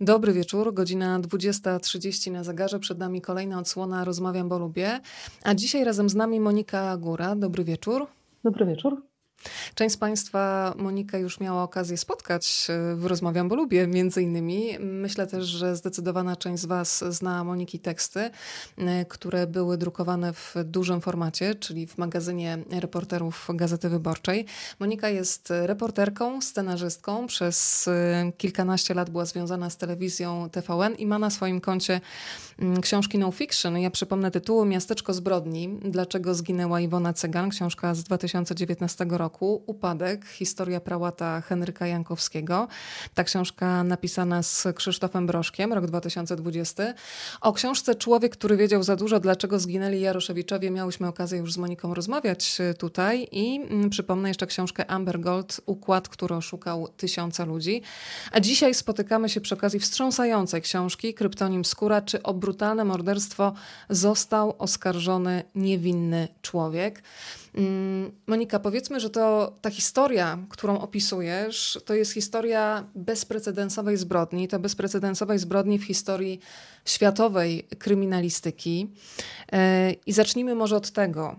[0.00, 2.78] Dobry wieczór, godzina 20.30 na zegarze.
[2.78, 5.00] Przed nami kolejna odsłona Rozmawiam, bo lubię.
[5.42, 7.36] A dzisiaj razem z nami Monika Góra.
[7.36, 8.06] Dobry wieczór.
[8.44, 9.02] Dobry wieczór.
[9.74, 14.78] Część z Państwa Monika już miała okazję spotkać e, w Rozmawiam, bo lubię między innymi.
[14.80, 18.30] Myślę też, że zdecydowana część z Was zna Moniki teksty,
[18.78, 24.46] e, które były drukowane w dużym formacie, czyli w magazynie reporterów Gazety Wyborczej.
[24.80, 27.26] Monika jest reporterką, scenarzystką.
[27.26, 32.00] Przez e, kilkanaście lat była związana z telewizją TVN i ma na swoim koncie
[32.82, 33.78] książki no fiction.
[33.78, 35.78] Ja przypomnę tytułu Miasteczko zbrodni.
[35.84, 37.50] Dlaczego zginęła Iwona Cegan?
[37.50, 42.68] Książka z 2019 roku roku Upadek, historia prałata Henryka Jankowskiego.
[43.14, 46.94] Ta książka napisana z Krzysztofem Broszkiem, rok 2020.
[47.40, 51.94] O książce Człowiek, który wiedział za dużo, dlaczego zginęli Jaroszewiczowie, miałyśmy okazję już z Moniką
[51.94, 57.82] rozmawiać e, tutaj i mm, przypomnę jeszcze książkę Amber Gold, Układ, który oszukał tysiące ludzi.
[58.32, 63.52] A dzisiaj spotykamy się przy okazji wstrząsającej książki Kryptonim Skóra, czy o brutalne morderstwo
[63.90, 67.02] został oskarżony niewinny człowiek.
[67.56, 74.58] Mm, Monika, powiedzmy, że to ta historia, którą opisujesz, to jest historia bezprecedensowej zbrodni, to
[74.58, 76.40] bezprecedensowej zbrodni w historii
[76.84, 78.88] światowej kryminalistyki.
[79.52, 81.36] E, I zacznijmy może od tego,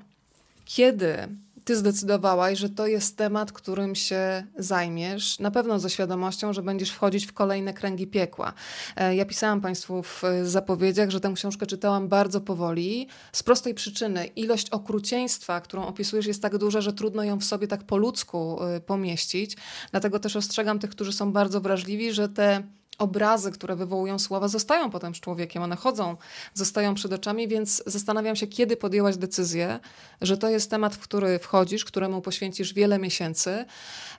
[0.66, 1.28] kiedy
[1.68, 6.92] ty zdecydowałaś, że to jest temat, którym się zajmiesz, na pewno ze świadomością, że będziesz
[6.92, 8.54] wchodzić w kolejne kręgi piekła.
[8.96, 14.26] E, ja pisałam Państwu w zapowiedziach, że tę książkę czytałam bardzo powoli, z prostej przyczyny.
[14.26, 18.64] Ilość okrucieństwa, którą opisujesz, jest tak duża, że trudno ją w sobie tak po ludzku
[18.64, 19.58] e, pomieścić.
[19.92, 22.64] Dlatego też ostrzegam tych, którzy są bardzo wrażliwi, że te
[22.98, 26.17] obrazy, które wywołują słowa, zostają potem z człowiekiem, one chodzą,
[26.53, 29.80] zostają przed oczami, więc zastanawiam się, kiedy podjęłaś decyzję,
[30.22, 33.66] że to jest temat, w który wchodzisz, któremu poświęcisz wiele miesięcy,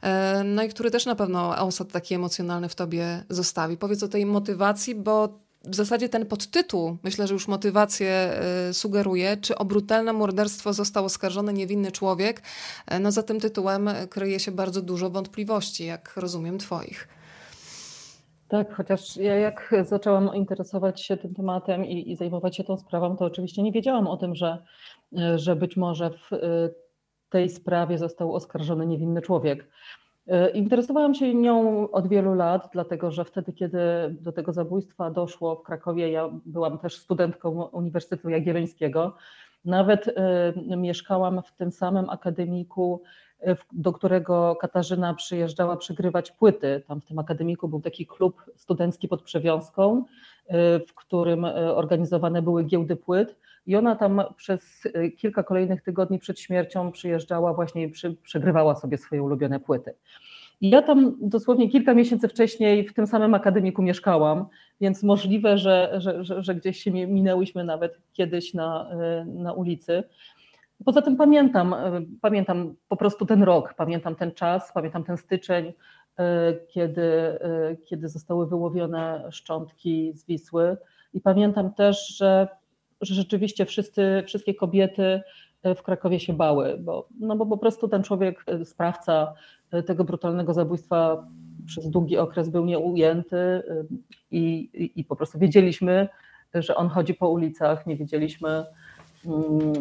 [0.03, 3.77] e, no i który też na pewno osad taki emocjonalny w tobie zostawi.
[3.77, 9.37] Powiedz o tej motywacji, bo w zasadzie ten podtytuł, myślę, że już motywację e, sugeruje,
[9.37, 12.43] czy o brutalne morderstwo został oskarżony niewinny człowiek.
[12.87, 17.09] E, no za tym tytułem kryje się bardzo dużo wątpliwości, jak rozumiem, twoich.
[18.49, 23.17] Tak, chociaż ja jak zaczęłam interesować się tym tematem i, i, zajmować się tą sprawą,
[23.17, 24.59] to oczywiście nie wiedziałam o tym, że,
[25.37, 26.75] że być może w y,
[27.29, 29.69] tej sprawie został oskarżony niewinny człowiek.
[30.27, 33.79] Y, interesowałam się nią od wielu lat, dlatego że wtedy, kiedy
[34.21, 39.17] do tego zabójstwa doszło w Krakowie, ja byłam też studentką Uniwersytetu Jagiellońskiego.
[39.65, 43.03] Nawet y, mieszkałam w tym samym akademiku
[43.73, 46.83] do którego Katarzyna przyjeżdżała przegrywać płyty.
[46.89, 50.05] Tam w tym akademiku był taki klub studencki pod przewiązką,
[50.47, 53.37] e, w którym e, organizowane były giełdy płyt.
[53.67, 59.23] I ona tam przez kilka kolejnych tygodni przed śmiercią przyjeżdżała właśnie i przegrywała sobie swoje
[59.23, 59.95] ulubione płyty.
[60.61, 64.47] I ja tam dosłownie kilka miesięcy wcześniej w tym samym akademiku mieszkałam,
[64.81, 68.91] więc możliwe, że, że, że, że gdzieś się minęłyśmy nawet kiedyś na,
[69.27, 70.05] na ulicy.
[70.85, 75.73] Poza tym pamiętam, e, pamiętam po prostu ten rok, pamiętam ten czas, pamiętam ten styczeń,
[76.19, 80.77] e, kiedy, e, kiedy zostały wyłowione szczątki z Wisły.
[81.15, 82.49] I pamiętam też, że,
[83.01, 85.23] że rzeczywiście wszyscy, wszystkie kobiety
[85.77, 89.35] w Krakowie się bały, bo, no bo po prostu ten człowiek, sprawca
[89.87, 91.29] tego brutalnego zabójstwa
[91.67, 93.63] przez długi okres był nieujęty
[94.31, 96.09] i, i, i po prostu wiedzieliśmy,
[96.55, 98.65] że on chodzi po ulicach, nie wiedzieliśmy,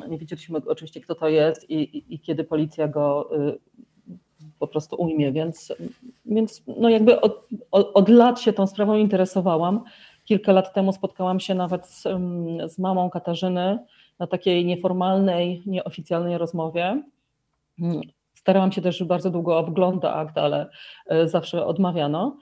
[0.10, 3.60] nie wiedzieliśmy oczywiście, kto to jest i, i, i kiedy policja go y,
[4.60, 5.74] po prostu ujmie, więc,
[6.26, 9.84] więc no jakby od, od, od, lat się tą sprawą interesowałam.
[10.26, 13.80] Kilka lat temu spotkałam się nawet z, mm, z mamą Katarzyny
[14.20, 17.04] na takiej nieformalnej, nieoficjalnej rozmowie.
[17.80, 18.02] Mm,
[18.36, 20.70] starałam się też bardzo długo obglądać akt, ale
[21.12, 22.38] y, zawsze odmawiano.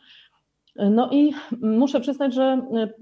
[0.75, 2.93] No i muszę przyznać, że y,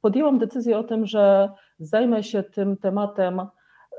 [0.00, 1.48] podjęłam decyzję o tym, że
[1.80, 3.40] zajmę się tym tematem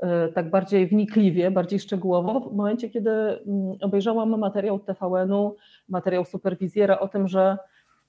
[0.02, 3.42] e, tak bardziej wnikliwie, bardziej szczegółowo w momencie, kiedy mm,
[3.80, 5.56] obejrzałam materiał TVN-u,
[5.88, 7.58] materiał superwizjera o tym, że,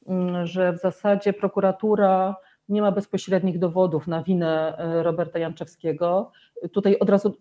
[0.07, 2.35] mm, że w zasadzie prokuratura
[2.69, 6.31] nie ma bezpośrednich dowodów na winę e, Roberta Janczewskiego.
[6.71, 7.37] Tutaj od razu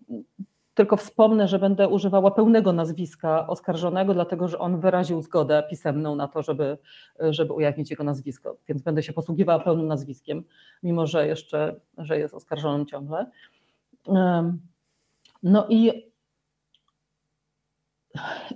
[0.73, 6.27] tylko wspomnę, że będę używała pełnego nazwiska oskarżonego, dlatego że on wyraził zgodę pisemną na
[6.27, 6.77] to, żeby,
[7.19, 10.43] żeby ujawnić jego nazwisko, więc będę się posługiwała pełnym nazwiskiem,
[10.83, 13.25] mimo że jeszcze że jest oskarżonym ciągle.
[15.43, 16.11] No i,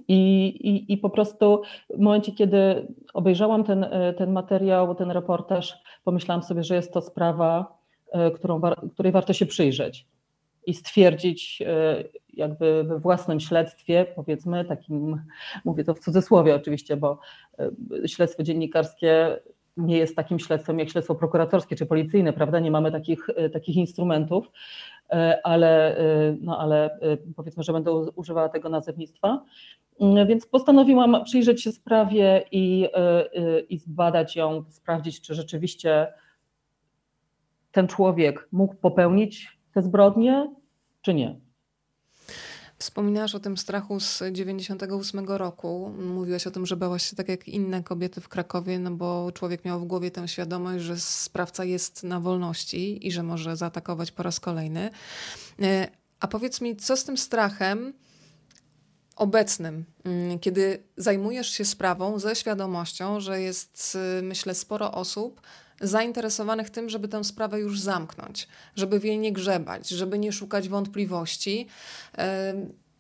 [0.08, 3.86] i, i, i po prostu w momencie, kiedy obejrzałam ten,
[4.18, 7.78] ten materiał, ten reportaż, pomyślałam sobie, że jest to sprawa,
[8.12, 8.62] e, którą,
[8.94, 10.08] której warto się przyjrzeć
[10.68, 12.04] i stwierdzić e,
[12.34, 15.22] jakby we własnym śledztwie, powiedzmy, takim,
[15.66, 17.20] mówię to w cudzysłowie oczywiście, bo
[18.04, 19.40] e, śledztwo dziennikarskie
[19.78, 22.60] nie jest takim śledztwem jak śledztwo prokuratorskie czy policyjne, prawda?
[22.60, 24.52] Nie mamy takich, takich instrumentów,
[25.44, 25.98] ale,
[26.42, 27.00] no ale
[27.36, 29.46] powiedzmy, że będę używała tego nazewnictwa.
[30.28, 32.88] Więc postanowiłam przyjrzeć się sprawie i,
[33.70, 36.08] i zbadać ją, sprawdzić, czy rzeczywiście
[37.72, 40.56] ten człowiek mógł popełnić te zbrodnie,
[41.02, 41.40] czy nie.
[42.80, 45.94] Wspominałaś o tym strachu z 98 roku.
[46.00, 49.66] Mówiłaś o tym, że bałaś się tak jak inne kobiety w Krakowie, no bo człowiek
[49.66, 54.24] miał w głowie tę świadomość, że sprawca jest na wolności i że może zaatakować po
[54.24, 54.90] raz kolejny.
[55.62, 55.88] E,
[56.20, 57.94] a powiedz mi, co z tym strachem
[59.16, 65.42] obecnym, mm, kiedy zajmujesz się sprawą ze świadomością, że jest, y, myślę, sporo osób,
[65.82, 70.70] zainteresowanych tym, żeby tę sprawę już zamknąć, żeby w jej nie grzebać, żeby nie szukać
[70.70, 71.68] wątpliwości.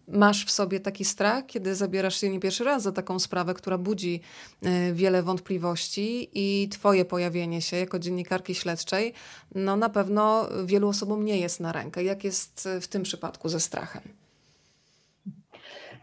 [0.07, 3.77] Masz w sobie taki strach, kiedy zabierasz się nie pierwszy raz za taką sprawę, która
[3.77, 4.21] budzi
[4.63, 9.13] e, wiele wątpliwości i Twoje pojawienie się jako dziennikarki śledczej,
[9.56, 12.03] no na pewno wielu osobom nie jest na rękę.
[12.03, 14.01] Jak jest w tym przypadku ze strachem?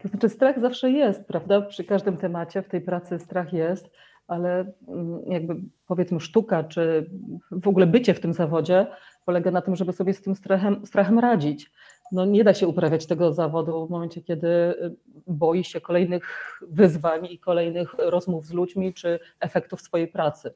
[0.01, 1.61] To znaczy, strach zawsze jest, prawda?
[1.61, 3.89] Przy każdym temacie w tej pracy strach jest
[4.27, 5.55] ale mm, jakby
[5.87, 7.09] powiedzmy sztuka, czy
[7.51, 8.87] w ogóle bycie w tym zawodzie
[9.25, 11.71] polega na tym, żeby sobie z tym strachem, strachem radzić.
[12.11, 14.95] No nie da się uprawiać tego zawodu w momencie, kiedy y,
[15.27, 20.53] boi się kolejnych wyzwań i kolejnych rozmów z ludźmi, czy efektów swojej pracy.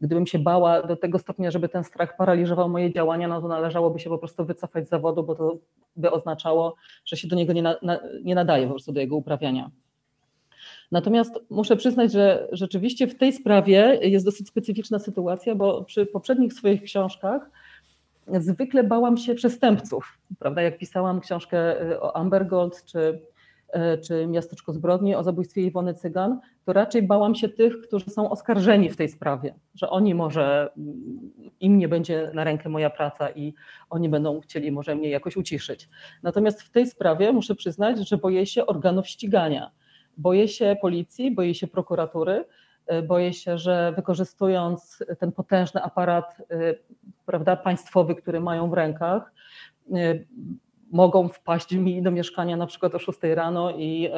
[0.00, 3.98] Gdybym się bała do tego stopnia, żeby ten strach paraliżował moje działania, no to należałoby
[3.98, 5.58] się po prostu wycofać z zawodu, bo to
[5.96, 6.74] by oznaczało,
[7.04, 7.76] że się do niego nie, na,
[8.24, 9.70] nie nadaje po prostu do jego uprawiania.
[10.92, 16.52] Natomiast muszę przyznać, że rzeczywiście w tej sprawie jest dosyć specyficzna sytuacja, bo przy poprzednich
[16.52, 17.50] swoich książkach
[18.32, 20.18] zwykle bałam się przestępców.
[20.38, 20.62] Prawda?
[20.62, 23.20] Jak pisałam książkę y, o Amber Gold czy,
[23.76, 28.30] y, czy Miasteczko Zbrodni o zabójstwie Iwony Cygan, to raczej bałam się tych, którzy są
[28.30, 31.30] oskarżeni w tej sprawie, że oni może, mm,
[31.60, 33.54] im nie będzie na rękę moja praca i
[33.90, 35.88] oni będą chcieli może mnie jakoś uciszyć.
[36.22, 39.70] Natomiast w tej sprawie muszę przyznać, że boję się organów ścigania
[40.18, 42.44] Boję się policji, boję się prokuratury,
[42.86, 46.74] e, boję się, że wykorzystując ten potężny aparat e,
[47.26, 49.32] prawda, państwowy, który mają w rękach,
[49.92, 50.18] e,
[50.92, 54.10] mogą wpaść mi do mieszkania na przykład o 6 rano i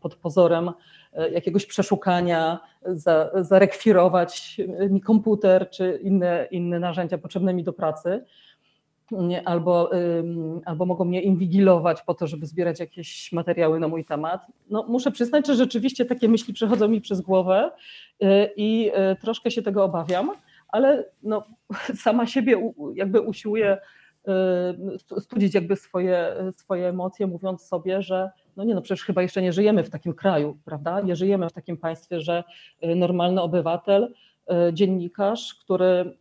[0.00, 0.70] pod pozorem
[1.32, 4.60] jakiegoś przeszukania za, zarekwirować
[4.90, 8.24] mi komputer czy inne, inne narzędzia potrzebne mi do pracy
[9.44, 9.90] albo,
[10.64, 14.46] albo mogą mnie inwigilować po to, żeby zbierać jakieś materiały na mój temat.
[14.70, 17.70] No, muszę przyznać, że rzeczywiście takie myśli przechodzą mi przez głowę
[18.22, 18.26] y,
[18.56, 20.30] i y, troszkę się tego obawiam,
[20.68, 21.44] ale no,
[22.04, 23.78] sama siebie jakby usiłuję
[25.16, 29.42] y, studzić jakby swoje, swoje emocje, mówiąc sobie, że no nie no, przecież chyba jeszcze
[29.42, 31.00] nie żyjemy w takim kraju, prawda?
[31.00, 32.44] Nie żyjemy w takim państwie, że
[32.96, 34.14] normalny obywatel,
[34.72, 36.16] dziennikarz, który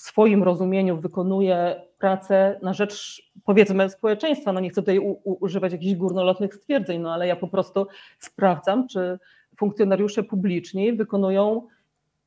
[0.00, 4.52] w swoim rozumieniu wykonuje pracę na rzecz, powiedzmy, społeczeństwa.
[4.52, 7.86] No nie chcę tutaj u, u, używać jakichś górnolotnych stwierdzeń, no ale ja po prostu
[8.18, 9.18] sprawdzam, czy
[9.56, 11.68] funkcjonariusze publiczni wykonują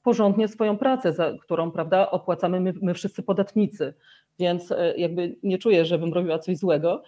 [0.04, 3.94] porządnie swoją pracę, za którą prawda, opłacamy my, my wszyscy podatnicy.
[4.40, 7.04] Więc e, jakby nie czuję, żebym robiła coś złego,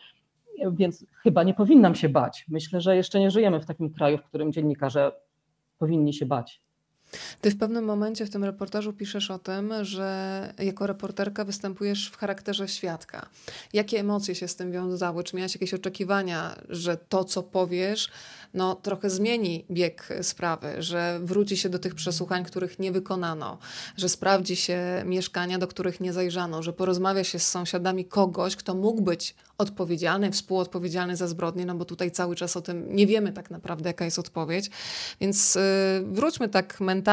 [0.71, 2.45] więc chyba nie powinnam się bać.
[2.49, 5.11] Myślę, że jeszcze nie żyjemy w takim kraju, w którym dziennikarze
[5.79, 6.64] powinni się bać.
[7.41, 12.17] Ty w pewnym momencie w tym reportażu piszesz o tym, że jako reporterka występujesz w
[12.17, 13.29] charakterze świadka.
[13.73, 15.23] Jakie emocje się z tym wiązały?
[15.23, 18.09] Czy miałaś jakieś oczekiwania, że to, co powiesz,
[18.53, 23.57] no, trochę zmieni bieg sprawy, że wróci się do tych przesłuchań, których nie wykonano,
[23.97, 28.75] że sprawdzi się mieszkania, do których nie zajrzano, że porozmawia się z sąsiadami kogoś, kto
[28.75, 33.33] mógł być odpowiedzialny, współodpowiedzialny za zbrodnię, no bo tutaj cały czas o tym nie wiemy
[33.33, 34.69] tak naprawdę, jaka jest odpowiedź.
[35.21, 35.59] Więc y,
[36.05, 37.04] wróćmy tak mentalnie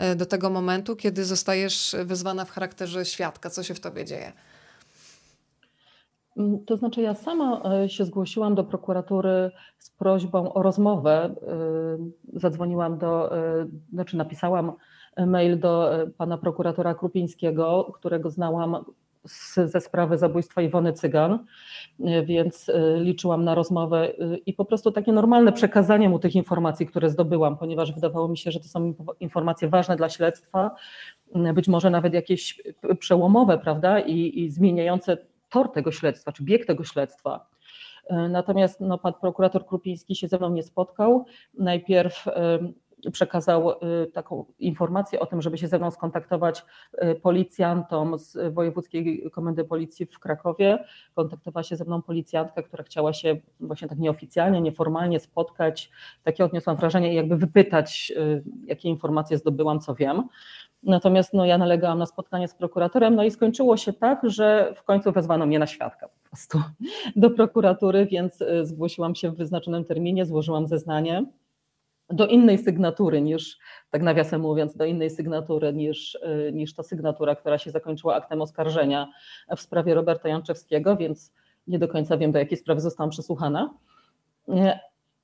[0.00, 3.50] y, do tego momentu, kiedy zostajesz wezwana w charakterze świadka.
[3.50, 4.32] Co się w tobie dzieje?
[6.36, 11.34] Mm, to znaczy, ja sama e, się zgłosiłam do prokuratury z prośbą o rozmowę.
[12.34, 14.72] E, zadzwoniłam do, e, znaczy napisałam
[15.26, 18.84] mail do pana prokuratora Krupińskiego, którego znałam
[19.26, 21.38] z, ze sprawy zabójstwa Iwony Cygan,
[22.24, 24.12] więc liczyłam na rozmowę
[24.46, 28.50] i po prostu takie normalne przekazanie mu tych informacji, które zdobyłam, ponieważ wydawało mi się,
[28.50, 30.70] że to są informacje ważne dla śledztwa,
[31.54, 32.62] być może nawet jakieś
[32.98, 35.18] przełomowe, prawda, i, i zmieniające
[35.50, 37.46] tor tego śledztwa, czy bieg tego śledztwa.
[38.06, 41.24] E, natomiast no, pan prokurator Krupiński się ze mną nie spotkał.
[41.54, 42.26] Najpierw
[43.12, 43.72] przekazał
[44.12, 46.64] taką informację o tym, żeby się ze mną skontaktować
[47.22, 50.84] policjantom z Wojewódzkiej Komendy Policji w Krakowie.
[51.14, 55.90] Kontaktowała się ze mną policjantka, która chciała się właśnie tak nieoficjalnie, nieformalnie spotkać.
[56.22, 58.12] Takie odniosłam wrażenie i jakby wypytać,
[58.64, 60.22] jakie informacje zdobyłam, co wiem.
[60.82, 64.82] Natomiast no, ja nalegałam na spotkanie z prokuratorem, no i skończyło się tak, że w
[64.82, 66.62] końcu wezwano mnie na świadka po prostu
[67.16, 71.24] do prokuratury, więc y, zgłosiłam się w wyznaczonym terminie, złożyłam zeznanie
[72.10, 73.58] do innej sygnatury niż,
[73.90, 78.42] tak nawiasem mówiąc, do innej sygnatury niż, y, niż ta sygnatura, która się zakończyła aktem
[78.42, 79.08] oskarżenia
[79.56, 81.32] w sprawie Roberta Janczewskiego, więc
[81.66, 83.74] nie do końca wiem, do jakiej sprawy zostałam przesłuchana.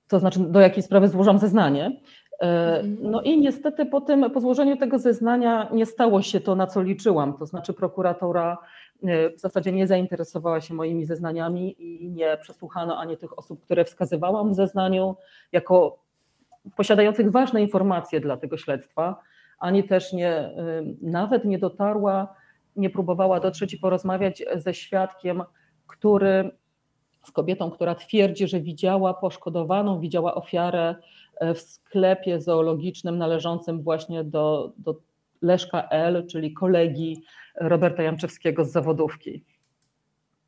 [0.08, 2.00] To znaczy, do jakiej sprawy złożam zeznanie.
[2.40, 2.98] E, mhm.
[3.00, 6.82] No i niestety po tym, po złożeniu tego zeznania nie stało się to, na co
[6.82, 7.38] liczyłam.
[7.38, 8.58] To znaczy prokuratora
[9.36, 14.52] w zasadzie nie zainteresowała się moimi zeznaniami i nie przesłuchano ani tych osób, które wskazywałam
[14.52, 15.16] w zeznaniu
[15.52, 16.05] jako
[16.76, 19.16] posiadających ważne informacje dla tego śledztwa,
[19.58, 20.54] ani też nie, e,
[21.02, 22.34] nawet nie dotarła,
[22.76, 25.42] nie próbowała dotrzeć i porozmawiać ze świadkiem,
[25.86, 26.50] który
[27.22, 30.94] z kobietą, która twierdzi, że widziała poszkodowaną, widziała ofiarę
[31.36, 34.94] E, w sklepie zoologicznym należącym właśnie do, do
[35.42, 37.22] Leszka L., czyli kolegi
[37.60, 39.44] Roberta Janczewskiego z zawodówki.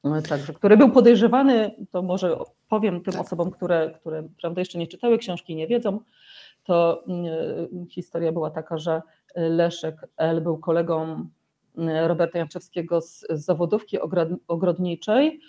[0.05, 2.39] E, także, który był podejrzewany, to może
[2.69, 3.23] powiem tym tak.
[3.23, 6.01] osobom, które, które prawda, jeszcze nie czytały książki i nie wiedzą,
[6.65, 7.05] to
[7.83, 9.03] y, historia była taka, że
[9.35, 10.41] Leszek L.
[10.41, 11.29] był kolegą
[12.07, 13.99] Roberta Janczewskiego z, z zawodówki
[14.49, 15.41] ogrodniczej,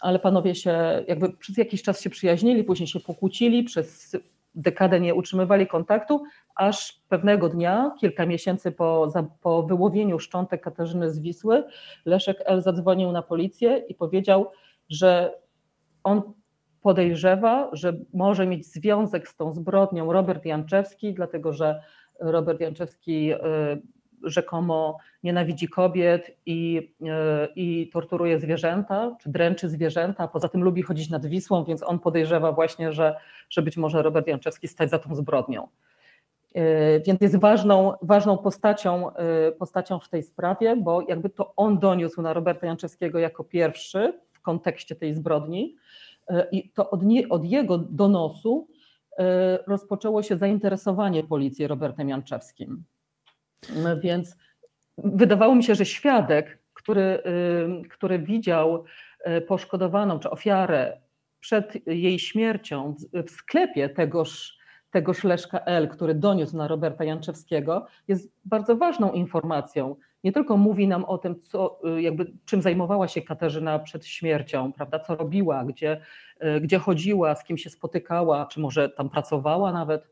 [0.00, 4.16] ale panowie się jakby przez jakiś czas się przyjaźnili, później się pokłócili, przez
[4.58, 6.22] dekadę nie utrzymywali kontaktu,
[6.54, 11.64] aż pewnego dnia, kilka miesięcy po, po wyłowieniu szczątek Katarzyny z Wisły,
[12.04, 12.62] Leszek L.
[12.62, 14.50] zadzwonił na policję i powiedział,
[14.88, 15.38] że
[16.04, 16.22] on
[16.82, 21.82] podejrzewa, że może mieć związek z tą zbrodnią Robert Janczewski, dlatego że
[22.20, 23.38] Robert Janczewski y,
[24.22, 31.10] rzekomo nienawidzi kobiet i, e, i torturuje zwierzęta, czy dręczy zwierzęta, poza tym lubi chodzić
[31.10, 33.16] nad Wisłą, więc on podejrzewa właśnie, że,
[33.50, 35.68] że być może Robert Janczewski stać za tą zbrodnią.
[36.54, 41.78] E, więc jest ważną, ważną postacią, e, postacią w tej sprawie, bo jakby to on
[41.78, 45.76] doniósł na Roberta Janczewskiego jako pierwszy w kontekście tej zbrodni
[46.52, 48.68] i to od, nie, od jego donosu
[49.66, 52.84] rozpoczęło się zainteresowanie policji Robertem Janczewskim.
[54.00, 54.36] Więc
[54.98, 57.22] wydawało mi się, że świadek, który,
[57.90, 58.84] który widział
[59.26, 61.00] y, poszkodowaną czy ofiarę
[61.40, 62.94] przed jej śmiercią
[63.26, 64.58] w sklepie tegoż,
[64.90, 69.96] tegoż Leszka L., który doniósł na Roberta Janczewskiego, jest bardzo ważną informacją.
[70.24, 74.72] Nie tylko mówi nam o tym, co, y, jakby, czym zajmowała się Katarzyna przed śmiercią,
[74.72, 76.00] prawda, co robiła, gdzie,
[76.56, 80.08] y, gdzie chodziła, z kim się spotykała, czy może tam pracowała nawet,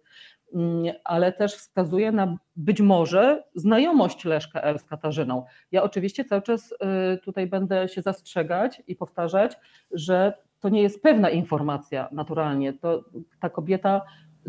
[1.04, 4.78] ale też wskazuje na być może znajomość Leszka L.
[4.78, 5.44] z Katarzyną.
[5.72, 6.76] Ja oczywiście cały czas y,
[7.18, 9.56] tutaj będę się zastrzegać i powtarzać,
[9.90, 12.72] że to nie jest pewna informacja naturalnie.
[12.72, 13.04] To,
[13.40, 14.02] ta kobieta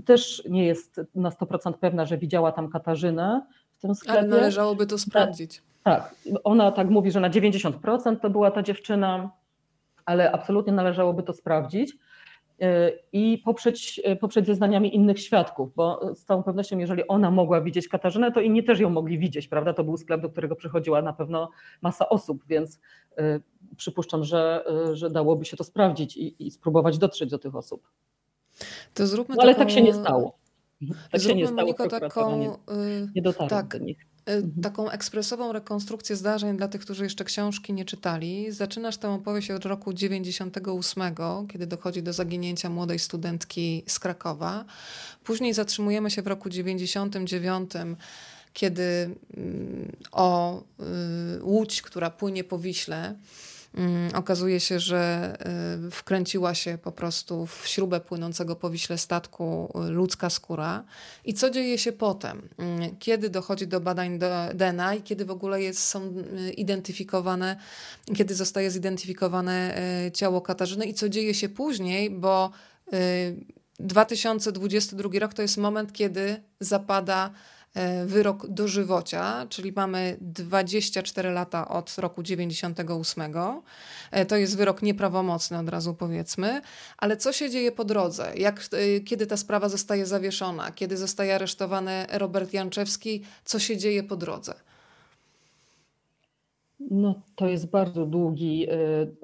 [0.05, 3.41] też nie jest na 100% pewna, że widziała tam Katarzynę
[3.77, 4.19] w tym sklepie.
[4.19, 5.61] Ale należałoby to sprawdzić.
[5.83, 6.15] Tak, tak.
[6.43, 9.29] ona tak mówi, że na 90% to była ta dziewczyna,
[10.05, 11.97] ale absolutnie należałoby to sprawdzić
[13.13, 18.31] i poprzeć, poprzeć zeznaniami innych świadków, bo z całą pewnością, jeżeli ona mogła widzieć Katarzynę,
[18.31, 19.73] to inni też ją mogli widzieć, prawda?
[19.73, 21.49] To był sklep, do którego przychodziła na pewno
[21.81, 22.79] masa osób, więc
[23.19, 23.41] y,
[23.77, 27.87] przypuszczam, że, y, że dałoby się to sprawdzić i, i spróbować dotrzeć do tych osób.
[28.93, 29.65] To zróbmy no, ale taką...
[29.65, 30.37] tak się nie stało.
[31.11, 31.61] Tak zróbmy, się nie stało.
[31.61, 34.07] Moniko, taką, nie, y, nie dotarł tak, do nich.
[34.27, 34.63] E, mhm.
[34.63, 38.51] taką ekspresową rekonstrukcję zdarzeń dla tych, którzy jeszcze książki nie czytali.
[38.51, 41.03] Zaczynasz tę opowieść od roku 98,
[41.49, 44.65] kiedy dochodzi do zaginięcia młodej studentki z Krakowa.
[45.23, 47.71] Później zatrzymujemy się w roku 99,
[48.53, 50.59] kiedy mm, o
[51.39, 53.15] y, łódź, która płynie po Wiśle,
[54.13, 55.33] okazuje się, że
[55.87, 60.83] y, wkręciła się po prostu w śrubę płynącego po Wiśle statku y, ludzka skóra.
[61.25, 62.49] I co dzieje się potem?
[62.57, 64.19] Mm, kiedy dochodzi do badań
[64.53, 66.13] DNA i kiedy w ogóle jest, są
[66.47, 67.57] y, identyfikowane,
[68.15, 69.81] kiedy zostaje zidentyfikowane
[70.13, 72.51] ciało Katarzyny i co dzieje się później, bo
[73.79, 77.31] 2022 rok to jest moment, kiedy zapada
[78.05, 83.23] wyrok dożywocia, czyli mamy 24 lata od roku 98.
[84.11, 86.61] E, to jest wyrok nieprawomocny, od razu powiedzmy.
[86.97, 88.31] Ale co się dzieje po drodze?
[88.35, 90.71] Jak, e, kiedy ta sprawa zostaje zawieszona?
[90.71, 93.23] Kiedy zostaje aresztowany Robert Janczewski?
[93.43, 94.53] Co się dzieje po drodze?
[96.79, 98.67] No, to jest bardzo długi,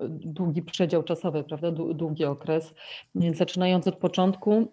[0.09, 1.71] długi przedział czasowy, prawda?
[1.71, 2.73] Długi okres.
[3.15, 4.67] Więc zaczynając od początku,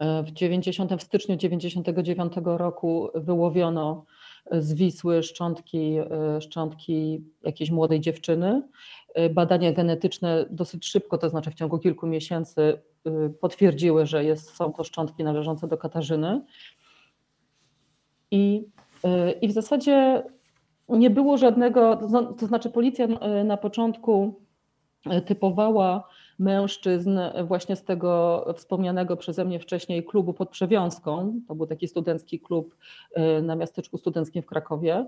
[0.00, 4.04] W, 90, w styczniu 1999 roku wyłowiono
[4.52, 5.96] z Wisły szczątki,
[6.40, 8.62] szczątki jakiejś młodej dziewczyny.
[9.30, 12.82] Badania genetyczne dosyć szybko, to znaczy w ciągu kilku miesięcy,
[13.40, 16.44] potwierdziły, że jest, są to szczątki należące do Katarzyny.
[18.30, 18.64] I,
[19.40, 20.22] I w zasadzie
[20.88, 21.96] nie było żadnego,
[22.38, 23.06] to znaczy policja
[23.44, 24.40] na początku
[25.26, 26.08] typowała
[26.40, 31.40] mężczyzn właśnie z tego wspomnianego przeze mnie wcześniej klubu pod Przewiązką.
[31.48, 32.76] To był taki studencki klub
[33.14, 35.06] e, na miasteczku studenckim w Krakowie.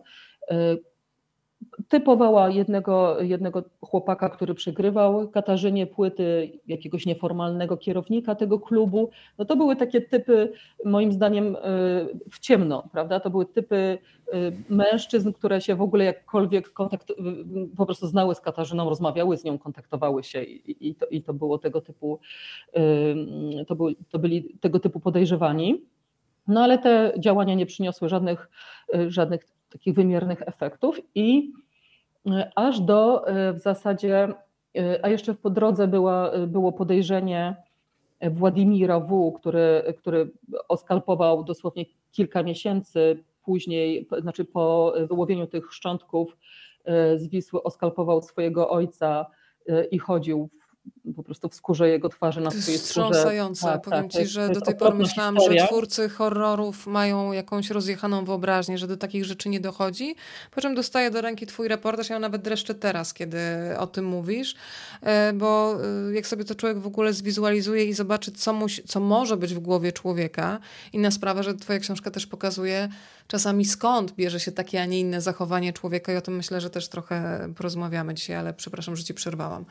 [1.89, 9.11] Typowała jednego, jednego chłopaka, który przegrywał Katarzynie płyty, jakiegoś nieformalnego kierownika tego klubu.
[9.39, 10.53] No to były takie typy,
[10.85, 11.59] moim zdaniem, y,
[12.31, 13.21] w ciemno, prawda?
[13.21, 13.99] To były typy
[14.35, 17.15] y, mężczyzn, które się w ogóle jakkolwiek kontakt, y,
[17.77, 21.35] po prostu znały z Katarzyną, rozmawiały z nią, kontaktowały się i, i, to, i to
[21.35, 22.19] było tego typu,
[23.67, 25.85] to, był, to byli tego typu podejrzewani.
[26.49, 28.49] No ale te działania nie przyniosły żadnych,
[29.09, 31.53] żadnych takich wymiernych efektów i
[32.27, 34.29] e, aż do e, w zasadzie,
[34.77, 37.57] e, a jeszcze po drodze była, było podejrzenie
[38.31, 40.31] Władimira W., który, który
[40.69, 46.37] oskalpował dosłownie kilka miesięcy później, znaczy po wyłowieniu tych szczątków
[47.17, 49.27] z Wisły, oskalpował swojego ojca
[49.91, 50.49] i chodził
[51.17, 52.85] po prostu w skórze jego twarzy na swojej skórze.
[52.85, 53.67] Wstrząsające.
[53.67, 55.63] Tak, Powiem tak, ci, że do tej pory myślałam, historia.
[55.63, 60.15] że twórcy horrorów mają jakąś rozjechaną wyobraźnię, że do takich rzeczy nie dochodzi.
[60.51, 63.39] Po czym dostaję do ręki twój reportaż, ja nawet dreszcze teraz, kiedy
[63.79, 64.55] o tym mówisz,
[65.01, 65.79] e, bo
[66.11, 69.55] e, jak sobie to człowiek w ogóle zwizualizuje i zobaczy, co, musi, co może być
[69.55, 70.59] w głowie człowieka,
[70.93, 72.89] inna sprawa, że twoja książka też pokazuje
[73.27, 76.71] czasami skąd bierze się takie, a nie inne zachowanie człowieka i o tym myślę, że
[76.71, 79.65] też trochę porozmawiamy dzisiaj, ale przepraszam, że ci przerwałam.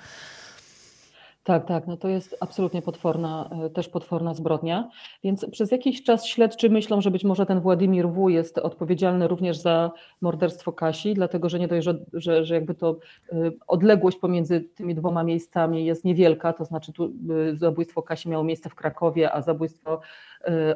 [1.43, 4.89] Tak, tak, no to jest absolutnie potworna, e, też potworna zbrodnia.
[5.23, 8.29] Więc przez jakiś czas śledczy myślą, że być może ten Władimir W.
[8.29, 12.97] jest odpowiedzialny również za morderstwo Kasi, dlatego że nie dość, że, że, że jakby to
[13.31, 13.35] e,
[13.67, 18.69] odległość pomiędzy tymi dwoma miejscami jest niewielka, to znaczy tu e, zabójstwo Kasi miało miejsce
[18.69, 20.01] w Krakowie, a zabójstwo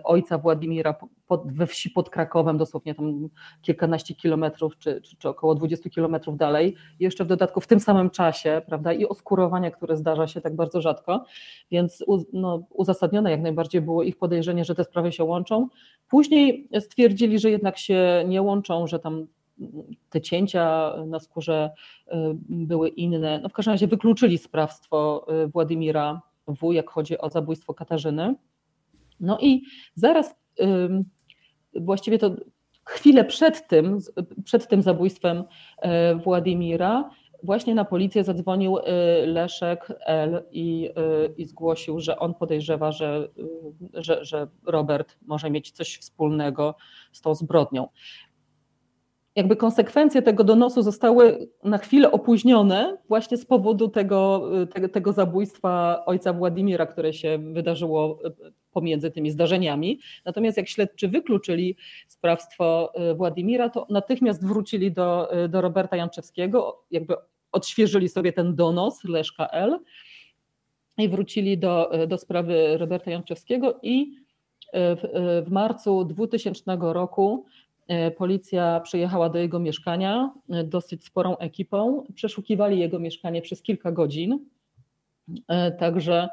[0.04, 0.96] ojca Władimira
[1.28, 3.30] pod, we wsi pod Krakowem, dosłownie tam
[3.62, 6.76] kilkanaście kilometrów, czy, czy, czy około 20 kilometrów dalej.
[7.00, 10.82] jeszcze w dodatku w tym samym czasie, prawda, i oskurowanie, które zdarza się tak bardzo
[10.82, 11.26] rzadko,
[11.72, 15.68] więc no, uzasadnione jak najbardziej było ich podejrzenie, że te sprawy się łączą.
[16.10, 19.28] Później stwierdzili, że jednak się nie łączą, że tam
[20.10, 21.72] te cięcia na skórze
[22.08, 22.12] y,
[22.50, 23.40] były inne.
[23.40, 28.36] No w każdym razie wykluczyli sprawstwo y, Władimira W., jak chodzi o zabójstwo Katarzyny.
[29.20, 29.62] No i
[29.96, 30.36] zaraz
[31.76, 32.36] właściwie to
[32.86, 34.00] chwilę przed tym,
[34.44, 35.44] przed tym zabójstwem
[36.24, 37.10] Władimira,
[37.44, 38.82] właśnie na policję zadzwonił e,
[39.26, 40.44] Leszek L.
[40.52, 43.30] I, e, i zgłosił, że on podejrzewa, że,
[43.94, 46.76] że, że Robert może mieć coś wspólnego
[47.12, 47.88] z tą zbrodnią
[49.36, 56.04] jakby konsekwencje tego donosu zostały na chwilę opóźnione właśnie z powodu tego, tego, tego, zabójstwa
[56.06, 58.20] ojca Władimira, które się wydarzyło
[58.76, 60.00] pomiędzy tymi zdarzeniami.
[60.26, 66.84] Natomiast jak śledczy wykluczyli sprawstwo y, Władimira, to natychmiast wrócili do, y, do Roberta Janczewskiego,
[66.92, 67.16] jakby
[67.52, 69.80] odświeżyli sobie ten donos Leszka L.
[70.98, 74.26] i wrócili do, y, do sprawy Roberta Janczewskiego i
[74.74, 75.02] w,
[75.48, 77.46] w marcu 2000 roku
[78.18, 82.04] policja przyjechała do jego mieszkania dosyć sporą ekipą.
[82.16, 84.40] Przeszukiwali jego mieszkanie przez kilka godzin.
[85.80, 86.30] Także,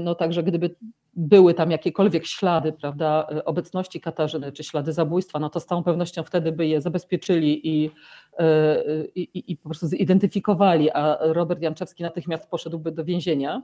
[0.00, 0.76] no, także gdyby
[1.14, 6.22] były tam jakiekolwiek ślady prawda, obecności Katarzyny czy ślady zabójstwa, no to z całą pewnością
[6.22, 7.90] wtedy by je zabezpieczyli i,
[8.38, 8.82] e,
[9.14, 13.62] i, i po prostu zidentyfikowali, a Robert Janczewski natychmiast poszedłby do więzienia.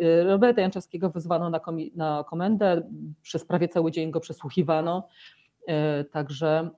[0.00, 2.82] E, Roberta Janczewskiego wezwano na, komi- na komendę,
[3.22, 5.08] przez prawie cały dzień go przesłuchiwano.
[5.70, 6.70] E, także,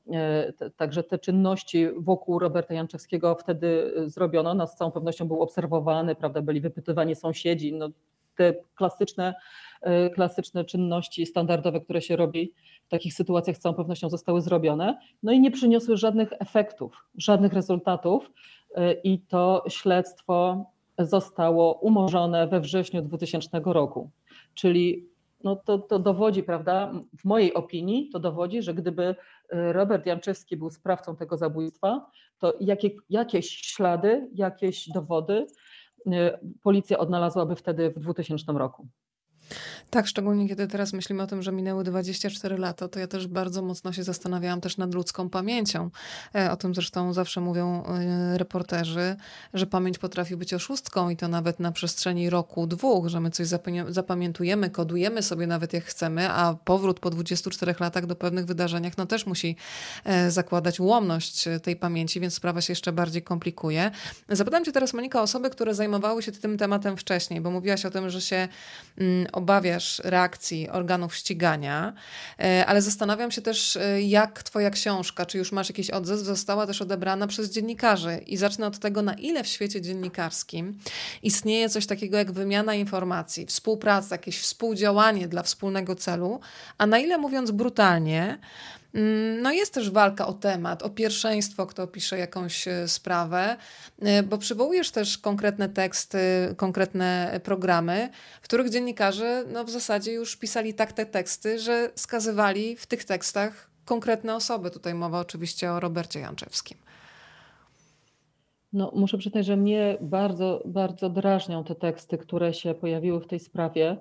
[0.77, 4.55] także te czynności wokół Roberta Janczewskiego wtedy zrobiono.
[4.55, 7.73] No, z całą pewnością był obserwowany, prawda, byli wypytywani sąsiedzi.
[7.73, 7.89] No,
[8.37, 9.35] te klasyczne
[9.83, 12.53] E, klasyczne czynności standardowe, które się robi
[12.85, 17.53] w takich sytuacjach z całą pewnością zostały zrobione, no i nie przyniosły żadnych efektów, żadnych
[17.53, 18.31] rezultatów
[18.75, 20.67] e, i to śledztwo
[20.99, 24.11] zostało umorzone we wrześniu 2000 roku.
[24.55, 25.09] Czyli
[25.45, 29.03] no to, to dowodzi, prawda, w mojej opinii to dowodzi, że gdyby
[29.49, 35.47] e, Robert Janczewski był sprawcą tego zabójstwa, to jakie, jakieś ślady, jakieś dowody
[36.63, 38.89] policja odnalazłaby wtedy w 2000 roku.
[39.91, 43.63] Tak, szczególnie kiedy teraz myślimy o tym, że minęły 24 lata, to ja też bardzo
[43.63, 45.91] mocno się zastanawiałam też nad ludzką pamięcią.
[46.35, 49.17] E, o tym zresztą zawsze mówią e, reporterzy,
[49.55, 53.49] że pamięć potrafi być oszustką i to nawet na przestrzeni roku, dwóch, że my coś
[53.89, 59.07] zapamiętujemy, kodujemy sobie nawet jak chcemy, a powrót po 24 latach do pewnych wydarzeniach no
[59.07, 59.57] też musi
[60.05, 63.91] e, zakładać ułomność tej pamięci, więc sprawa się jeszcze bardziej komplikuje.
[64.29, 68.11] Zapytam cię teraz Monika osoby, które zajmowały się tym tematem wcześniej, bo mówiłaś o tym,
[68.11, 68.49] że się
[68.99, 71.93] mm, obawiasz reakcji organów ścigania,
[72.39, 76.67] e, ale zastanawiam się też, e, jak Twoja książka, czy już masz jakiś odzew, została
[76.67, 78.17] też odebrana przez dziennikarzy.
[78.27, 80.79] I zacznę od tego, na ile w świecie dziennikarskim
[81.23, 86.41] istnieje coś takiego jak wymiana informacji, współpraca, jakieś współdziałanie dla wspólnego celu,
[86.79, 88.39] a na ile mówiąc brutalnie,
[89.43, 93.57] no jest też walka o temat, o pierwszeństwo, kto pisze jakąś e, sprawę,
[94.03, 96.19] e, bo przywołujesz też konkretne teksty,
[96.57, 98.09] konkretne programy,
[98.43, 103.05] w których dziennikarze no w zasadzie już pisali tak te teksty, że skazywali w tych
[103.05, 104.71] tekstach konkretne osoby.
[104.71, 106.79] Tutaj mowa oczywiście o Robercie Janczewskim.
[108.73, 113.41] No, muszę przyznać, że mnie bardzo, bardzo drażnią te teksty, które się pojawiły w tej
[113.41, 113.97] sprawie.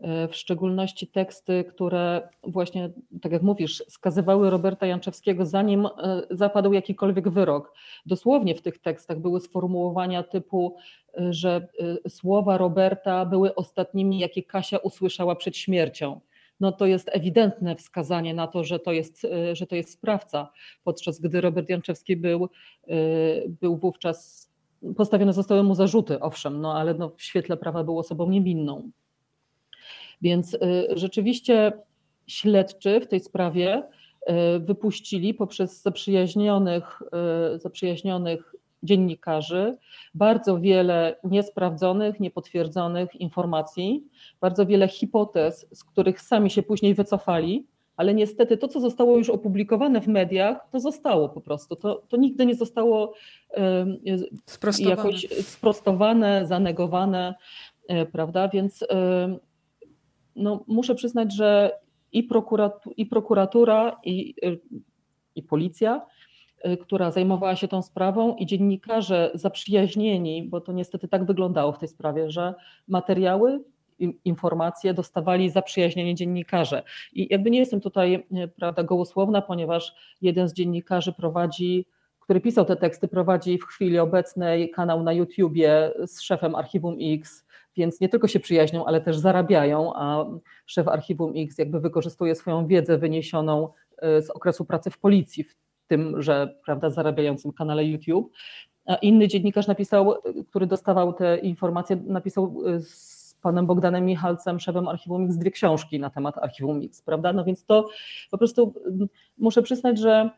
[0.00, 2.90] E, w szczególności teksty, które właśnie,
[3.22, 5.90] tak jak mówisz, skazywały Roberta Janczewskiego, zanim e,
[6.30, 7.72] zapadł jakikolwiek wyrok.
[8.06, 10.76] Dosłownie w tych tekstach były sformułowania typu,
[11.18, 11.68] e, że
[12.08, 16.20] słowa Roberta były ostatnimi, jakie Kasia usłyszała przed śmiercią
[16.60, 20.50] no to jest ewidentne wskazanie na to, że to jest, że to jest sprawca,
[20.84, 22.48] podczas gdy Robert Janczewski był,
[23.48, 24.50] był wówczas,
[24.96, 28.90] postawione zostały mu zarzuty, owszem, no ale no w świetle prawa był osobą niewinną.
[30.22, 30.58] Więc y,
[30.94, 31.72] rzeczywiście
[32.26, 37.02] śledczy w tej sprawie y, wypuścili poprzez zaprzyjaźnionych,
[37.54, 39.76] y, zaprzyjaźnionych dziennikarzy
[40.14, 44.04] bardzo wiele niesprawdzonych, niepotwierdzonych informacji,
[44.40, 49.30] bardzo wiele hipotez, z których sami się później wycofali, ale niestety to, co zostało już
[49.30, 51.76] opublikowane w mediach, to zostało po prostu.
[51.76, 53.14] To, to nigdy nie zostało
[54.46, 54.96] sprostowane.
[54.96, 57.34] jakoś sprostowane, zanegowane,
[58.12, 58.48] prawda?
[58.48, 58.84] Więc
[60.36, 61.78] no, muszę przyznać, że
[62.12, 64.34] i, prokuratu, i prokuratura, i,
[65.34, 66.06] i policja,
[66.66, 71.78] y, która zajmowała się tą sprawą, i dziennikarze zaprzyjaźnieni, bo to niestety tak wyglądało w
[71.78, 72.54] tej sprawie, że
[72.88, 73.64] materiały,
[74.24, 76.82] informacje dostawali zaprzyjaźnieni dziennikarze.
[77.12, 81.86] I jakby nie jestem tutaj y, prawda, gołosłowna, ponieważ jeden z dziennikarzy prowadzi
[82.26, 87.45] który pisał te teksty, prowadzi w chwili obecnej kanał na YouTubie z szefem Archiwum X,
[87.76, 90.26] więc nie tylko się przyjaźnią, ale też zarabiają, a
[90.66, 95.56] szef Archiwum X jakby wykorzystuje swoją wiedzę wyniesioną e, z okresu pracy w policji, w
[95.86, 98.32] tym, że prawda, zarabiającym kanale YouTube.
[98.86, 100.14] A inny dziennikarz napisał,
[100.48, 106.00] który dostawał te informacje, napisał e, z panem Bogdanem Michalcem, szefem Archiwum X, dwie książki
[106.00, 107.32] na temat Archiwum X, prawda?
[107.32, 107.88] No więc to
[108.30, 108.74] po prostu
[109.38, 110.30] muszę przyznać, że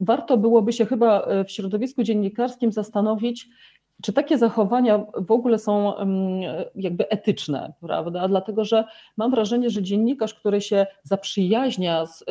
[0.00, 3.48] warto byłoby się chyba w środowisku dziennikarskim zastanowić,
[4.02, 5.94] czy takie zachowania w ogóle są
[6.74, 8.28] jakby etyczne, prawda?
[8.28, 8.84] Dlatego, że
[9.16, 12.24] mam wrażenie, że dziennikarz, który się zaprzyjaźnia z,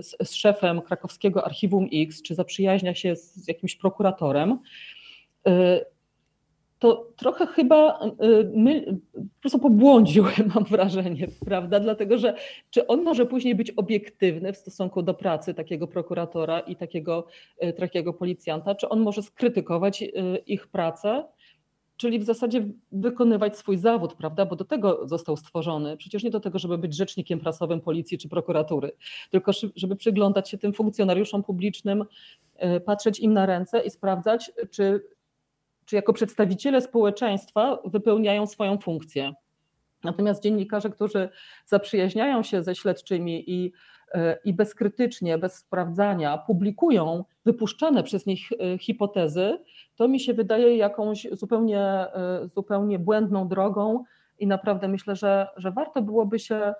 [0.00, 4.58] z, z szefem krakowskiego Archiwum X, czy zaprzyjaźnia się z jakimś prokuratorem,
[5.48, 5.84] y,
[6.78, 11.80] to trochę chyba y, my, po prostu pobłądził, mam wrażenie, prawda?
[11.80, 12.34] Dlatego, że
[12.70, 17.26] czy on może później być obiektywny w stosunku do pracy takiego prokuratora i takiego,
[17.64, 20.08] y, takiego policjanta, czy on może skrytykować y,
[20.46, 21.24] ich pracę,
[21.96, 24.46] czyli w zasadzie wykonywać swój zawód, prawda?
[24.46, 25.96] Bo do tego został stworzony.
[25.96, 28.92] Przecież nie do tego, żeby być rzecznikiem prasowym policji czy prokuratury,
[29.30, 32.04] tylko żeby przyglądać się tym funkcjonariuszom publicznym,
[32.84, 35.04] patrzeć im na ręce i sprawdzać, czy
[35.88, 39.32] czy jako przedstawiciele społeczeństwa wypełniają swoją funkcję.
[40.04, 41.28] Natomiast dziennikarze, którzy
[41.66, 43.72] zaprzyjaźniają się ze śledczymi i,
[44.14, 49.58] e, i bezkrytycznie, bez sprawdzania publikują wypuszczane przez nich e, hipotezy,
[49.96, 54.04] to mi się wydaje jakąś zupełnie, e, zupełnie błędną drogą
[54.38, 56.74] i naprawdę myślę, że, że warto byłoby się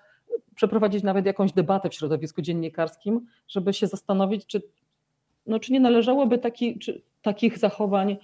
[0.54, 4.62] przeprowadzić nawet jakąś debatę w środowisku dziennikarskim, żeby się zastanowić, czy,
[5.46, 8.16] no, czy nie należałoby taki, czy, takich zachowań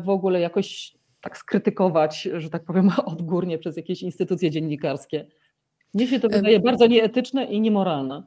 [0.00, 5.26] w ogóle jakoś tak skrytykować, że tak powiem, odgórnie przez jakieś instytucje dziennikarskie.
[5.94, 8.22] Mnie się to wydaje bardzo nieetyczne i niemoralne.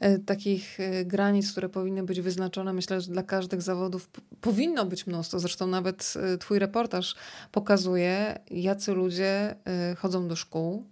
[0.00, 5.06] E, takich e, granic, które powinny być wyznaczone, myślę, że dla każdych zawodów powinno być
[5.06, 5.38] mnóstwo.
[5.38, 7.14] Zresztą nawet Twój reportaż
[7.52, 9.54] pokazuje, jacy ludzie
[9.98, 10.90] chodzą do szkół,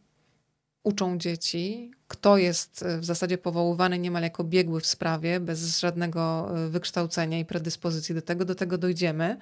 [0.83, 7.39] uczą dzieci, kto jest w zasadzie powoływany niemal jako biegły w sprawie, bez żadnego wykształcenia
[7.39, 9.37] i predyspozycji do tego, do tego dojdziemy.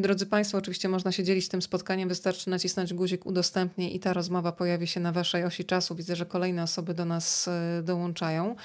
[0.00, 4.52] Drodzy Państwo, oczywiście można się dzielić tym spotkaniem, wystarczy nacisnąć guzik udostępnij i ta rozmowa
[4.52, 5.94] pojawi się na Waszej osi czasu.
[5.94, 8.56] Widzę, że kolejne osoby do nas e, dołączają.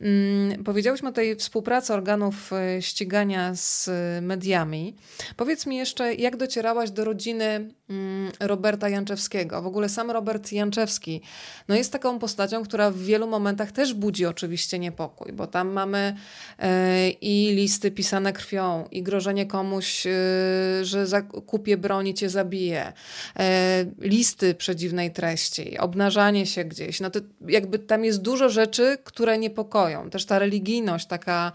[0.00, 3.90] Mm, powiedziałyśmy o tej współpracy organów e, ścigania z
[4.22, 4.94] mediami.
[5.36, 7.44] Powiedz mi jeszcze, jak docierałaś do rodziny
[7.90, 9.62] mm, Roberta Janczewskiego?
[9.62, 11.22] W ogóle sam Robert Janczewski
[11.68, 16.16] no jest taką postacią, która w wielu momentach też budzi oczywiście niepokój, bo tam mamy
[16.58, 22.92] e, i listy pisane krwią, i grożenie komuś, y, że kupię broń i cię zabiję,
[23.38, 27.00] e, listy przedziwnej treści, obnażanie się gdzieś.
[27.00, 30.10] No to jakby tam jest dużo rzeczy, które niepokoją.
[30.10, 31.52] Też ta religijność taka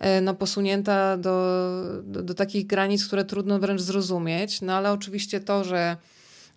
[0.00, 1.56] e, no, posunięta do,
[2.02, 4.60] do, do takich granic, które trudno wręcz zrozumieć.
[4.60, 5.96] No ale oczywiście to, że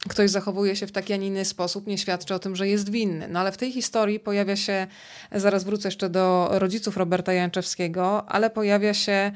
[0.07, 2.89] ktoś zachowuje się w taki, a nie inny sposób, nie świadczy o tym, że jest
[2.89, 3.27] winny.
[3.27, 4.87] No ale w tej historii pojawia się,
[5.31, 9.31] zaraz wrócę jeszcze do rodziców Roberta Janczewskiego, ale pojawia się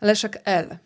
[0.00, 0.78] Leszek L.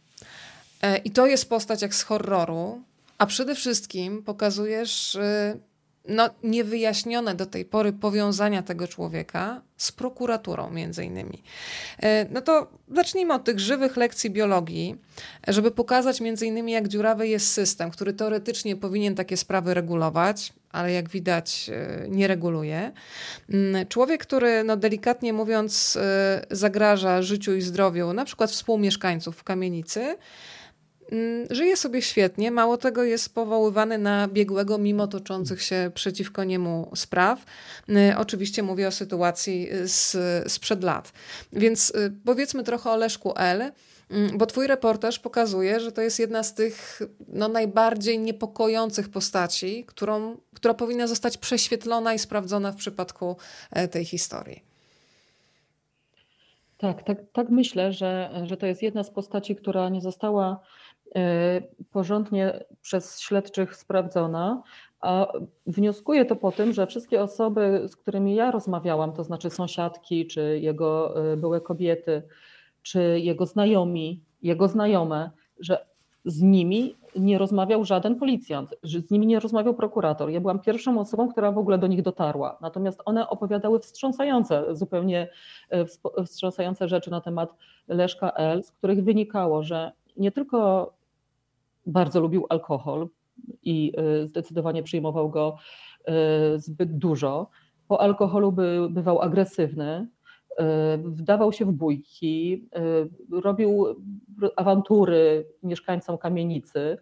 [0.82, 2.82] E, I to jest postać jak z horroru,
[3.18, 5.60] a przede wszystkim pokazujesz y,
[6.08, 11.42] no, niewyjaśnione do tej pory powiązania tego człowieka z prokuraturą między innymi.
[12.02, 14.96] E, no to zacznijmy od tych żywych lekcji biologii,
[15.48, 20.92] żeby pokazać między innymi jak dziurawy jest system, który teoretycznie powinien takie sprawy regulować, ale
[20.92, 22.92] jak widać e, nie reguluje.
[23.50, 25.98] Mm, człowiek, który no delikatnie mówiąc
[26.50, 30.16] zagraża życiu i zdrowiu na przykład współmieszkańców w kamienicy,
[31.50, 37.44] żyje sobie świetnie, mało tego jest powoływany na biegłego mimo toczących się przeciwko niemu spraw.
[37.88, 40.16] Y, oczywiście mówię o sytuacji z,
[40.52, 41.12] sprzed lat.
[41.52, 43.72] Więc y, powiedzmy trochę o Leszku L.,
[44.10, 49.84] mm, bo twój reportaż pokazuje, że to jest jedna z tych no, najbardziej niepokojących postaci,
[49.86, 53.36] którą, która powinna zostać prześwietlona i sprawdzona w przypadku
[53.70, 54.68] e, tej historii.
[56.78, 60.60] Tak, tak, tak myślę, że, że to jest jedna z postaci, która nie została
[61.90, 64.62] porządnie przez śledczych sprawdzona,
[65.00, 65.26] a
[65.66, 70.58] wnioskuję to po tym, że wszystkie osoby, z którymi ja rozmawiałam, to znaczy sąsiadki, czy
[70.60, 72.22] jego e, były kobiety,
[72.82, 75.86] czy jego znajomi, jego znajome, że
[76.24, 80.30] z nimi nie rozmawiał żaden policjant, że z nimi nie rozmawiał prokurator.
[80.30, 82.58] Ja byłam pierwszą osobą, która w ogóle do nich dotarła.
[82.60, 85.28] Natomiast one opowiadały wstrząsające, zupełnie
[85.70, 85.84] e,
[86.24, 87.54] wstrząsające rzeczy na temat
[87.88, 90.92] Leszka L., z których wynikało, że nie tylko
[91.88, 93.08] bardzo lubił alkohol
[93.62, 95.56] i y, zdecydowanie przyjmował go
[96.08, 97.50] y, zbyt dużo.
[97.88, 100.08] Po alkoholu by, bywał agresywny,
[100.50, 100.64] y,
[100.98, 102.68] wdawał się w bójki,
[103.30, 103.86] robił
[104.56, 106.98] awantury mieszkańcom kamienicy.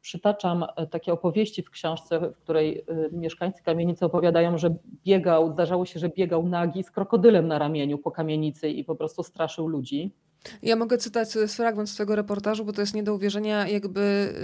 [0.00, 6.08] Przytaczam takie opowieści w książce, w której mieszkańcy kamienicy opowiadają, że biegał, zdarzało się, że
[6.08, 10.14] biegał nagi z krokodylem na ramieniu po kamienicy i po prostu straszył ludzi.
[10.62, 14.34] Ja mogę cytać fragment z twojego reportażu, bo to jest nie do uwierzenia, jakby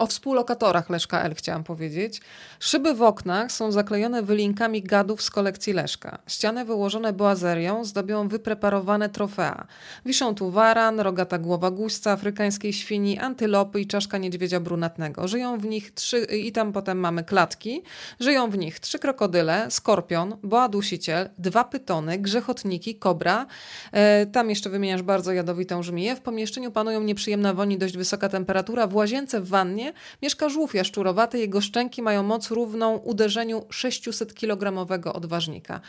[0.00, 2.20] o współlokatorach Leszka L chciałam powiedzieć.
[2.60, 6.18] Szyby w oknach są zaklejone wylinkami gadów z kolekcji Leszka.
[6.26, 9.66] Ściany wyłożone boazerią zdobią wypreparowane trofea.
[10.06, 15.28] Wiszą tu waran, rogata głowa guźca, afrykańskiej świni, antylopy i czaszka niedźwiedzia brunatnego.
[15.28, 17.82] Żyją w nich trzy, i tam potem mamy klatki.
[18.20, 23.46] Żyją w nich trzy krokodyle, skorpion, boa dusiciel, dwa pytony, grzechotniki, kobra.
[23.92, 26.16] E, tam jeszcze wymieniasz bardzo jadowitą żmiję.
[26.16, 28.86] W pomieszczeniu panują nieprzyjemna woni, dość wysoka temperatura.
[28.86, 29.89] W łazience w wannie
[30.22, 31.38] mieszka żółw jaszczurowaty.
[31.38, 35.80] Jego szczęki mają moc równą uderzeniu 600-kilogramowego odważnika.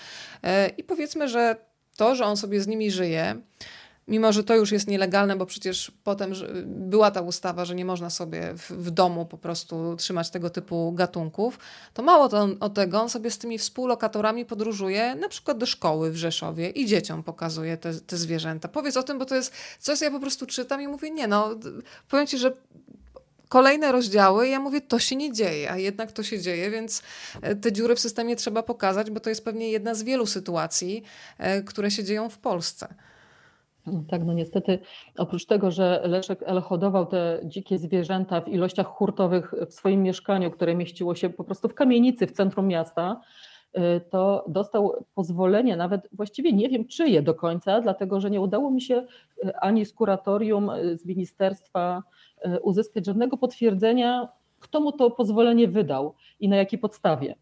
[0.44, 1.56] E, I powiedzmy, że
[1.98, 3.42] to, że on sobie z nimi żyje,
[4.08, 6.34] mimo że to już jest nielegalne, bo przecież potem
[6.66, 10.92] była ta ustawa, że nie można sobie w, w domu po prostu trzymać tego typu
[10.92, 11.60] gatunków,
[11.94, 16.12] to mało to o tego, on sobie z tymi współlokatorami podróżuje na przykład do szkoły
[16.12, 18.68] w Rzeszowie i dzieciom pokazuje te, te zwierzęta.
[18.68, 21.50] Powiedz o tym, bo to jest coś, ja po prostu czytam i mówię, nie no,
[22.10, 22.54] powiem Ci, że
[23.52, 27.04] kolejne rozdziały ja mówię, to się nie dzieje, a jednak to się dzieje, więc
[27.42, 31.04] e, te dziury w systemie trzeba pokazać, bo to jest pewnie jedna z wielu sytuacji,
[31.38, 32.94] e, które się dzieją w Polsce.
[34.10, 34.80] Tak, no niestety
[35.18, 36.62] oprócz tego, że Leszek L.
[36.62, 41.70] hodował te dzikie zwierzęta w ilościach hurtowych w swoim mieszkaniu, które mieściło się po prostu
[41.70, 43.22] w kamienicy w centrum miasta,
[43.74, 48.72] e, to dostał pozwolenie, nawet właściwie nie wiem czyje do końca, dlatego że nie udało
[48.72, 49.06] mi się
[49.62, 52.04] ani z kuratorium, z ministerstwa
[52.62, 54.28] uzyskać żadnego potwierdzenia,
[54.60, 57.36] kto mu to pozwolenie wydał i na jakiej podstawie.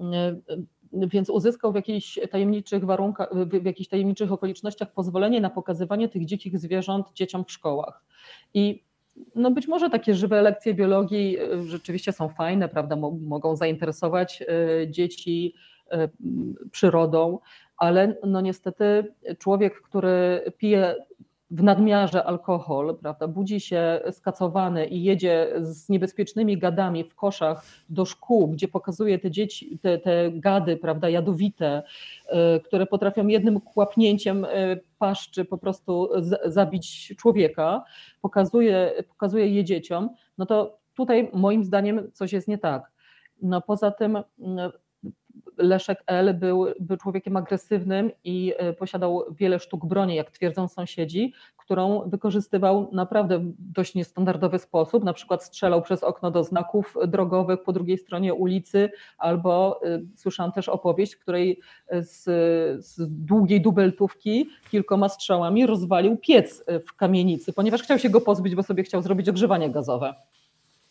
[0.00, 0.38] E, e,
[0.92, 3.30] więc uzyskał w jakichś tajemniczych warunkach,
[3.62, 8.04] w jakichś tajemniczych okolicznościach pozwolenie na pokazywanie tych dzikich zwierząt dzieciom w szkołach.
[8.54, 8.84] I
[9.34, 14.44] no być może takie żywe lekcje biologii rzeczywiście są fajne, prawda, mogą zainteresować
[14.88, 15.54] dzieci
[16.70, 17.38] przyrodą,
[17.76, 20.94] ale no niestety człowiek, który pije
[21.50, 28.04] w nadmiarze alkohol, prawda, budzi się skacowany i jedzie z niebezpiecznymi gadami w koszach do
[28.04, 31.82] szkół, gdzie pokazuje te dzieci, te, te gady, prawda, jadowite,
[32.56, 36.08] y, które potrafią jednym kłapnięciem y, paszczy po prostu
[36.44, 37.84] zabić człowieka,
[38.20, 42.92] pokazuje, pokazuje je dzieciom, no to tutaj moim zdaniem coś jest nie tak.
[43.42, 44.18] No poza tym
[45.58, 46.34] Leszek L.
[46.34, 52.88] Był, był człowiekiem agresywnym i e, posiadał wiele sztuk broni, jak twierdzą sąsiedzi, którą wykorzystywał
[52.92, 55.04] naprawdę w dość niestandardowy sposób.
[55.04, 60.52] Na przykład strzelał przez okno do znaków drogowych po drugiej stronie ulicy, albo e, słyszałam
[60.52, 61.60] też opowieść, w której
[62.00, 62.24] z,
[62.84, 68.62] z długiej dubeltówki kilkoma strzałami rozwalił piec w kamienicy, ponieważ chciał się go pozbyć, bo
[68.62, 70.14] sobie chciał zrobić ogrzewanie gazowe.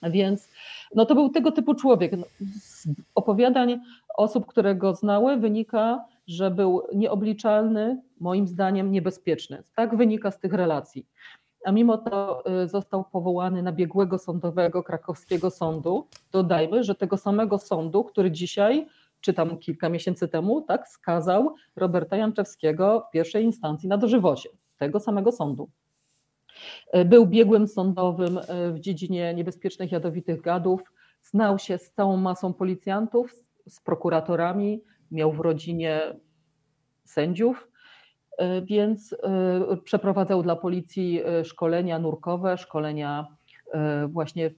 [0.03, 0.49] Więc
[0.95, 2.12] no to był tego typu człowiek.
[2.17, 2.25] No,
[2.62, 3.79] z opowiadań
[4.17, 9.63] osób, które go znały, wynika, że był nieobliczalny, moim zdaniem niebezpieczny.
[9.75, 11.05] Tak wynika z tych relacji.
[11.65, 16.07] A mimo to y, został powołany na biegłego sądowego krakowskiego sądu.
[16.31, 18.88] Dodajmy, że tego samego sądu, który dzisiaj,
[19.21, 24.49] czy tam kilka miesięcy temu, tak, skazał Roberta Janczewskiego w pierwszej instancji na dożywocie.
[24.77, 25.69] Tego samego sądu.
[26.95, 28.41] Y, był biegłym sądowym y,
[28.73, 30.81] w dziedzinie niebezpiecznych jadowitych gadów.
[31.21, 33.35] Znał się z całą masą policjantów,
[33.67, 36.01] z prokuratorami, miał w rodzinie
[37.05, 37.67] sędziów,
[38.37, 43.27] e, więc e, przeprowadzał dla policji e, szkolenia nurkowe, szkolenia
[44.07, 44.51] właśnie,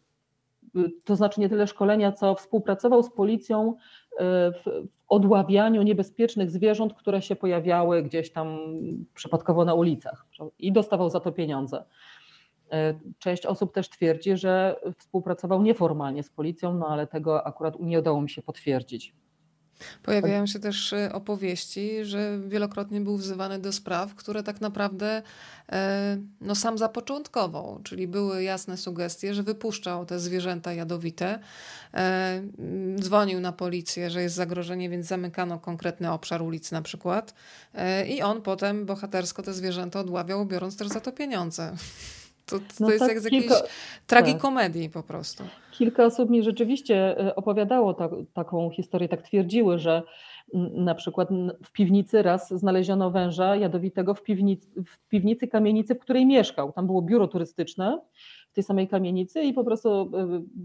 [1.04, 3.76] to znaczy nie tyle szkolenia, co współpracował z policją
[4.20, 8.60] w odławianiu niebezpiecznych zwierząt, które się pojawiały gdzieś tam
[9.14, 10.26] przypadkowo na ulicach
[10.60, 11.84] i dostawał za to pieniądze.
[13.20, 18.22] Część osób też twierdzi, że współpracował nieformalnie z policją, no ale tego akurat nie udało
[18.22, 19.16] mi się potwierdzić.
[20.04, 25.22] Pojawiają się też y, opowieści, że wielokrotnie był wzywany do spraw, które tak naprawdę
[25.72, 31.40] e, no, sam zapoczątkował, czyli były jasne sugestie, że wypuszczał te zwierzęta jadowite,
[31.94, 32.42] e,
[33.00, 37.34] dzwonił na policję, że jest zagrożenie, więc zamykano konkretny obszar ulicy na przykład
[37.74, 41.76] e, i on potem bohatersko te zwierzęta odławiał, biorąc też za to pieniądze.
[42.50, 43.62] To, to no jest tak, jak z jakiejś kilka...
[44.08, 44.94] tragikomedii tak.
[44.94, 45.44] po prostu.
[45.72, 50.04] Kilka osób mi rzeczywiście e, opowiadało ta, taką historię, tak twierdziły, że
[50.74, 51.30] na przykład
[51.66, 56.72] w piwnicy raz znaleziono węża jadowitego w piwnicy, w piwnicy kamienicy, w której mieszkał.
[56.72, 58.00] Tam było biuro turystyczne
[58.60, 60.08] tej samej kamienicy i po prostu e,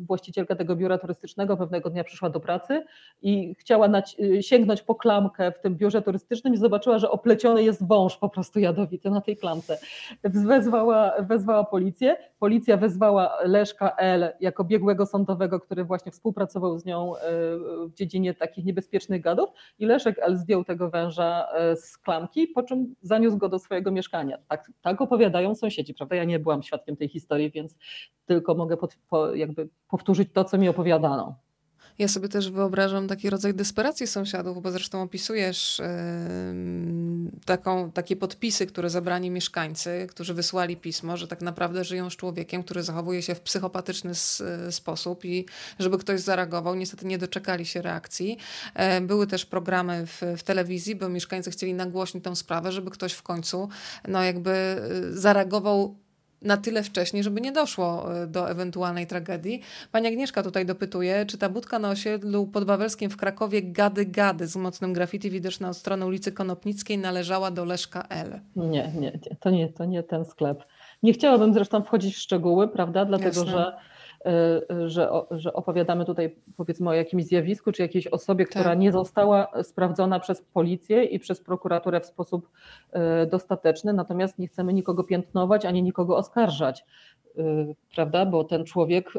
[0.06, 2.84] właścicielka tego biura turystycznego pewnego dnia przyszła do pracy
[3.22, 7.86] i chciała e, sięgnąć po klamkę w tym biurze turystycznym i zobaczyła, że opleciony jest
[7.86, 9.78] wąż po prostu jadowity na tej klamce.
[10.24, 14.32] Wezwała, wezwała policję, policja wezwała Leszka L.
[14.40, 17.12] jako biegłego sądowego, który właśnie współpracował z nią
[17.88, 20.36] w dziedzinie takich niebezpiecznych gadów i Leszek L.
[20.36, 24.38] zdjął tego węża z klamki, po czym zaniósł go do swojego mieszkania.
[24.48, 26.16] Tak, tak opowiadają sąsiedzi, prawda?
[26.16, 27.76] Ja nie byłam świadkiem tej historii, więc
[28.26, 31.44] tylko mogę pod, po, jakby powtórzyć to, co mi opowiadano.
[31.98, 38.66] Ja sobie też wyobrażam taki rodzaj desperacji sąsiadów, bo zresztą opisujesz yy, taką, takie podpisy,
[38.66, 43.34] które zabrani mieszkańcy, którzy wysłali pismo, że tak naprawdę żyją z człowiekiem, który zachowuje się
[43.34, 45.46] w psychopatyczny s, sposób i
[45.78, 48.38] żeby ktoś zareagował, niestety nie doczekali się reakcji.
[48.76, 53.12] Yy, były też programy w, w, telewizji, bo mieszkańcy chcieli nagłośnić tę sprawę, żeby ktoś
[53.12, 53.68] w końcu
[54.08, 56.03] no jakby zareagował
[56.44, 59.60] na tyle wcześnie, żeby nie doszło e, do ewentualnej tragedii.
[59.92, 64.56] Pani Agnieszka tutaj dopytuje, czy ta budka na osiedlu podwawelskim w Krakowie Gady Gady z
[64.56, 68.40] mocnym graffiti widoczna od strony ulicy Konopnickiej należała do Leszka L?
[68.56, 70.64] Nie, nie, nie, to nie, to nie ten sklep.
[71.02, 73.52] Nie chciałabym zresztą wchodzić w szczegóły, prawda, dlatego Jasne.
[73.52, 73.93] że Y,
[74.86, 78.78] że, że opowiadamy tutaj powiedzmy o jakimś zjawisku czy jakiejś osobie, która tak.
[78.78, 82.48] nie została sprawdzona przez policję i przez prokuraturę w sposób
[83.22, 86.84] y, dostateczny, natomiast nie chcemy nikogo piętnować ani nikogo oskarżać,
[87.38, 87.42] y,
[87.94, 88.26] prawda?
[88.26, 89.12] Bo ten człowiek,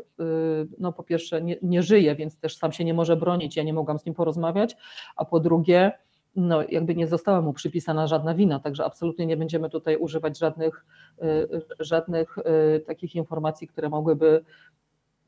[0.80, 3.56] no po pierwsze, nie, nie żyje, więc też sam się nie może bronić.
[3.56, 4.76] Ja nie mogłam z nim porozmawiać,
[5.16, 5.92] a po drugie,
[6.36, 10.86] no, jakby nie została mu przypisana żadna wina, także absolutnie nie będziemy tutaj używać żadnych,
[11.80, 12.36] żadnych
[12.88, 14.44] takich informacji, które mogłyby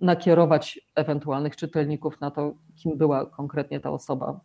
[0.02, 4.40] nakierować ewentualnych czytelników na to, kim była konkretnie ta osoba.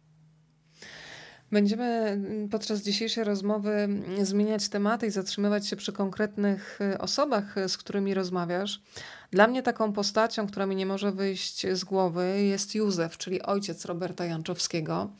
[1.51, 3.88] Będziemy podczas dzisiejszej rozmowy
[4.23, 8.83] zmieniać tematy i zatrzymywać się przy konkretnych osobach, z którymi rozmawiasz.
[9.31, 13.85] Dla mnie taką postacią, która mi nie może wyjść z głowy, jest Józef, czyli ojciec
[13.85, 15.11] Roberta Janczowskiego.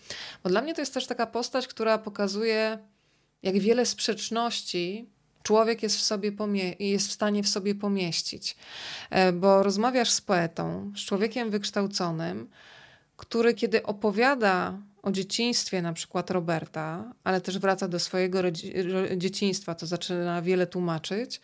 [0.45, 2.79] Bo dla mnie to jest też taka postać, która pokazuje,
[3.43, 5.12] jak wiele sprzeczności
[5.43, 6.33] człowiek jest w, sobie
[6.79, 8.57] jest w stanie w sobie pomieścić.
[9.11, 12.49] E, bo rozmawiasz z poetą, z człowiekiem wykształconym,
[13.17, 18.43] który kiedy opowiada o dzieciństwie na przykład Roberta, ale też wraca do swojego
[19.17, 21.41] dzieciństwa, to zaczyna wiele tłumaczyć,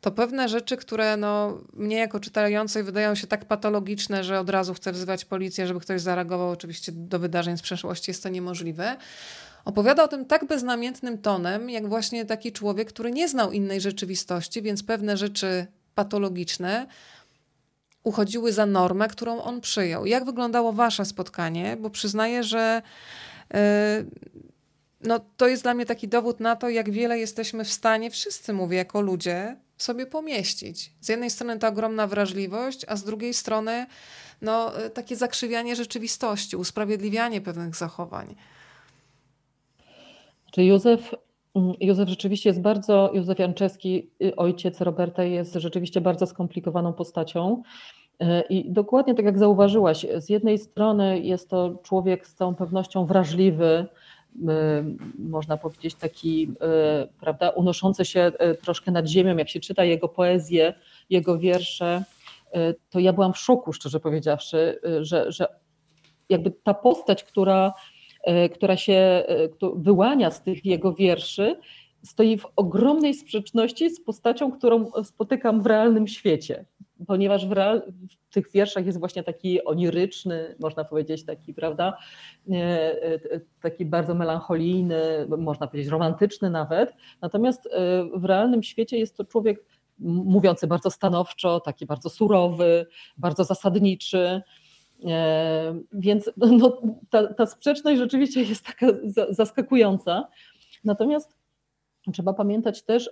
[0.00, 4.74] to pewne rzeczy, które no, mnie jako czytającej wydają się tak patologiczne, że od razu
[4.74, 6.50] chcę wzywać policję, żeby ktoś zareagował.
[6.50, 8.96] Oczywiście do wydarzeń z przeszłości jest to niemożliwe.
[9.64, 14.62] Opowiada o tym tak beznamiętnym tonem, jak właśnie taki człowiek, który nie znał innej rzeczywistości,
[14.62, 16.86] więc pewne rzeczy patologiczne
[18.04, 20.06] uchodziły za normę, którą on przyjął.
[20.06, 21.76] Jak wyglądało wasze spotkanie?
[21.80, 22.82] Bo przyznaję, że
[23.50, 23.58] yy,
[25.00, 28.52] no, to jest dla mnie taki dowód na to, jak wiele jesteśmy w stanie, wszyscy
[28.52, 30.92] mówię, jako ludzie, sobie pomieścić.
[31.00, 33.86] Z jednej strony ta ogromna wrażliwość, a z drugiej strony
[34.42, 38.36] no, takie zakrzywianie rzeczywistości, usprawiedliwianie pewnych zachowań.
[40.50, 41.14] Czy Józef,
[41.54, 47.62] mm, Józef rzeczywiście jest bardzo, Józef Janczewski, y, ojciec Roberta, jest rzeczywiście bardzo skomplikowaną postacią.
[48.22, 53.06] Y, I dokładnie tak jak zauważyłaś, z jednej strony jest to człowiek z całą pewnością
[53.06, 53.86] wrażliwy,
[55.18, 56.52] można powiedzieć, taki,
[57.20, 58.32] prawda, unoszący się
[58.62, 60.74] troszkę nad ziemią, jak się czyta jego poezję,
[61.10, 62.04] jego wiersze,
[62.90, 65.46] to ja byłam w szoku, szczerze powiedziawszy, że, że
[66.28, 67.72] jakby ta postać, która,
[68.54, 69.24] która się
[69.76, 71.56] wyłania z tych jego wierszy,
[72.02, 76.64] stoi w ogromnej sprzeczności z postacią, którą spotykam w realnym świecie
[77.06, 77.82] ponieważ w, real,
[78.30, 81.98] w, tych wierszach jest właśnie taki oniryczny, można powiedzieć, taki, prawda,
[82.52, 83.20] e,
[83.60, 86.94] taki bardzo melancholijny, można powiedzieć romantyczny nawet.
[87.20, 87.70] Natomiast e,
[88.14, 89.64] w realnym świecie jest to człowiek
[89.98, 94.42] mówiący bardzo stanowczo, taki bardzo surowy, bardzo zasadniczy.
[95.06, 96.30] E, więc
[96.60, 98.86] no, ta, ta sprzeczność rzeczywiście jest taka
[99.30, 100.28] zaskakująca.
[100.84, 101.36] Natomiast
[102.12, 103.10] trzeba pamiętać też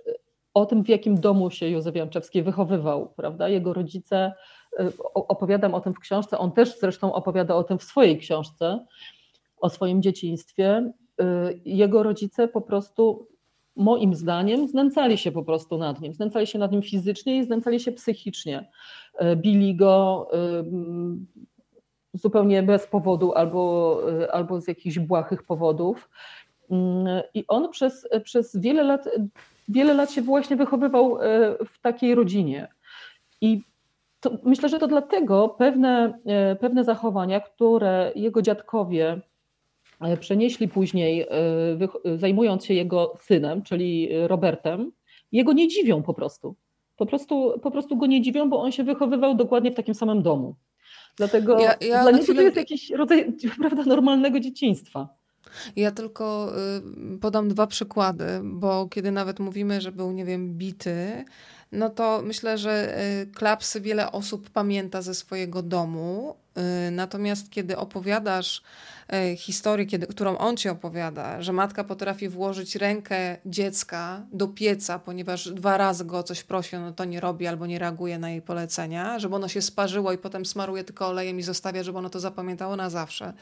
[0.53, 3.49] o tym, w jakim domu się Józef Janczewski wychowywał, prawda?
[3.49, 4.33] Jego rodzice,
[4.79, 8.85] y, opowiadam o tym w książce, on też zresztą opowiada o tym w swojej książce,
[9.57, 10.91] o swoim dzieciństwie.
[11.65, 13.27] Jego rodzice po prostu,
[13.75, 16.13] moim zdaniem, znęcali się po prostu nad nim.
[16.13, 18.69] Znęcali się nad nim fizycznie i znęcali się psychicznie.
[19.35, 20.27] Bili go
[22.17, 24.01] zupełnie bez powodu albo,
[24.31, 26.09] albo z jakichś błahych powodów.
[27.33, 29.09] I on przez, przez wiele lat
[29.69, 32.67] wiele lat się właśnie wychowywał e, w takiej rodzinie.
[33.41, 33.61] I
[34.19, 39.21] to, myślę, że to dlatego pewne, e, pewne zachowania, które jego dziadkowie
[40.19, 41.25] przenieśli później,
[42.15, 44.91] zajmując się jego synem, czyli Robertem,
[45.31, 46.55] jego nie dziwią po prostu.
[46.97, 50.21] Po prostu, po prostu go nie dziwią, bo on się wychowywał dokładnie w takim samym
[50.21, 50.55] domu.
[51.17, 52.37] Dlatego ja, ja dla niego chwilę...
[52.37, 55.17] to jest jakiś rodzaj prawda, normalnego dzieciństwa.
[55.75, 56.53] Ja tylko
[57.15, 61.25] y, podam dwa przykłady, bo kiedy nawet mówimy, że był, nie wiem, bity,
[61.71, 66.35] no to myślę, że y, klapsy wiele osób pamięta ze swojego domu.
[66.57, 68.61] Y, natomiast kiedy opowiadasz
[69.13, 74.99] E, historii, kiedy, którą on ci opowiada, że matka potrafi włożyć rękę dziecka do pieca,
[74.99, 78.29] ponieważ dwa razy go o coś prosi, no to nie robi albo nie reaguje na
[78.29, 82.09] jej polecenia, żeby ono się sparzyło i potem smaruje tylko olejem i zostawia, żeby ono
[82.09, 83.33] to zapamiętało na zawsze.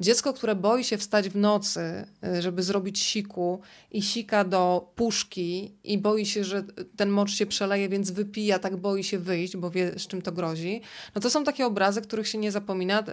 [0.00, 1.80] Dziecko, które boi się wstać w nocy,
[2.22, 3.60] e, żeby zrobić siku
[3.90, 6.64] i sika do puszki i boi się, że
[6.96, 10.32] ten mocz się przeleje, więc wypija, tak boi się wyjść, bo wie, z czym to
[10.32, 10.80] grozi.
[11.14, 12.98] No to są takie obrazy, których się nie zapomina.
[13.00, 13.04] E,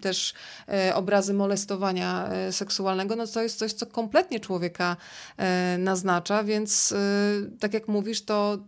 [0.00, 0.34] też
[0.94, 4.96] obrazy molestowania e, seksualnego, no to jest coś, co kompletnie człowieka
[5.78, 6.94] naznacza, więc
[7.60, 8.58] tak jak mówisz, to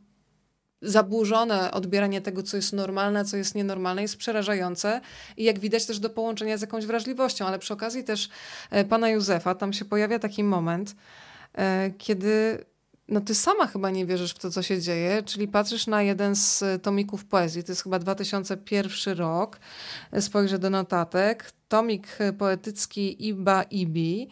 [0.82, 5.00] zaburzone odbieranie tego, co jest normalne, co jest nienormalne, jest przerażające
[5.36, 8.28] i jak widać też do połączenia z jakąś wrażliwością, ale przy okazji też
[8.88, 10.96] pana Józefa, tam się pojawia taki moment,
[11.98, 12.64] kiedy
[13.08, 16.36] no ty sama chyba nie wierzysz w to, co się dzieje, czyli patrzysz na jeden
[16.36, 19.58] z tomików poezji, to jest chyba 2001 rok,
[20.20, 24.28] spojrzę do notatek, tomik poetycki Iba Ibi.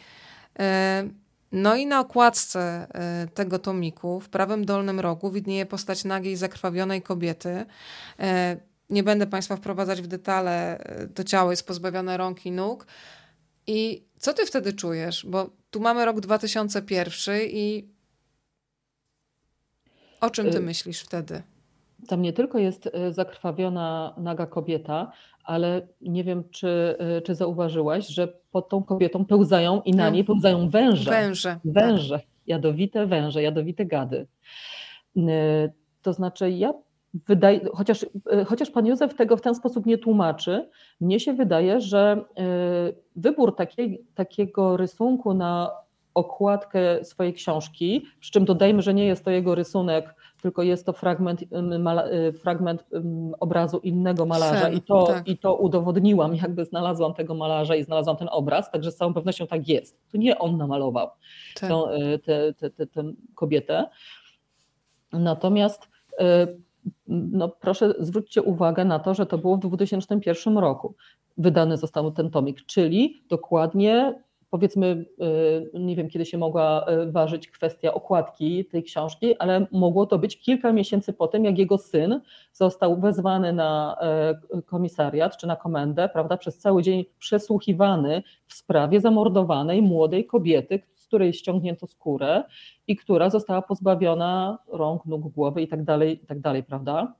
[0.58, 1.08] E,
[1.52, 7.02] no i na okładce e, tego tomiku w prawym dolnym rogu widnieje postać nagiej, zakrwawionej
[7.02, 7.66] kobiety.
[8.20, 8.56] E,
[8.90, 12.86] nie będę Państwa wprowadzać w detale, to ciało jest pozbawione rąk i nóg.
[13.66, 15.26] I co ty wtedy czujesz?
[15.28, 17.95] Bo tu mamy rok 2001 i
[20.20, 21.42] o czym ty y, myślisz wtedy?
[22.08, 25.12] Tam nie tylko jest y, zakrwawiona naga kobieta,
[25.44, 30.14] ale nie wiem, czy, y, czy zauważyłaś, że pod tą kobietą pełzają i na tak.
[30.14, 31.10] niej pełzają węże.
[31.10, 31.58] Węże.
[31.64, 32.18] Węże.
[32.18, 32.26] Tak.
[32.46, 34.26] Jadowite węże, jadowite gady.
[36.02, 36.72] To znaczy, ja
[37.14, 38.06] wydaje, chociaż,
[38.46, 40.68] chociaż pan Józef tego w ten sposób nie tłumaczy,
[41.00, 42.24] mnie się wydaje, że
[43.16, 45.70] wybór takiej, takiego rysunku na
[46.16, 50.92] okładkę swojej książki, przy czym dodajmy, że nie jest to jego rysunek, tylko jest to
[50.92, 51.44] fragment,
[52.42, 52.84] fragment
[53.40, 55.28] obrazu innego malarza Sen, i, to, tak.
[55.28, 59.46] i to udowodniłam, jakby znalazłam tego malarza i znalazłam ten obraz, także z całą pewnością
[59.46, 60.10] tak jest.
[60.12, 61.08] To nie on namalował
[61.60, 61.70] tak.
[62.94, 63.04] tę
[63.34, 63.86] kobietę.
[65.12, 65.88] Natomiast
[67.08, 70.94] no proszę zwróćcie uwagę na to, że to było w 2001 roku.
[71.38, 75.07] Wydany został ten tomik, czyli dokładnie powiedzmy,
[75.74, 80.18] y, nie wiem kiedy się mogła y, ważyć kwestia okładki tej książki, ale mogło to
[80.18, 82.20] być kilka miesięcy po tym, jak jego syn
[82.53, 83.97] został wezwany na
[84.59, 90.82] y, komisariat czy na komendę, prawda, przez cały dzień przesłuchiwany w sprawie zamordowanej młodej kobiety,
[90.94, 92.44] z której ściągnięto skórę
[92.86, 97.14] i która została pozbawiona rąk, nóg, głowy i tak dalej, i tak dalej, prawda?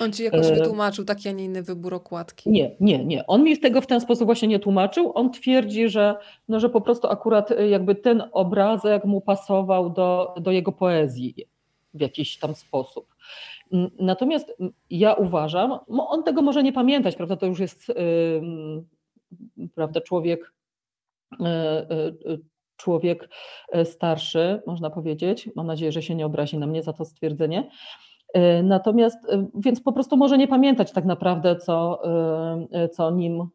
[0.00, 2.50] On ci jakoś e, wytłumaczył taki, a nie inny wybór okładki?
[2.50, 3.26] Nie, nie, nie.
[3.26, 5.12] On mi tego w ten sposób właśnie nie tłumaczył.
[5.14, 6.14] On twierdzi, że,
[6.48, 11.34] no, że po prostu akurat e, jakby ten obrazek mu pasował do, do jego poezji
[11.94, 13.14] w jakiś tam sposób.
[13.98, 14.56] Natomiast
[14.90, 17.36] ja uważam, on tego może nie pamiętać, prawda?
[17.36, 20.52] To już jest yy, prawda, człowiek,
[21.40, 22.38] yy,
[22.76, 23.28] człowiek
[23.84, 25.50] starszy, można powiedzieć.
[25.56, 27.70] Mam nadzieję, że się nie obrazi na mnie za to stwierdzenie.
[28.34, 32.00] E, natomiast, e, więc po prostu może nie pamiętać tak naprawdę, co,
[32.72, 33.48] e, co nim.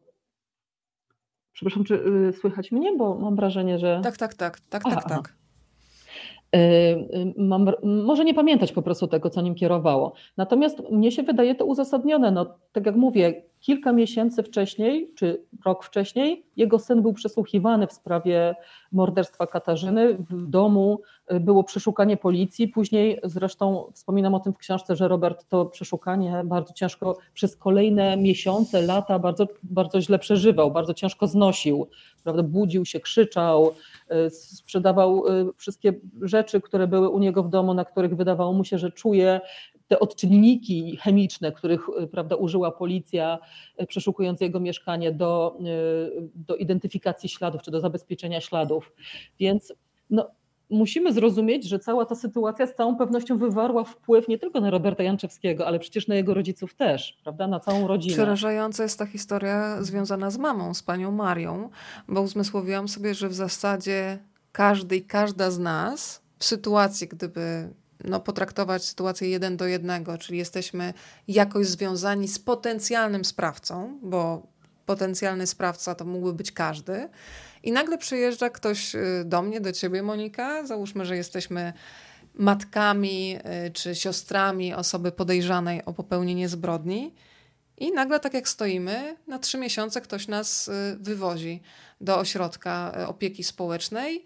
[1.52, 2.02] Przepraszam, czy
[2.40, 4.00] słychać mnie, bo mam wrażenie, że.
[4.02, 5.34] Tak, tak, tak, tak, tak, aha, tak.
[7.36, 10.12] Mam, może nie pamiętać po prostu tego, co nim kierowało.
[10.36, 12.30] Natomiast mnie się wydaje to uzasadnione.
[12.30, 17.92] No, tak jak mówię, kilka miesięcy wcześniej, czy rok wcześniej, jego syn był przesłuchiwany w
[17.92, 18.54] sprawie
[18.92, 20.14] morderstwa Katarzyny.
[20.14, 21.00] W domu
[21.32, 22.68] y, było przeszukanie policji.
[22.68, 28.16] Później zresztą wspominam o tym w książce, że Robert to przeszukanie bardzo ciężko przez kolejne
[28.16, 31.86] miesiące, lata bardzo, bardzo źle przeżywał, bardzo ciężko znosił.
[32.24, 32.42] Prawda?
[32.42, 33.74] Budził się, krzyczał,
[34.26, 35.92] y, sprzedawał y, wszystkie
[36.22, 39.40] rzeczy, które były u niego w domu, na których wydawało mu się, że czuje
[39.94, 43.38] te odczynniki chemiczne, których e, prawda, użyła policja,
[43.76, 45.64] e, przeszukując jego mieszkanie do, e,
[46.34, 48.92] do identyfikacji śladów czy do zabezpieczenia śladów.
[49.40, 49.72] Więc
[50.10, 50.30] no,
[50.70, 55.02] musimy zrozumieć, że cała ta sytuacja z całą pewnością wywarła wpływ nie tylko na Roberta
[55.02, 57.46] Janczewskiego, ale przecież na jego rodziców też, prawda?
[57.46, 58.14] Na całą rodzinę.
[58.14, 61.70] Przerażająca jest ta historia związana z mamą, z panią Marią,
[62.08, 64.18] bo uzmysłowiłam sobie, że w zasadzie
[64.52, 67.74] każdy i każda z nas w sytuacji, gdyby
[68.04, 70.94] no, potraktować sytuację jeden do jednego, czyli jesteśmy
[71.28, 74.46] jakoś związani z potencjalnym sprawcą, bo
[74.86, 77.08] potencjalny sprawca to mógłby być każdy.
[77.62, 80.66] I nagle przyjeżdża ktoś y, do mnie, do ciebie, Monika.
[80.66, 81.72] Załóżmy, że jesteśmy
[82.34, 83.36] matkami
[83.66, 87.14] y, czy siostrami osoby podejrzanej o popełnienie zbrodni.
[87.78, 91.62] I nagle, tak jak stoimy, na trzy miesiące ktoś nas y, wywozi
[92.00, 94.24] do ośrodka opieki społecznej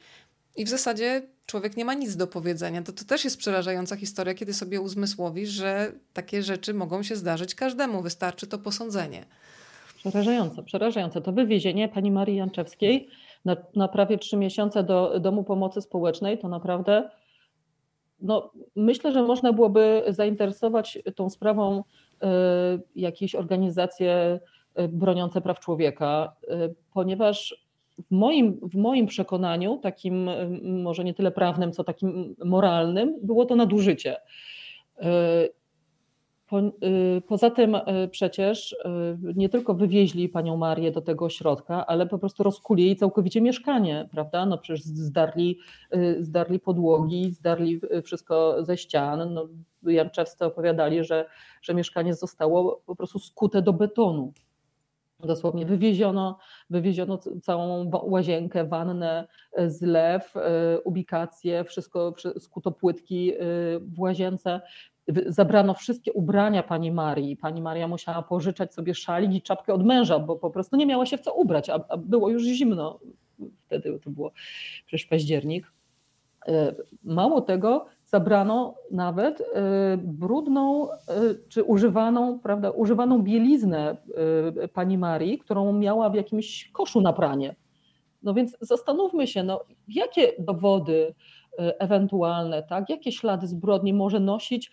[0.57, 2.83] i w zasadzie człowiek nie ma nic do powiedzenia.
[2.83, 7.55] To, to też jest przerażająca historia, kiedy sobie uzmysłowisz, że takie rzeczy mogą się zdarzyć
[7.55, 9.25] każdemu, wystarczy to posądzenie.
[9.97, 11.21] Przerażające, przerażające.
[11.21, 13.09] To wywiezienie pani Marii Janczewskiej
[13.45, 17.11] na, na prawie trzy miesiące do Domu Pomocy Społecznej to naprawdę.
[18.21, 22.27] No, myślę, że można byłoby zainteresować tą sprawą y,
[22.97, 24.41] jakieś organizacje
[24.81, 27.68] y, broniące praw człowieka, y, ponieważ
[27.99, 30.31] w moim, w moim przekonaniu, takim
[30.83, 34.17] może nie tyle prawnym, co takim moralnym, było to nadużycie.
[35.01, 35.49] E,
[36.47, 36.71] po, e,
[37.29, 38.77] poza tym e, przecież
[39.35, 44.09] nie tylko wywieźli panią Marię do tego ośrodka, ale po prostu rozkuli jej całkowicie mieszkanie,
[44.11, 44.47] prawda?
[44.47, 45.59] No przecież zdarli,
[46.21, 49.35] zdarli podłogi, zdarli wszystko ze ścian.
[49.35, 49.49] No,
[49.83, 51.27] Janczewscy opowiadali, że,
[51.63, 54.33] że mieszkanie zostało po prostu skute do betonu.
[55.25, 56.39] Dosłownie wywieziono,
[56.71, 63.37] wywieziono całą łazienkę, wannę, e, zlew, e, ubikację, wszystko, skuto płytki e,
[63.81, 64.61] w łazience.
[65.27, 67.37] Zabrano wszystkie ubrania pani Marii.
[67.37, 71.07] Pani Maria musiała pożyczać sobie szalik i czapkę od męża, bo po prostu nie miała
[71.07, 72.99] się w co ubrać, a, a było już zimno.
[73.67, 74.33] Wtedy to było
[74.87, 75.73] przecież październik.
[77.05, 79.45] Mało tego, zabrano nawet y,
[79.97, 80.95] brudną y,
[81.49, 83.97] czy używaną, prawda, używaną bieliznę
[84.65, 87.57] y, pani Marii, którą miała w jakimś koszu na pranie.
[88.23, 91.15] No więc zastanówmy się, no, jakie dowody
[91.59, 94.71] ewentualne, tak, jakie ślady zbrodni może nosić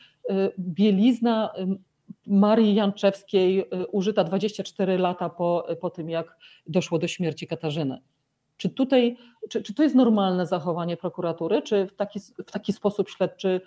[0.59, 1.53] bielizna
[2.27, 8.01] Marii Janczewskiej użyta 24 lata po, po tym, jak doszło do śmierci Katarzyny.
[8.58, 9.18] Czy tutaj,
[9.49, 13.62] czy, czy to jest normalne zachowanie prokuratury, czy w taki, w taki sposób śledczy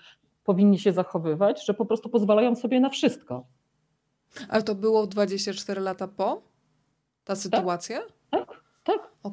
[0.44, 3.46] powinni się zachowywać, że po prostu pozwalają sobie na wszystko?
[4.48, 6.42] Ale to było 24 lata po
[7.24, 7.38] ta tak.
[7.38, 8.00] sytuacja?
[8.30, 9.12] Tak, tak.
[9.22, 9.32] tak.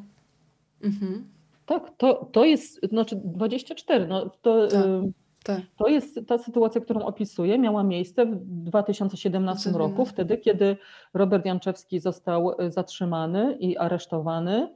[0.83, 1.35] Mhm.
[1.65, 4.81] Tak, to, to jest, znaczy 24, no to, tak,
[5.43, 5.61] tak.
[5.77, 10.77] to jest ta sytuacja, którą opisuję, miała miejsce w 2017 roku, wtedy kiedy
[11.13, 14.75] Robert Janczewski został zatrzymany i aresztowany.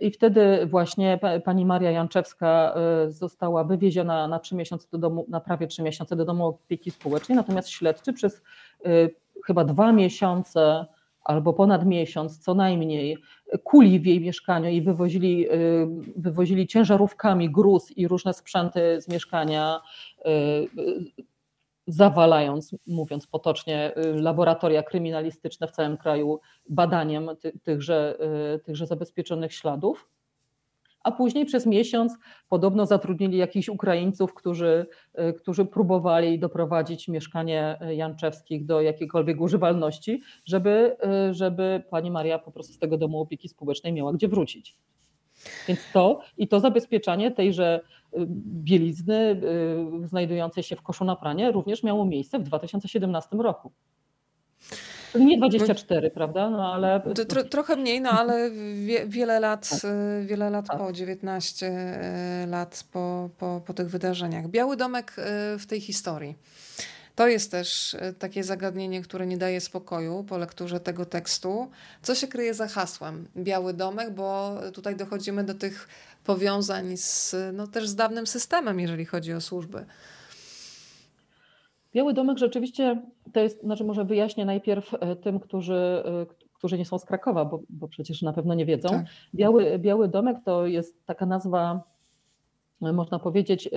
[0.00, 2.74] I wtedy właśnie pani Maria Janczewska
[3.06, 7.36] y, została wywieziona na miesiące do domu, na prawie trzy miesiące do domu opieki społecznej,
[7.36, 8.42] natomiast śledczy przez
[8.86, 9.14] y,
[9.46, 10.86] chyba dwa miesiące
[11.24, 13.18] albo ponad miesiąc co najmniej
[13.64, 15.86] kuli w jej mieszkaniu i wywozili, y,
[16.16, 19.80] wywozili ciężarówkami gruz i różne sprzęty z mieszkania
[21.86, 28.18] zawalając, mówiąc potocznie, y, laboratoria kryminalistyczne w całym kraju badaniem ty, tychże,
[28.54, 30.08] y, tychże zabezpieczonych śladów.
[31.02, 32.16] A później przez miesiąc
[32.48, 34.86] podobno zatrudnili jakichś Ukraińców, którzy,
[35.18, 40.96] y, którzy próbowali doprowadzić mieszkanie Janczewskich do jakiejkolwiek używalności, żeby,
[41.30, 44.76] żeby pani Maria po prostu z tego domu opieki społecznej miała gdzie wrócić.
[45.68, 47.80] Więc to i to zabezpieczanie tejże
[48.14, 49.40] y, bielizny
[50.04, 53.72] y, znajdującej się w koszu na pranie również miało miejsce w 2017 roku.
[55.14, 56.50] Nie 24, no, prawda?
[56.50, 57.00] No, ale...
[57.28, 58.50] Tro, trochę mniej, no ale
[58.86, 59.90] wie, wiele lat, tak.
[59.90, 60.78] Y, wiele lat tak.
[60.78, 61.72] po, 19
[62.46, 64.48] lat po, po, po tych wydarzeniach.
[64.48, 65.16] Biały domek
[65.58, 66.36] w tej historii.
[67.20, 71.70] To jest też e, takie zagadnienie, które nie daje spokoju po lekturze tego tekstu.
[72.02, 75.88] Co się kryje za hasłem Biały Domek, bo tutaj dochodzimy do tych
[76.24, 79.84] powiązań z, no, też z dawnym systemem, jeżeli chodzi o służby.
[81.94, 83.02] Biały Domek rzeczywiście
[83.32, 87.44] to jest, znaczy może wyjaśnię najpierw e, tym, którzy, e, którzy nie są z Krakowa,
[87.44, 88.88] bo, bo przecież na pewno nie wiedzą.
[88.88, 89.06] Tak.
[89.34, 91.82] Biały, Biały Domek to jest taka nazwa,
[92.80, 93.70] można powiedzieć,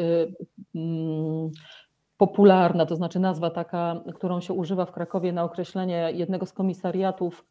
[0.76, 1.52] mm,
[2.28, 7.46] popularna, to znaczy nazwa taka, którą się używa w Krakowie na określenie jednego z komisariatów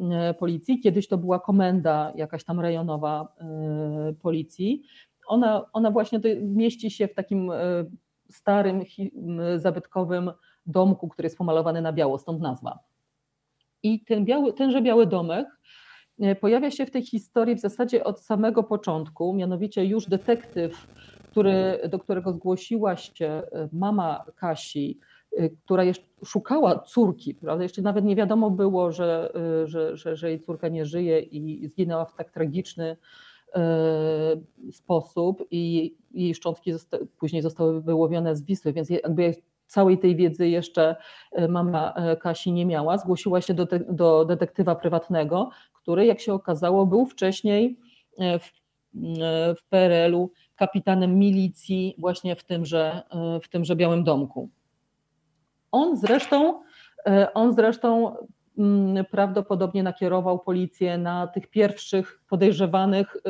[0.00, 0.80] e, policji.
[0.80, 4.82] Kiedyś to była komenda jakaś tam rejonowa e, policji.
[5.26, 7.56] Ona, ona właśnie mieści się w takim e,
[8.30, 8.82] starym,
[9.56, 10.32] zabytkowym
[10.66, 12.78] domku, który jest pomalowany na biało, stąd nazwa.
[13.82, 15.48] I ten biały, tenże biały domek
[16.40, 20.86] pojawia się w tej historii w zasadzie od samego początku, mianowicie już detektyw
[21.38, 24.98] który, do którego zgłosiła się e, mama Kasi,
[25.36, 27.62] e, która jeszcze szukała córki, prawda?
[27.62, 29.32] Jeszcze nawet nie wiadomo było, że,
[29.62, 32.96] e, że, że, że jej córka nie żyje i zginęła w tak tragiczny
[34.72, 36.72] sposób i jej szczątki
[37.18, 39.34] później zostały wyłowione z Wisły, więc jakby
[39.66, 40.96] całej tej wiedzy jeszcze
[41.48, 42.98] mama Kasi nie miała.
[42.98, 47.78] Zgłosiła się do, do detektywa prywatnego, który jak się okazało był wcześniej
[48.18, 48.50] w,
[49.58, 53.02] w PRL-u kapitanem milicji właśnie w tymże,
[53.42, 54.48] w tymże Białym Domku.
[55.72, 56.62] On zresztą,
[57.34, 58.16] on zresztą
[58.58, 63.20] mm, prawdopodobnie nakierował policję na tych pierwszych podejrzewanych y,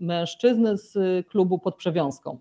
[0.00, 0.96] mężczyzn z
[1.28, 2.38] klubu pod przewiązką.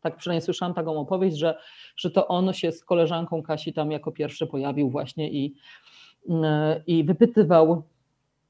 [0.00, 1.58] Tak przynajmniej słyszałam taką opowieść, że,
[1.96, 5.54] że to on się z koleżanką Kasi tam jako pierwszy pojawił właśnie i,
[6.28, 6.32] y,
[6.86, 7.82] i wypytywał,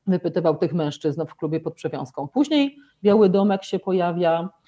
[0.06, 2.28] wypytywał tych mężczyzn w klubie pod przewiązką.
[2.28, 4.63] Później Biały Domek się pojawia E,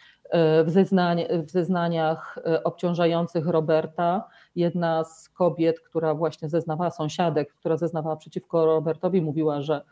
[0.64, 4.28] w, zeznań, w zeznaniach e, obciążających Roberta.
[4.56, 9.82] Jedna z kobiet, która właśnie zeznawała, sąsiadek, która zeznawała przeciwko Robertowi, mówiła, że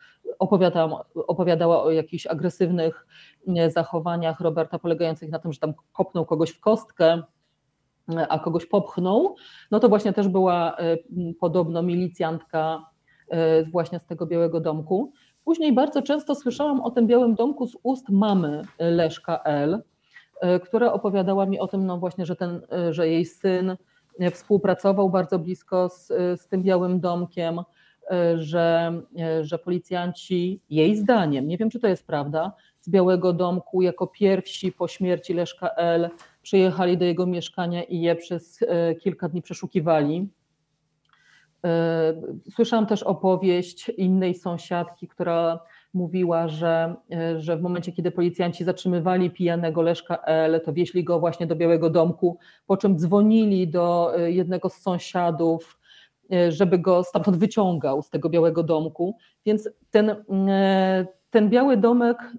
[1.27, 3.07] opowiadała, o jakichś agresywnych
[3.69, 7.23] zachowaniach Roberta, polegających na tym, że tam kopnął kogoś w kostkę,
[8.29, 9.37] a kogoś popchnął.
[9.71, 10.97] No to właśnie też była e,
[11.41, 12.95] podobno milicjantka
[13.73, 15.13] właśnie z tego Białego Domku.
[15.45, 19.94] Później bardzo często słyszałam o tym Białym Domku z ust mamy Leszka L., E,
[20.65, 23.77] która opowiadała mi o tym, no właśnie, że, ten, e, że jej syn
[24.21, 26.07] e, współpracował bardzo blisko z,
[26.41, 27.61] z tym Białym Domkiem,
[28.35, 28.93] że,
[29.41, 34.73] że policjanci, jej zdaniem, nie wiem czy to jest prawda, z Białego Domku jako pierwsi
[34.73, 36.11] po śmierci Leszka L.
[36.43, 38.61] przyjechali do jego mieszkania i je przez
[39.01, 40.29] kilka dni przeszukiwali.
[42.51, 45.61] Słyszałam też opowieść innej sąsiadki, która
[45.95, 51.21] mówiła, że, e, że w momencie, kiedy policjanci zatrzymywali pijanego Leszka L., to wieźli go
[51.21, 55.79] właśnie do Białego Domku, po czym dzwonili do e, jednego z sąsiadów,
[56.33, 59.17] e, żeby go stamtąd wyciągał z tego Białego Domku.
[59.47, 60.25] Więc ten,
[61.31, 62.33] ten Biały Domek,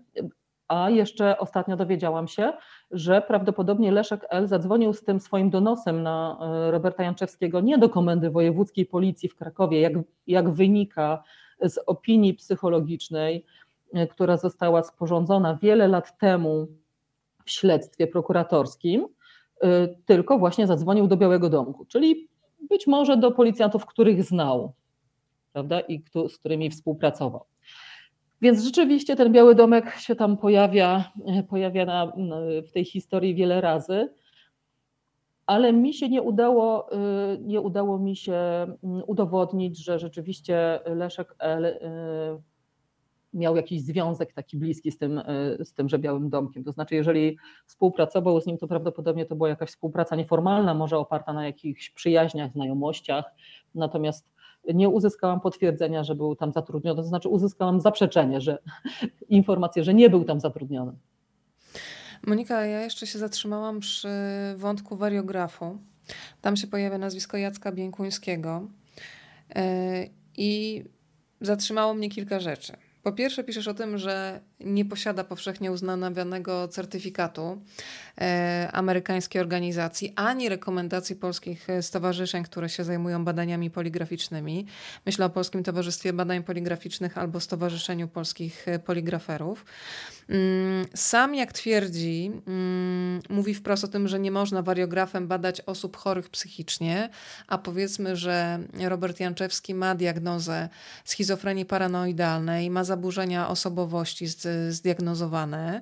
[0.68, 2.54] a jeszcze ostatnio dowiedziałam się,
[2.92, 4.48] że prawdopodobnie Leszek L.
[4.48, 6.38] zadzwonił z tym swoim donosem na
[6.72, 9.94] Roberta Janczewskiego nie do Komendy Wojewódzkiej Policji w Krakowie, jak,
[10.28, 11.24] jak wynika
[11.62, 13.46] z opinii psychologicznej,
[13.94, 16.68] e, która została sporządzona wiele lat temu
[17.46, 19.08] w śledztwie prokuratorskim,
[19.62, 22.28] e, tylko właśnie zadzwonił do Białego Domku, czyli
[22.70, 24.74] być może do policjantów, których znał,
[25.54, 27.46] prawda, i z którymi współpracował.
[28.42, 31.12] Więc rzeczywiście ten Biały Domek się tam pojawia,
[31.50, 32.14] pojawia na,
[32.68, 34.10] w tej historii wiele razy,
[35.46, 41.36] ale mi się nie udało, y, nie udało mi się mm, udowodnić, że rzeczywiście Leszek
[41.40, 41.80] L y,
[43.34, 45.22] miał jakiś związek taki bliski z tym,
[45.60, 46.64] z tymże Białym Domkiem.
[46.64, 51.34] To znaczy, jeżeli współpracował z nim, to prawdopodobnie to była jakaś współpraca nieformalna, może oparta
[51.34, 53.26] na jakichś przyjaźniach, znajomościach,
[53.76, 54.36] natomiast
[54.74, 58.58] nie uzyskałam potwierdzenia, że był tam zatrudniony, to znaczy uzyskałam zaprzeczenie, że
[59.30, 60.94] informację, że nie był tam zatrudniony.
[62.28, 64.10] Monika, ja jeszcze się zatrzymałam przy
[64.56, 65.80] wątku wariografu.
[66.42, 68.68] Tam się pojawia nazwisko Jacka Bieńkuńskiego
[69.56, 70.08] e,
[70.38, 70.84] i
[71.42, 72.78] zatrzymało mnie kilka rzeczy.
[73.06, 77.62] Po pierwsze, piszesz o tym, że nie posiada powszechnie uznawanego certyfikatu
[78.22, 84.66] e, amerykańskiej organizacji, ani rekomendacji polskich stowarzyszeń, które się zajmują badaniami poligraficznymi.
[85.06, 89.66] Myślę o Polskim Towarzystwie Badań Poligraficznych albo Stowarzyszeniu Polskich Poligraferów.
[90.30, 95.98] Mm, sam, jak twierdzi, mm, mówi wprost o tym, że nie można wariografem badać osób
[95.98, 97.10] chorych psychicznie,
[97.48, 100.70] a powiedzmy, że Robert Janczewski ma diagnozę
[101.04, 104.26] schizofrenii paranoidalnej, ma zaburzenia osobowości
[104.70, 105.82] zdiagnozowane.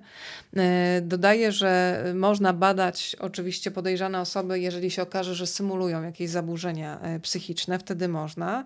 [0.55, 6.99] E, dodaje, że można badać oczywiście podejrzane osoby, jeżeli się okaże, że symulują jakieś zaburzenia
[6.99, 8.63] e, psychiczne, wtedy można.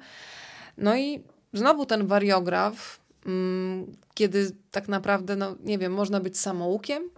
[0.78, 1.24] No i
[1.54, 7.10] znowu ten wariograf Mm, kiedy tak naprawdę, no nie wiem, można być samoukiem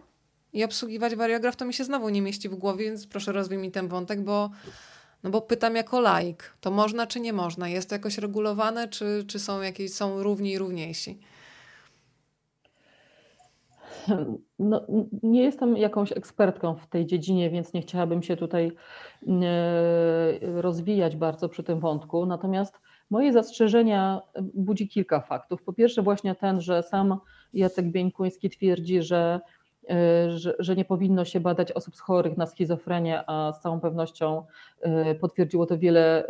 [0.54, 3.72] i obsługiwać wariograf, to mi się znowu nie mieści w głowie, więc proszę rozwij mi
[3.72, 4.50] ten wątek, bo,
[5.24, 7.70] no bo pytam jako laik, to można czy nie można?
[7.70, 11.20] Jest to jakoś regulowane, czy, czy są jakieś, są równi i równiejsi?
[14.60, 14.86] No,
[15.24, 18.72] nie jestem jakąś ekspertką w tej dziedzinie, więc nie chciałabym się tutaj
[19.28, 22.26] e, rozwijać bardzo przy tym wątku.
[22.26, 24.22] Natomiast Moje zastrzeżenia
[24.54, 25.64] budzi kilka faktów.
[25.64, 27.20] Po pierwsze właśnie ten, że sam
[27.54, 29.40] Jacek Bieńkuński twierdzi, że,
[30.30, 34.46] że, że, nie powinno się badać osób chorych na schizofrenię, a z całą pewnością
[34.82, 36.28] e, potwierdziło to wiele,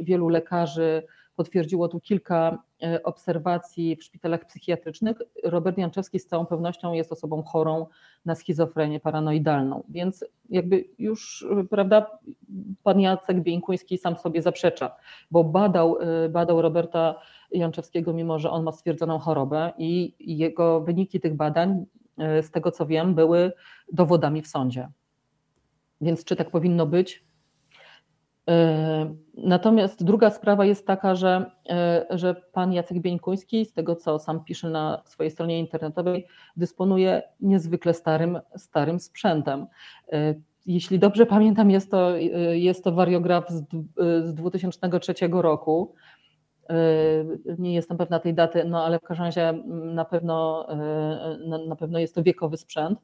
[0.00, 1.02] wielu lekarzy,
[1.36, 2.62] potwierdziło tu kilka
[3.04, 5.16] obserwacji w szpitalach psychiatrycznych.
[5.44, 7.86] Robert Janczewski z całą pewnością jest osobą chorą
[8.24, 12.18] na schizofrenię paranoidalną, więc jakby już, prawda,
[12.82, 14.96] pan Jacek Bieńkuński sam sobie zaprzecza,
[15.30, 15.98] bo badał,
[16.30, 17.14] badał Roberta
[17.50, 21.86] Janczewskiego, mimo że on ma stwierdzoną chorobę i jego wyniki tych badań,
[22.18, 23.52] z tego co wiem, były
[23.92, 24.88] dowodami w sądzie.
[26.00, 27.28] Więc czy tak powinno być?
[28.48, 34.18] E, natomiast druga sprawa jest taka, że, e, że pan Jacek Bieńkuński, z tego co
[34.18, 39.66] sam pisze na swojej stronie internetowej, dysponuje niezwykle starym, starym sprzętem.
[40.66, 42.16] Jeśli dobrze pamiętam, jest to,
[42.52, 43.64] jest to wariograf z,
[44.24, 45.94] z 2003 roku.
[47.58, 50.66] Nie jestem pewna tej daty, no ale w każdym razie na pewno,
[51.46, 52.98] na, na pewno jest to wiekowy sprzęt.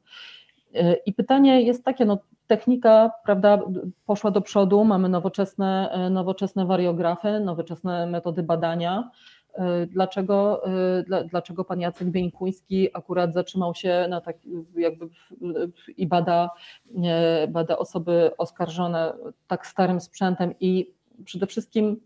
[1.05, 3.59] I pytanie jest takie, no technika prawda,
[4.05, 9.11] poszła do przodu, mamy nowoczesne, nowoczesne wariografy, nowoczesne metody badania.
[9.87, 10.63] Dlaczego,
[11.29, 14.37] dlaczego pan Jacek Bieńkuński akurat zatrzymał się na tak,
[14.75, 15.09] jakby
[15.97, 16.49] i bada,
[17.47, 19.13] bada osoby oskarżone
[19.47, 20.93] tak starym sprzętem i
[21.25, 22.01] przede wszystkim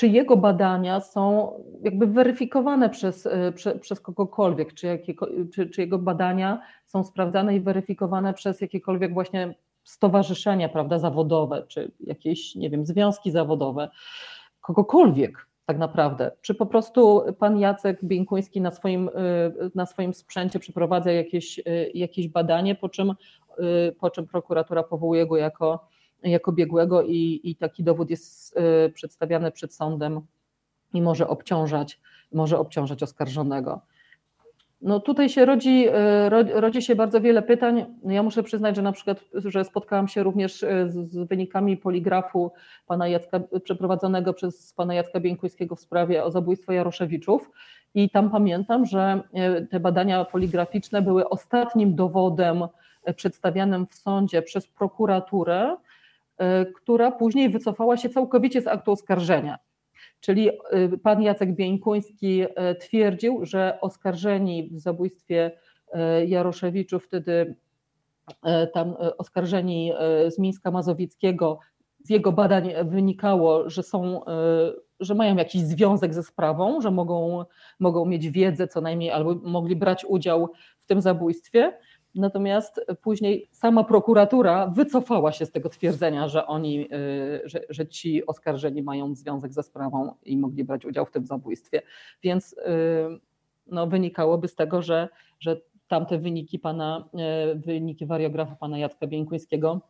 [0.00, 4.98] czy jego badania są jakby weryfikowane przez, prze, przez kogokolwiek, czy,
[5.54, 11.92] czy, czy jego badania są sprawdzane i weryfikowane przez jakiekolwiek właśnie stowarzyszenia prawda, zawodowe, czy
[12.00, 13.90] jakieś, nie wiem, związki zawodowe,
[14.60, 16.30] kogokolwiek tak naprawdę.
[16.40, 19.12] Czy po prostu pan Jacek Bieńkuński na swoim, e,
[19.74, 21.62] na swoim sprzęcie przeprowadza jakieś, e,
[21.94, 23.12] jakieś badanie, po czym,
[24.00, 25.88] po czym prokuratura powołuje go jako
[26.22, 28.56] jako biegłego i, i taki dowód jest
[28.86, 30.20] y, przedstawiany przed sądem
[30.94, 32.00] i może obciążać,
[32.32, 33.80] może obciążać oskarżonego.
[34.82, 37.84] No tutaj się rodzi, y, rodzi się bardzo wiele pytań.
[38.04, 42.52] Ja muszę przyznać, że na przykład, że spotkałam się również y, z, wynikami poligrafu
[42.86, 47.50] pana Jacka, przeprowadzonego przez pana Jacka Bieńkuńskiego w sprawie o zabójstwo Jaroszewiczów
[47.94, 49.22] i tam pamiętam, że
[49.70, 52.64] te badania poligraficzne były ostatnim dowodem
[53.16, 55.76] przedstawianym w sądzie przez prokuraturę,
[56.76, 59.58] która później wycofała się całkowicie z aktu oskarżenia.
[60.20, 65.50] Czyli e, pan Jacek Bieńkuński e, twierdził, że oskarżeni w zabójstwie
[66.26, 67.54] Jaroszewiczów, wtedy
[68.72, 69.92] tam oskarżeni
[70.28, 71.58] z Mińska Mazowieckiego,
[72.04, 74.20] z jego badań wynikało, że są,
[75.00, 77.44] że mają jakiś związek ze sprawą, że mogą,
[77.80, 81.78] mogą mieć wiedzę co najmniej albo mogli brać udział w tym zabójstwie.
[82.14, 86.88] Natomiast później sama prokuratura wycofała się z tego twierdzenia, że oni,
[87.44, 91.82] że, że ci oskarżeni mają związek ze sprawą i mogli brać udział w tym zabójstwie.
[92.22, 92.56] Więc
[93.66, 95.08] no, wynikałoby z tego, że,
[95.40, 97.08] że tamte wyniki pana,
[97.54, 99.80] wyniki wariografu pana Jacka Bieńkuńskiego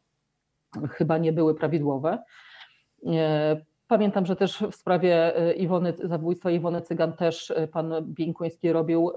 [0.91, 2.19] chyba nie były prawidłowe.
[3.91, 9.13] Pamiętam, że też w sprawie e, Iwony, zabójstwa Iwony Cygan też e, pan Bieńkuński robił,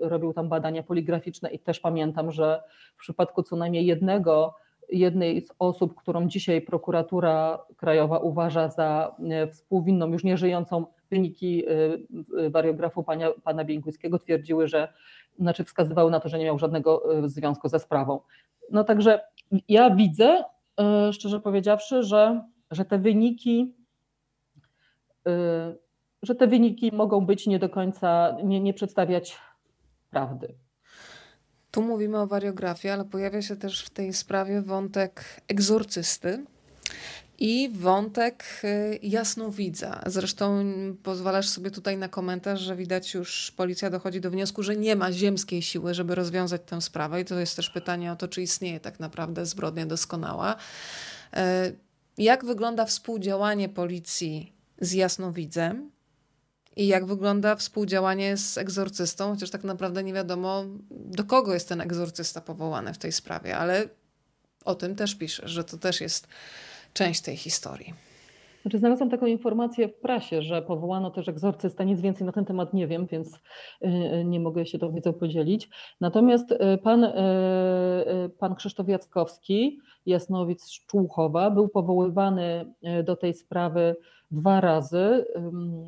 [0.00, 2.62] robił tam badania poligraficzne i też pamiętam, że
[2.96, 4.54] w przypadku co najmniej jednego,
[4.88, 9.16] jednej z osób, którą dzisiaj prokuratura krajowa uważa za
[9.52, 11.64] współwinną, już nieżyjącą, wyniki
[12.50, 14.92] wariografu pana, pana Bieńkuńskiego twierdziły, że,
[15.38, 18.20] znaczy wskazywały na to, że nie miał żadnego związku ze sprawą.
[18.70, 19.20] No także
[19.68, 20.44] ja widzę,
[21.12, 23.81] szczerze powiedziawszy, że, że te wyniki Y,
[26.22, 29.38] że te wyniki mogą być nie do końca, nie, nie przedstawiać
[30.10, 30.54] prawdy.
[31.70, 36.44] Tu mówimy o wariografii, ale pojawia się też w tej sprawie wątek egzorcysty
[37.38, 40.02] i wątek y, jasnowidza.
[40.06, 40.64] Zresztą
[41.02, 45.12] pozwalasz sobie tutaj na komentarz, że widać już policja dochodzi do wniosku, że nie ma
[45.12, 48.80] ziemskiej siły, żeby rozwiązać tę sprawę i to jest też pytanie o to, czy istnieje
[48.80, 50.54] tak naprawdę zbrodnia doskonała.
[50.54, 51.38] Y,
[52.18, 54.52] jak wygląda współdziałanie policji
[54.82, 55.90] z jasnowidzem
[56.76, 61.80] i jak wygląda współdziałanie z egzorcystą, chociaż tak naprawdę nie wiadomo, do kogo jest ten
[61.80, 63.88] egzorcysta powołany w tej sprawie, ale
[64.64, 66.28] o tym też pisze, że to też jest
[66.92, 67.94] część tej historii.
[68.62, 71.84] Znaczy, znalazłam taką informację w prasie, że powołano też egzorcysta.
[71.84, 75.12] Nic więcej na ten temat nie wiem, więc y, y, nie mogę się tą wiedzą
[75.12, 75.68] podzielić.
[76.00, 77.12] Natomiast y, pan,
[78.38, 82.74] pan Krzysztof Jackowski, jasnowic Człuchowa, był powoływany
[83.04, 83.96] do tej sprawy
[84.32, 85.26] dwa razy.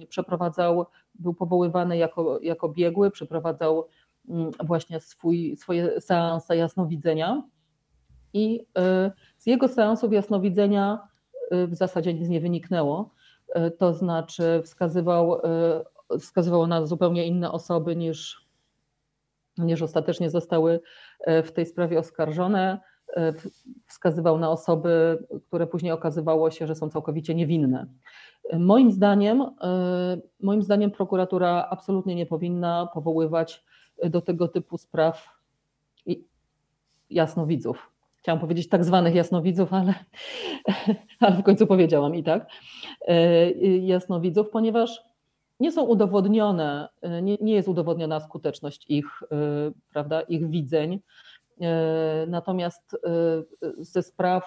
[0.08, 3.88] Przeprowadzał, był powoływany jako, jako biegły, przeprowadzał
[4.64, 7.42] właśnie swój, swoje seanse jasnowidzenia.
[8.32, 8.66] I
[9.38, 11.08] z jego seansów jasnowidzenia
[11.50, 13.10] w zasadzie nic nie wyniknęło.
[13.48, 15.40] E, to znaczy wskazywał,
[16.20, 18.48] wskazywał na zupełnie inne osoby niż,
[19.58, 20.80] niż ostatecznie zostały
[21.26, 22.80] w tej sprawie oskarżone.
[23.86, 25.18] Wskazywał na osoby,
[25.48, 27.86] które później okazywało się, że są całkowicie niewinne.
[28.52, 29.44] Moim zdaniem,
[30.40, 33.64] moim zdaniem prokuratura absolutnie nie powinna powoływać
[34.04, 35.38] do tego typu spraw
[37.10, 39.94] jasnowidzów chciałam powiedzieć tak zwanych jasnowidzów, ale,
[41.20, 42.46] ale w końcu powiedziałam i tak,
[43.08, 45.02] e, jasnowidzów, ponieważ
[45.60, 49.36] nie są udowodnione, e, nie, nie jest udowodniona skuteczność ich, e,
[49.92, 51.00] prawda, ich widzeń.
[52.26, 52.96] Natomiast
[53.78, 54.42] ze spraw,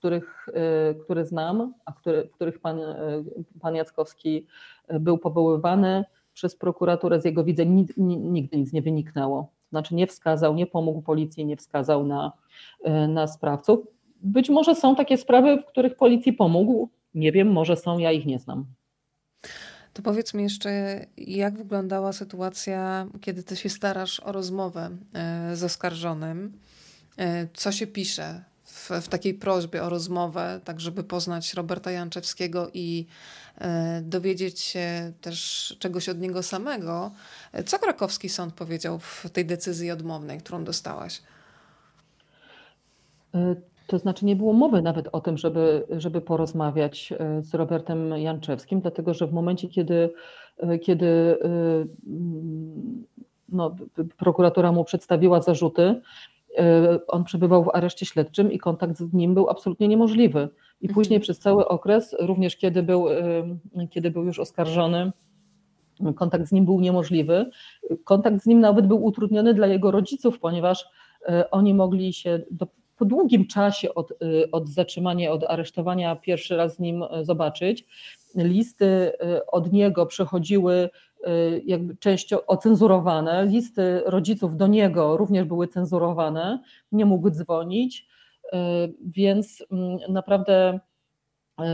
[0.00, 0.48] których,
[1.04, 2.80] które znam, a które, w których pan,
[3.60, 4.46] pan Jackowski
[5.00, 10.66] był powoływany przez prokuraturę z jego widzeń, nigdy nic nie wyniknęło znaczy nie wskazał, nie
[10.66, 12.32] pomógł policji, nie wskazał na,
[13.08, 13.80] na sprawców.
[14.22, 18.26] Być może są takie sprawy, w których policji pomógł, nie wiem, może są, ja ich
[18.26, 18.66] nie znam.
[19.92, 20.70] To powiedz mi jeszcze,
[21.16, 24.90] jak wyglądała sytuacja, kiedy ty się starasz o rozmowę
[25.54, 26.52] z oskarżonym?
[27.54, 28.44] Co się pisze
[28.80, 33.06] w, w takiej prośbie o rozmowę, tak żeby poznać Roberta Janczewskiego i
[33.58, 37.10] e, dowiedzieć się też czegoś od niego samego.
[37.66, 41.22] Co krakowski sąd powiedział w tej decyzji odmownej, którą dostałaś?
[43.34, 43.56] E,
[43.86, 48.80] to znaczy nie było mowy nawet o tym, żeby, żeby porozmawiać e, z Robertem Janczewskim,
[48.80, 50.12] dlatego że w momencie, kiedy,
[50.82, 51.38] kiedy
[53.48, 53.76] no,
[54.16, 56.00] prokuratura mu przedstawiła zarzuty,
[57.06, 60.48] on przebywał w areszcie śledczym i kontakt z nim był absolutnie niemożliwy.
[60.80, 60.94] I mhm.
[60.94, 63.16] później przez cały okres, również kiedy był, e,
[63.90, 65.12] kiedy był już oskarżony,
[66.16, 67.50] kontakt z nim był niemożliwy.
[68.04, 70.86] Kontakt z nim nawet był utrudniony dla jego rodziców, ponieważ
[71.28, 74.12] e, oni mogli się do, po długim czasie od,
[74.52, 77.86] od zatrzymania, od aresztowania pierwszy raz z nim zobaczyć.
[78.34, 79.12] Listy
[79.46, 81.09] od niego przechodziły Y,
[81.64, 83.46] jakby częścią ocenzurowane.
[83.46, 86.60] Listy rodziców do niego również były cenzurowane,
[86.92, 88.06] nie mógł dzwonić,
[88.44, 88.56] y,
[89.02, 90.80] więc mm, naprawdę
[91.60, 91.64] y,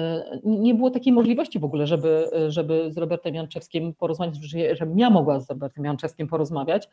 [0.44, 4.36] nie było takiej możliwości w ogóle, żeby, żeby z Robertem Janczewskim porozmawiać,
[4.78, 6.88] żebym ja mogła z Robertem Janczewskim porozmawiać,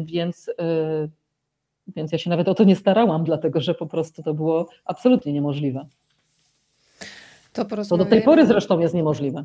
[0.00, 0.50] więc,
[1.96, 5.32] więc ja się nawet o to nie starałam, dlatego że po prostu to było absolutnie
[5.32, 5.86] niemożliwe.
[7.52, 9.44] To, to do tej pory zresztą jest niemożliwe.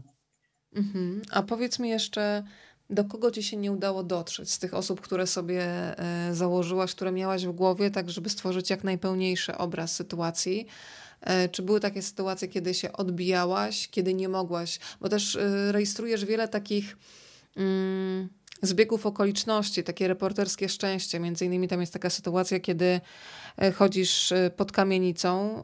[0.75, 1.21] Mhm.
[1.31, 2.43] A powiedz mi jeszcze,
[2.89, 5.63] do kogo ci się nie udało dotrzeć z tych osób, które sobie
[5.99, 10.67] e, założyłaś, które miałaś w głowie, tak żeby stworzyć jak najpełniejszy obraz sytuacji?
[11.21, 14.79] E, czy były takie sytuacje, kiedy się odbijałaś, kiedy nie mogłaś?
[15.01, 16.97] Bo też e, rejestrujesz wiele takich
[17.55, 18.29] mm,
[18.61, 21.19] zbiegów okoliczności, takie reporterskie szczęście.
[21.19, 23.01] Między innymi tam jest taka sytuacja, kiedy
[23.57, 25.63] e, chodzisz e, pod kamienicą,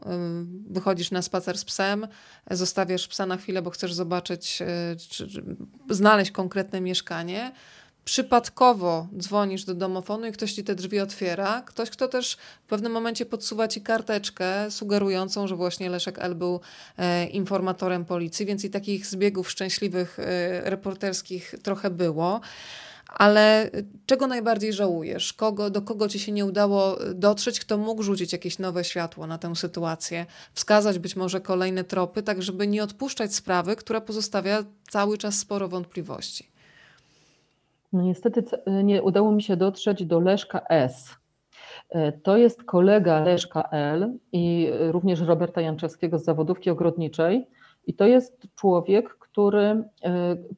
[0.70, 2.08] wychodzisz na spacer z psem,
[2.50, 4.62] zostawiasz psa na chwilę, bo chcesz zobaczyć,
[5.08, 5.44] czy, czy
[5.90, 7.52] znaleźć konkretne mieszkanie
[8.08, 11.62] przypadkowo dzwonisz do domofonu i ktoś ci te drzwi otwiera.
[11.66, 16.34] Ktoś, kto też w pewnym momencie podsuwa ci karteczkę sugerującą, że właśnie Leszek L.
[16.34, 16.60] był
[16.98, 22.40] e, informatorem policji, więc i takich zbiegów szczęśliwych e, reporterskich trochę było.
[23.08, 23.70] Ale
[24.06, 25.32] czego najbardziej żałujesz?
[25.32, 29.38] Kogo, do kogo ci się nie udało dotrzeć, kto mógł rzucić jakieś nowe światło na
[29.38, 35.18] tę sytuację, wskazać być może kolejne tropy, tak żeby nie odpuszczać sprawy, która pozostawia cały
[35.18, 36.48] czas sporo wątpliwości?
[37.92, 38.44] No niestety
[38.84, 41.14] nie udało mi się dotrzeć do Leszka S.
[41.90, 47.46] E, to jest kolega Leszka L i również Roberta Janczewskiego z zawodówki ogrodniczej.
[47.88, 49.84] I to jest człowiek, który e,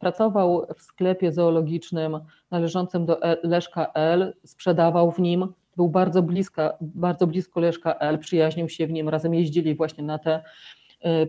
[0.01, 2.21] pracował w sklepie zoologicznym
[2.51, 8.19] należącym do e, Leszka L, sprzedawał w nim, był bardzo, bliska, bardzo blisko Leszka L,
[8.19, 10.43] przyjaźnił się w nim, razem jeździli właśnie na te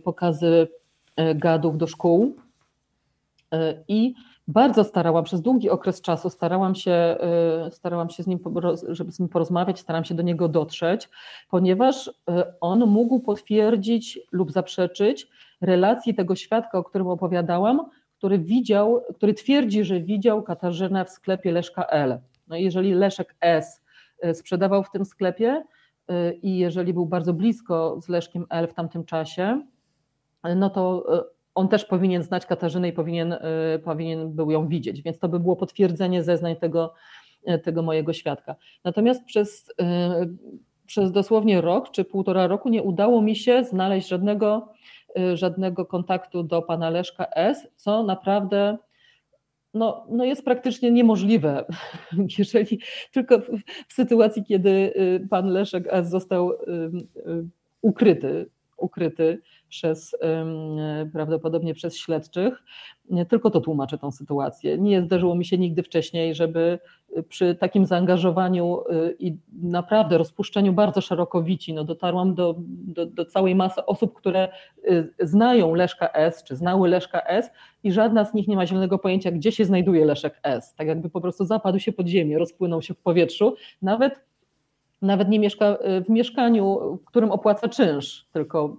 [0.03, 0.67] pokazy
[1.35, 2.35] gadów do szkół.
[3.87, 4.13] I
[4.47, 7.17] bardzo starałam, przez długi okres czasu starałam się,
[7.71, 8.39] starałam się z nim,
[8.87, 11.09] żeby z nim porozmawiać, starałam się do niego dotrzeć,
[11.49, 12.11] ponieważ
[12.61, 15.27] on mógł potwierdzić lub zaprzeczyć
[15.61, 17.81] relacji tego świadka, o którym opowiadałam,
[18.17, 22.19] który widział, który twierdzi, że widział Katarzynę w sklepie Leszka L.
[22.47, 23.81] No jeżeli Leszek S
[24.25, 25.63] y, sprzedawał w tym sklepie
[26.41, 29.61] i jeżeli był bardzo blisko z Leszkiem L w tamtym czasie,
[30.55, 31.05] no to
[31.55, 33.39] on też powinien znać Katarzynę i powinien, y,
[33.83, 36.93] powinien był ją widzieć, więc to by było potwierdzenie zeznań tego,
[37.49, 38.55] y, tego mojego świadka.
[38.83, 39.73] Natomiast przez, y,
[40.85, 44.73] przez dosłownie rok czy półtora roku nie udało mi się znaleźć żadnego,
[45.33, 48.77] żadnego kontaktu do pana Leszka S., co naprawdę
[49.73, 51.65] no, no jest praktycznie niemożliwe,
[52.37, 52.79] jeżeli
[53.11, 53.39] tylko
[53.87, 54.93] w sytuacji, kiedy
[55.29, 56.09] pan Leszek S.
[56.09, 56.51] został
[57.81, 59.41] ukryty, ukryty
[59.71, 60.15] przez
[61.13, 62.63] prawdopodobnie przez śledczych.
[63.29, 64.77] Tylko to tłumaczy tą sytuację.
[64.77, 66.79] Nie zdarzyło mi się nigdy wcześniej, żeby
[67.29, 73.55] przy takim zaangażowaniu y, i naprawdę rozpuszczeniu bardzo szerokowici, no dotarłam do, do, do całej
[73.55, 74.49] masy osób, które
[74.89, 77.49] y, znają Leszka S, czy znały Leszka S
[77.83, 80.75] i żadna z nich nie ma zielonego pojęcia, gdzie się znajduje Leszek S.
[80.75, 83.55] Tak jakby po prostu zapadł się pod ziemię, rozpłynął się w powietrzu.
[83.81, 84.30] Nawet
[85.01, 88.77] nawet nie mieszka y, w mieszkaniu, w którym opłaca czynsz, tylko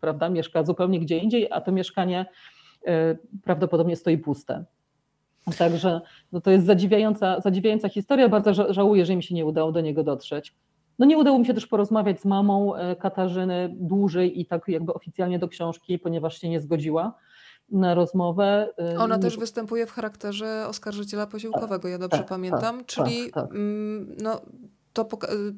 [0.00, 2.26] prawda, mieszka zupełnie gdzie indziej, a to mieszkanie
[2.88, 4.64] y, prawdopodobnie stoi puste.
[5.58, 6.00] Także
[6.32, 8.28] no to jest zadziwiająca, zadziwiająca historia.
[8.28, 10.54] Bardzo żałuję, że mi się nie udało do niego dotrzeć.
[10.98, 14.94] No nie udało mi się też porozmawiać z mamą y, Katarzyny dłużej i tak jakby
[14.94, 17.14] oficjalnie do książki, ponieważ się nie zgodziła
[17.72, 18.68] na rozmowę.
[18.98, 23.54] Ona też występuje w charakterze oskarżyciela posiłkowego, ja dobrze tak, pamiętam, tak, czyli tak, tak.
[23.54, 24.40] Mm, no,
[24.92, 25.08] to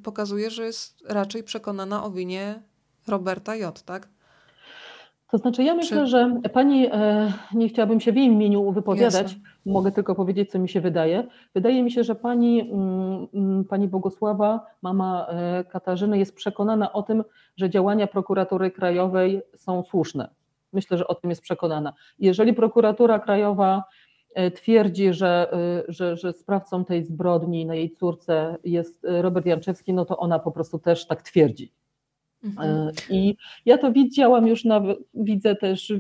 [0.03, 2.63] pokazuje, że jest raczej przekonana o winie
[3.07, 4.09] Roberta J., tak?
[5.31, 6.07] To znaczy, ja myślę, Czy...
[6.07, 9.39] że pani, e, nie chciałabym się w jej imieniu wypowiadać, Jasne.
[9.67, 11.27] mogę tylko powiedzieć, co mi się wydaje.
[11.55, 17.03] Wydaje mi się, że pani, mm, mm, pani Bogosława, mama e, Katarzyny, jest przekonana o
[17.03, 17.25] tym,
[17.57, 20.29] że działania prokuratury krajowej są słuszne.
[20.73, 21.93] Myślę, że o tym jest przekonana.
[22.19, 23.85] Jeżeli prokuratura krajowa
[24.55, 29.93] twierdzi, że, e, że, że sprawcą tej zbrodni na jej córce jest e, Robert Janczewski,
[29.93, 31.73] no to ona po prostu też tak twierdzi.
[32.45, 32.91] Mhm.
[33.11, 35.93] I ja to widziałam już, nawet, widzę też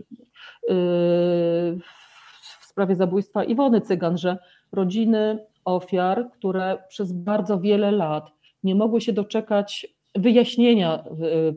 [2.60, 4.38] w sprawie zabójstwa Iwony Cygan, że
[4.72, 8.30] rodziny ofiar, które przez bardzo wiele lat
[8.62, 11.04] nie mogły się doczekać wyjaśnienia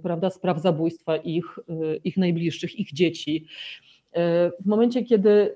[0.03, 1.59] prawda, spraw zabójstwa ich,
[2.03, 3.47] ich najbliższych, ich dzieci.
[4.59, 5.55] W momencie, kiedy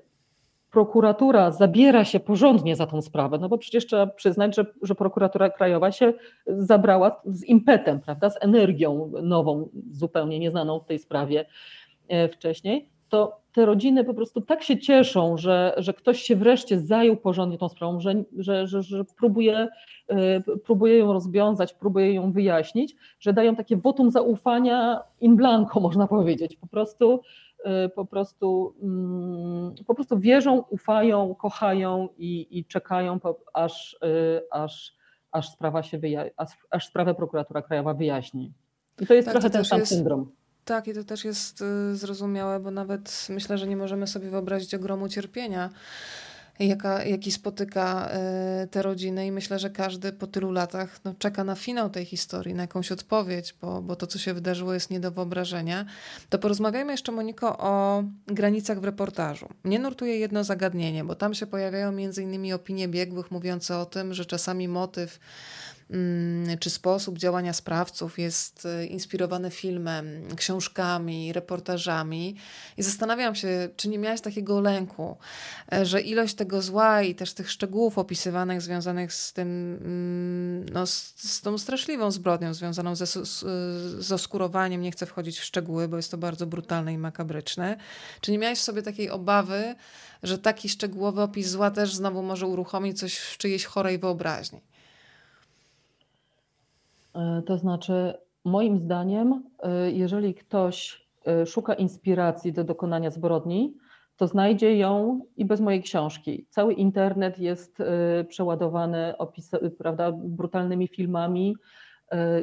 [0.72, 5.50] prokuratura zabiera się porządnie za tą sprawę, no bo przecież trzeba przyznać, że, że prokuratura
[5.50, 6.12] krajowa się
[6.46, 11.44] zabrała z impetem, prawda, z energią nową, zupełnie nieznaną w tej sprawie
[12.08, 16.80] e, wcześniej, to te rodziny po prostu tak się cieszą, że, że ktoś się wreszcie
[16.80, 19.68] zajął porządnie tą sprawą, że, że, że, że próbuje,
[20.08, 26.06] e, próbuje ją rozwiązać, próbuje ją wyjaśnić, że dają takie wotum zaufania in blanco, można
[26.06, 26.56] powiedzieć.
[26.56, 27.20] Po prostu
[27.94, 33.20] po prostu, mm, po prostu wierzą, ufają, kochają i, i czekają,
[33.52, 34.96] aż, y, aż,
[35.32, 38.52] aż, sprawa się wyja- aż, aż sprawę prokuratura krajowa wyjaśni.
[39.00, 39.92] I to jest tak, trochę to ten sam jest...
[39.92, 40.30] syndrom.
[40.64, 44.74] Tak, i to też jest y, zrozumiałe, bo nawet myślę, że nie możemy sobie wyobrazić
[44.74, 45.70] ogromu cierpienia
[46.68, 51.44] jaka, jaki spotyka e, te rodziny i myślę, że każdy po tylu latach no, czeka
[51.44, 55.00] na finał tej historii, na jakąś odpowiedź, bo, bo to, co się wydarzyło jest nie
[55.00, 55.84] do wyobrażenia.
[56.28, 59.48] To porozmawiajmy jeszcze, Moniko, o granicach w reportażu.
[59.64, 64.14] Mnie nurtuje jedno zagadnienie, bo tam się pojawiają między innymi opinie biegłych mówiące o tym,
[64.14, 65.18] że czasami motyw
[66.60, 72.36] czy sposób działania sprawców jest e, inspirowany filmem, książkami, reportażami.
[72.76, 75.16] I zastanawiam się, czy nie miałeś takiego lęku,
[75.72, 80.86] e, że ilość tego zła i też tych szczegółów opisywanych związanych z tym, mm, no,
[80.86, 85.96] z, z tą straszliwą zbrodnią związaną ze, z oskurowaniem, nie chcę wchodzić w szczegóły, bo
[85.96, 87.76] jest to bardzo brutalne i makabryczne.
[88.20, 89.74] Czy nie miałeś w sobie takiej obawy,
[90.22, 94.60] że taki szczegółowy opis zła też znowu może uruchomić coś w czyjejś chorej wyobraźni?
[97.14, 103.76] E, to znaczy, moim zdaniem, e, jeżeli ktoś e, szuka inspiracji do dokonania zbrodni,
[104.16, 106.46] to znajdzie ją i bez mojej książki.
[106.48, 107.78] Cały internet jest
[108.28, 111.56] przeładowany opis, prawda, brutalnymi filmami.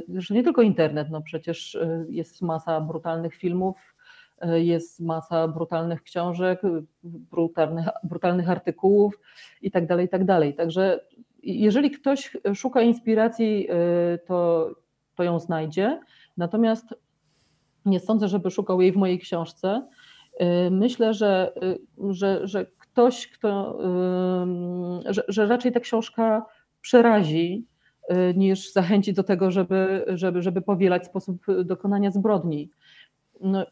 [0.07, 1.78] Zresztą nie tylko internet, no przecież
[2.09, 3.95] jest masa brutalnych filmów,
[4.53, 6.61] jest masa brutalnych książek,
[7.03, 9.20] brutalnych, brutalnych artykułów
[9.61, 10.41] itd., tak itd.
[10.41, 10.99] Tak Także
[11.44, 14.70] jeżeli ktoś szuka inspiracji, y, to,
[15.16, 16.00] to ją znajdzie.
[16.38, 16.86] Natomiast
[17.86, 19.88] nie sądzę, żeby szukał jej w mojej książce.
[20.42, 23.80] Y, myślę, że, y, że, że ktoś, kto,
[25.06, 26.46] że, że raczej ta książka
[26.82, 27.66] przerazi,
[28.36, 32.72] niż zachęci do tego, żeby, żeby, żeby powielać sposób dokonania zbrodni.
[33.42, 33.66] No,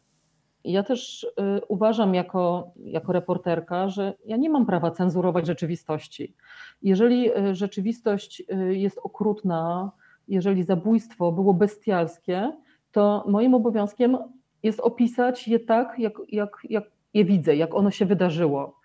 [0.64, 1.28] ja też y,
[1.68, 6.34] uważam jako, jako reporterka, że ja nie mam prawa cenzurować rzeczywistości.
[6.82, 9.92] Jeżeli y, rzeczywistość y, jest okrutna,
[10.28, 12.52] jeżeli zabójstwo było bestialskie,
[12.92, 14.18] to moim obowiązkiem
[14.62, 16.84] jest opisać je tak, jak, jak, jak
[17.14, 18.78] je widzę, jak ono się wydarzyło.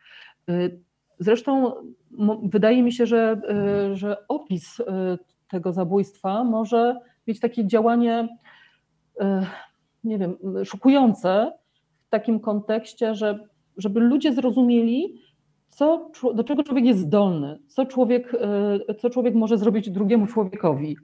[1.19, 1.73] Zresztą
[2.43, 3.41] wydaje mi się, że,
[3.93, 4.81] że opis
[5.49, 8.37] tego zabójstwa może mieć takie działanie,
[10.03, 11.51] nie wiem, szokujące,
[12.13, 13.39] takim kontekście, że,
[13.77, 15.21] żeby ludzie zrozumieli,
[15.69, 18.35] co, do czego człowiek jest zdolny, co człowiek,
[18.89, 20.97] e, co człowiek może zrobić drugiemu człowiekowi,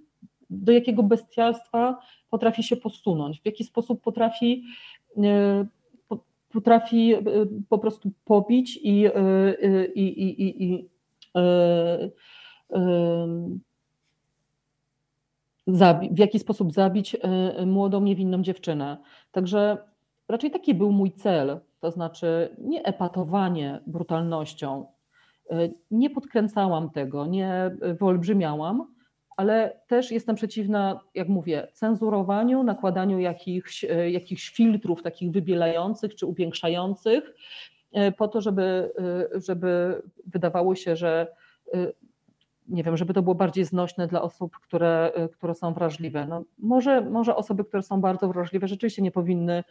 [0.49, 1.99] do jakiego bestialstwa
[2.30, 4.64] potrafi się posunąć, w jaki sposób potrafi,
[5.18, 5.66] e,
[6.49, 7.22] potrafi e,
[7.70, 9.05] po prostu pobić i,
[9.95, 10.89] i, i, i, i
[16.12, 17.18] w jaki sposób zabić
[17.66, 18.97] młodą, niewinną dziewczynę.
[19.32, 19.78] Także
[20.30, 24.86] raczej taki był mój cel, to znaczy nie epatowanie brutalnością.
[25.50, 28.94] E, nie podkręcałam tego, nie wyolbrzymiałam,
[29.38, 36.26] ale też jestem przeciwna, jak mówię, cenzurowaniu, nakładaniu jakichś, e, jakichś filtrów takich wybielających czy
[36.26, 37.34] upiększających,
[37.92, 38.92] e, po to, żeby,
[39.48, 41.28] żeby wydawało się, że
[42.70, 46.28] nie wiem, żeby to było bardziej znośne dla osób, które, które są wrażliwe.
[46.28, 49.64] No, może, może osoby, które są bardzo wrażliwe, rzeczywiście nie powinny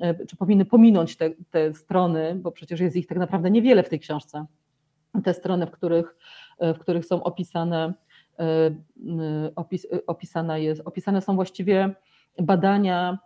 [0.00, 3.88] E, czy powinny pominąć te, te strony, bo przecież jest ich tak naprawdę niewiele w
[3.88, 4.46] tej książce.
[5.24, 6.16] Te strony, w których,
[6.58, 7.94] e, w których są opisane,
[9.56, 11.94] opis, opisane, jest, opisane są właściwie
[12.38, 13.18] badania,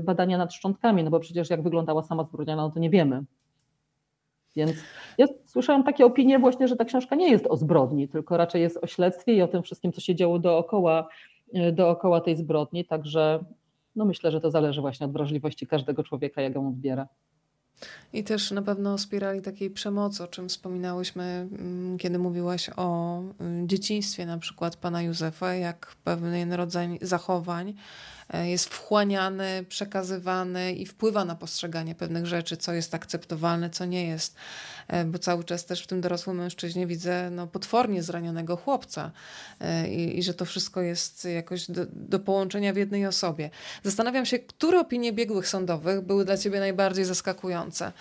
[0.00, 3.24] badania nad szczątkami, no bo przecież jak wyglądała sama zbrodnia, no to nie wiemy.
[4.56, 4.72] Więc
[5.18, 8.78] ja słyszałam takie opinie właśnie, że ta książka nie jest o zbrodni, tylko raczej jest
[8.82, 11.08] o śledztwie i o tym wszystkim, co się działo dookoła,
[11.72, 12.84] dookoła tej zbrodni.
[12.84, 13.44] Także
[13.96, 17.08] no myślę, że to zależy właśnie od wrażliwości każdego człowieka, jak ją odbiera.
[18.12, 23.20] I też na pewno o spirali takiej przemocy, o czym wspominałyśmy, mm, kiedy mówiłaś o
[23.20, 27.74] y, dzieciństwie na przykład pana Józefa, jak pewien rodzaj zachowań
[28.23, 34.06] E, jest wchłaniany, przekazywany i wpływa na postrzeganie pewnych rzeczy, co jest akceptowalne, co nie
[34.06, 34.36] jest.
[34.88, 39.10] E, bo cały czas też w tym dorosłym mężczyźnie widzę no, potwornie zranionego chłopca
[39.60, 43.50] e, i, i że to wszystko jest jakoś do, do, połączenia w jednej osobie.
[43.82, 47.92] Zastanawiam się, które opinie biegłych sądowych były dla ciebie najbardziej zaskakujące.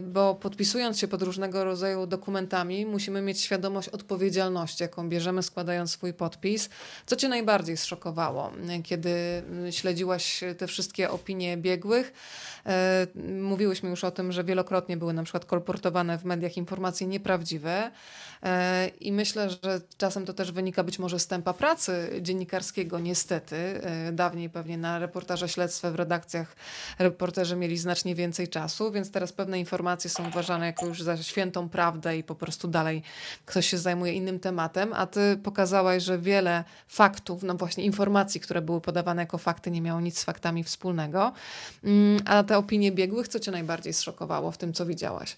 [0.00, 6.14] Bo podpisując się pod różnego rodzaju dokumentami, musimy mieć świadomość odpowiedzialności, jaką bierzemy, składając swój
[6.14, 6.68] podpis.
[7.06, 8.52] Co cię najbardziej zszokowało,
[8.84, 12.12] kiedy śledziłaś te wszystkie opinie biegłych.
[12.66, 13.06] E,
[13.40, 17.90] mówiłyśmy już o tym, że wielokrotnie były na przykład kolportowane w mediach informacje nieprawdziwe.
[18.42, 23.56] E, I myślę, że czasem to też wynika być może z tempa pracy dziennikarskiego, niestety.
[23.56, 26.56] E, dawniej pewnie na reportaże śledztwa w redakcjach
[26.98, 31.68] reporterzy mieli znacznie więcej czasu, więc teraz pewne informacje są uważane jako już za świętą
[31.68, 33.02] prawdę i po prostu dalej
[33.46, 38.62] ktoś się zajmuje innym tematem, a ty pokazałaś, że wiele faktów, no właśnie informacji, które
[38.62, 41.32] były podawane jako fakty, nie miało nic z faktami wspólnego.
[41.84, 45.36] Mm, a te opinie biegłych, co cię najbardziej zszokowało w tym, co widziałaś?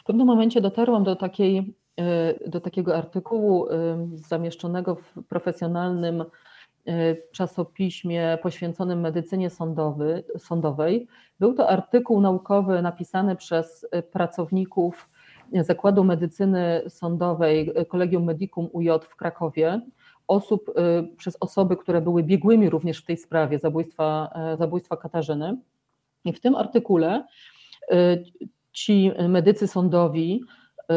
[0.00, 1.74] w pewnym momencie dotarłam do, takiej,
[2.46, 3.68] do takiego artykułu
[4.28, 6.24] zamieszczonego w profesjonalnym
[7.32, 11.08] czasopiśmie poświęconym medycynie sądowy, sądowej.
[11.40, 15.08] Był to artykuł naukowy napisany przez pracowników
[15.52, 19.80] Zakładu Medycyny Sądowej Kolegium Medicum UJ w Krakowie,
[20.28, 25.58] osób, y, przez osoby, które były biegłymi również w tej sprawie zabójstwa, zabójstwa Katarzyny.
[26.24, 27.26] I w tym artykule
[27.92, 28.24] y,
[28.72, 30.40] ci medycy sądowi
[30.80, 30.94] y,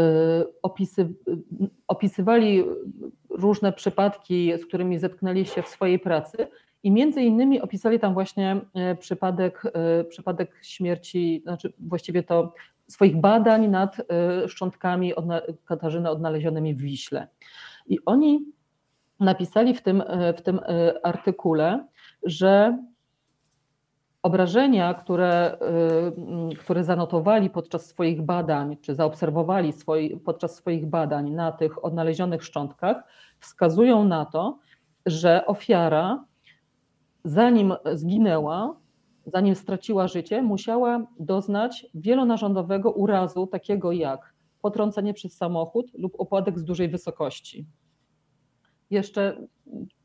[0.61, 1.13] opisy,
[1.87, 2.63] opisywali
[3.31, 6.47] różne przypadki, z którymi zetknęli się w swojej pracy
[6.83, 12.53] i między innymi opisali tam właśnie e, przypadek, e, przypadek śmierci, znaczy właściwie to
[12.87, 13.97] swoich badań nad
[14.47, 15.13] szczątkami
[15.65, 17.27] Katarzyny odnalezionymi w Wiśle.
[17.87, 18.45] I oni
[19.21, 21.87] napisali w tym, e, w tym e, artykule,
[22.23, 22.77] że
[24.23, 31.51] obrażenia, które, e, które zanotowali podczas swoich badań, czy zaobserwowali swoi, podczas swoich badań na
[31.51, 33.03] tych odnalezionych szczątkach,
[33.39, 34.59] wskazują na to,
[35.05, 36.25] że ofiara,
[37.23, 38.75] zanim zginęła,
[39.25, 46.63] zanim straciła życie, musiała doznać wielonarządowego urazu, takiego jak potrącenie przez samochód lub opadek z
[46.63, 47.65] dużej wysokości
[48.91, 49.47] jeszcze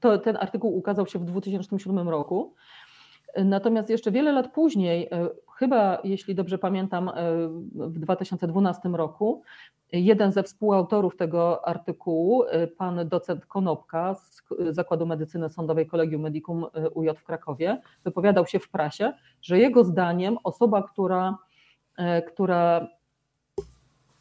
[0.00, 2.54] to, ten artykuł ukazał się w 2007 roku.
[3.44, 7.12] Natomiast jeszcze wiele lat później, e, chyba jeśli dobrze pamiętam, e,
[7.74, 9.42] w 2012 roku,
[9.92, 16.66] jeden ze współautorów tego artykułu, e, pan docent Konopka z Zakładu Medycyny Sądowej Kolegium Medicum
[16.94, 21.38] UJ w Krakowie, wypowiadał się w prasie, że jego zdaniem osoba, która,
[22.28, 22.88] która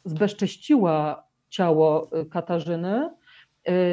[0.04, 3.10] zbezcześciła ciało Katarzyny,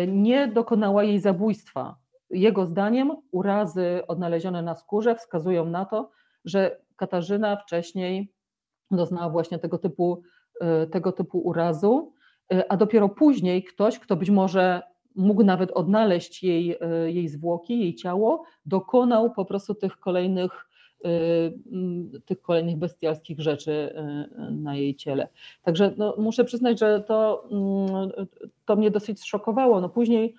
[0.08, 2.02] nie dokonała jej zabójstwa.
[2.34, 6.11] Jego zdaniem urazy odnalezione na skórze wskazują na to,
[6.45, 8.34] że Katarzyna wcześniej
[8.91, 10.22] doznała właśnie tego typu,
[10.84, 12.14] y, tego typu urazu,
[12.53, 14.81] y, a dopiero później ktoś, kto być może
[15.15, 20.69] mógł nawet odnaleźć jej, jej zwłoki, jej ciało, dokonał po prostu tych kolejnych
[22.26, 23.95] tych kolejnych bestialskich rzeczy
[24.51, 25.27] na jej ciele.
[25.64, 28.27] Także no, muszę przyznać, że to, mm,
[28.65, 29.81] to mnie dosyć szokowało.
[29.81, 30.35] No później, e,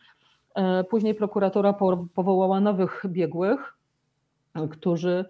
[0.91, 1.75] później prokuratura
[2.15, 3.79] powołała nowych biegłych,
[4.71, 5.25] którzy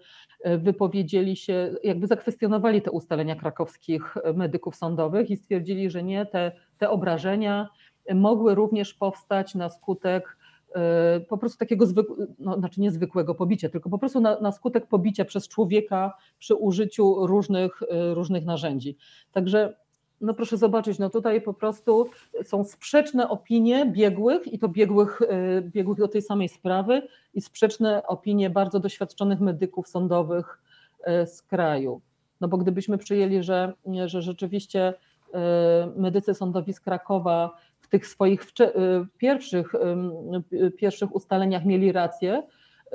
[0.57, 6.89] wypowiedzieli się, jakby zakwestionowali te ustalenia krakowskich medyków sądowych i stwierdzili, że nie, te, te
[6.89, 7.69] obrażenia
[8.13, 10.37] mogły również powstać na skutek
[10.75, 14.87] E, po prostu takiego zwykłego, no, znaczy niezwykłego pobicia, tylko po prostu na, na, skutek
[14.87, 18.97] pobicia przez człowieka przy użyciu różnych, e, różnych narzędzi.
[19.31, 19.77] Także
[20.21, 22.09] no proszę zobaczyć, no tutaj po prostu
[22.43, 27.01] są sprzeczne opinie biegłych i to biegłych, e, biegłych do tej samej sprawy
[27.33, 30.61] i sprzeczne opinie bardzo doświadczonych medyków sądowych
[31.25, 32.01] z kraju.
[32.41, 33.73] No bo gdybyśmy przyjęli, że,
[34.05, 34.93] że rzeczywiście
[35.95, 38.71] medycy sądowi z Krakowa w tych swoich y,
[39.17, 39.75] pierwszych,
[40.53, 42.43] y, pierwszych ustaleniach mieli rację,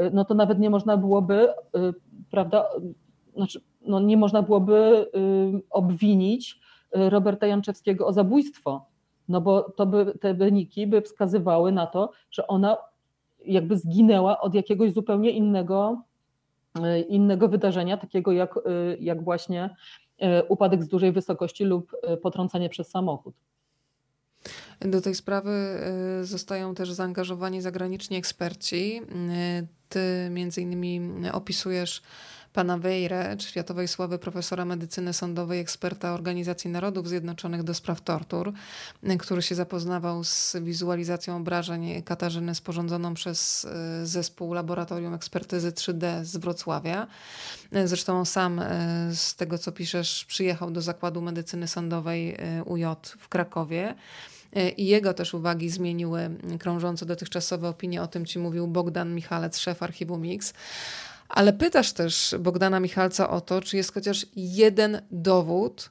[0.01, 1.49] y, no to nawet nie można byłoby,
[2.31, 2.69] prawda,
[3.37, 5.07] znaczy, no nie można byłoby
[5.71, 6.60] obwinić
[6.93, 8.87] Roberta Janczewskiego o zabójstwo,
[9.29, 12.77] no bo to by, te wyniki by wskazywały na to, że ona
[13.45, 16.03] jakby zginęła od jakiegoś zupełnie innego,
[17.09, 18.55] innego wydarzenia, takiego jak,
[19.01, 19.77] jak właśnie
[20.49, 21.93] upadek z dużej wysokości lub
[22.23, 23.35] potrącenie przez samochód.
[24.81, 25.51] Do tej sprawy
[26.23, 29.01] zostają też zaangażowani zagraniczni eksperci.
[29.89, 31.01] Ty między innymi
[31.33, 32.03] opisujesz
[32.53, 38.53] pana Wejre, światowej sławy profesora medycyny sądowej, eksperta Organizacji Narodów Zjednoczonych do spraw tortur,
[39.19, 43.67] który się zapoznawał z wizualizacją obrażeń Katarzyny sporządzoną przez
[44.05, 47.07] zespół Laboratorium Ekspertyzy 3D z Wrocławia.
[47.85, 48.61] Zresztą on sam
[49.15, 52.85] z tego, co piszesz, przyjechał do Zakładu Medycyny Sądowej UJ
[53.19, 53.95] w Krakowie.
[54.53, 58.03] E, i jego też uwagi zmieniły krążące dotychczasowe opinie.
[58.03, 60.55] O tym ci mówił Bogdan Michalec, szef archiwum Mix.
[61.31, 65.91] Ale pytasz też Bogdana Michalca o to, czy jest chociaż jeden dowód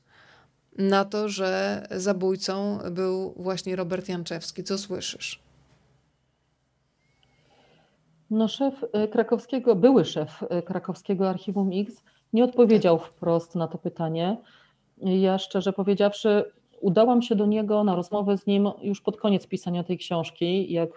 [0.78, 4.64] na to, że zabójcą był właśnie Robert Janczewski.
[4.64, 5.40] Co słyszysz?
[8.32, 12.04] No szef e, krakowskiego, były szef e, krakowskiego Archiwum X
[12.34, 14.38] nie odpowiedział wprost na to pytanie.
[14.98, 16.52] Ja szczerze powiedziawszy
[16.82, 20.90] udałam się do niego na rozmowę z nim już pod koniec pisania tej książki, jak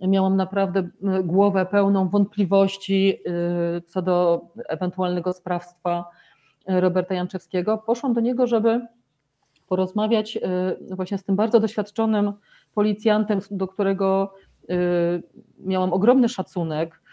[0.00, 0.88] miałam naprawdę
[1.24, 3.18] głowę pełną wątpliwości
[3.78, 6.04] y, co do ewentualnego sprawstwa
[6.66, 7.78] Roberta Janczewskiego.
[7.78, 8.86] Poszłam do niego, żeby
[9.68, 10.36] porozmawiać
[10.90, 12.32] y, właśnie z tym bardzo doświadczonym
[12.74, 14.34] policjantem, do którego
[14.70, 15.22] y,
[15.58, 17.04] miałam ogromny szacunek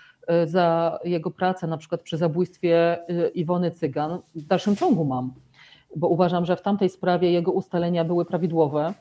[0.45, 2.99] za jego pracę, na przykład przy zabójstwie
[3.33, 4.19] Iwony Cygan.
[4.35, 5.33] W dalszym ciągu mam.
[5.95, 8.93] bo uważam, że w tamtej sprawie jego ustalenia były prawidłowe.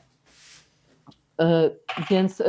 [2.09, 2.43] Więc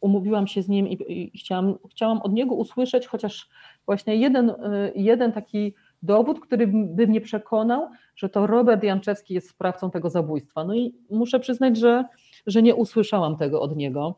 [0.00, 3.48] umówiłam się z nim i chciałam, chciałam od niego usłyszeć chociaż
[3.86, 4.52] właśnie jeden,
[4.94, 10.64] jeden taki dowód, który by mnie przekonał, że to Robert Janczewski jest sprawcą tego zabójstwa.
[10.64, 12.04] No i muszę przyznać, że,
[12.46, 14.14] że nie usłyszałam tego od niego.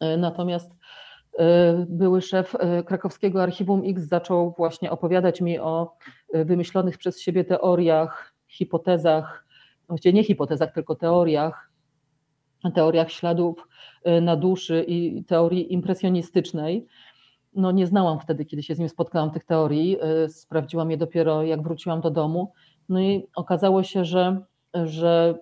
[0.00, 0.70] E, natomiast
[1.38, 5.96] e, były szef e, krakowskiego Archiwum X zaczął właśnie opowiadać mi o
[6.34, 9.44] wymyślonych przez siebie teoriach, hipotezach,
[9.88, 11.65] właściwie nie hipotezach, tylko teoriach,
[12.72, 13.68] teoriach śladów
[14.22, 16.86] na duszy i teorii impresjonistycznej
[17.56, 19.96] no nie znałam wtedy, kiedy się z nim spotkałam tych teorii.
[20.24, 22.52] Y, sprawdziłam je dopiero jak wróciłam do domu.
[22.88, 24.40] No i okazało się, że,
[24.74, 25.38] że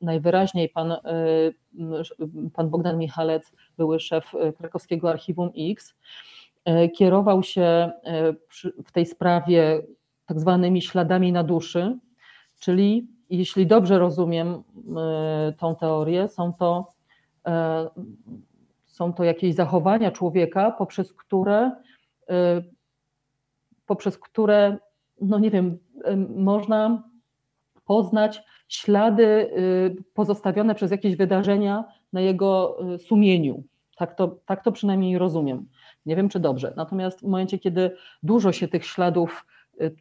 [0.00, 0.98] najwyraźniej pan, y,
[2.54, 5.94] pan Bogdan Michalec, były szef y, krakowskiego Archiwum X,
[6.96, 7.90] kierował się
[8.84, 9.82] w tej sprawie
[10.26, 11.98] tak zwanymi śladami na duszy,
[12.60, 14.62] czyli jeśli dobrze rozumiem
[15.58, 16.98] tą teorię, są to
[18.98, 21.70] są to jakieś zachowania człowieka, poprzez które,
[22.30, 22.34] y,
[23.86, 24.76] poprzez które,
[25.20, 25.78] no nie wiem,
[26.08, 27.02] y, można
[27.84, 33.62] poznać ślady y, pozostawione przez jakieś wydarzenia na jego sumieniu.
[33.96, 35.68] Tak to, tak to przynajmniej rozumiem.
[36.06, 36.72] Nie wiem, czy dobrze.
[36.76, 37.90] Natomiast w momencie, kiedy
[38.22, 39.46] dużo się tych śladów,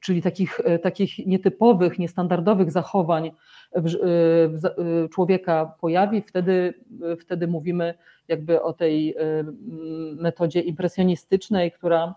[0.02, 3.32] czyli takich, takich nietypowych, niestandardowych zachowań
[3.76, 3.92] w,
[4.50, 6.74] w, człowieka pojawi, wtedy,
[7.20, 7.94] wtedy mówimy
[8.28, 9.16] jakby o tej
[10.16, 12.16] metodzie impresjonistycznej, która,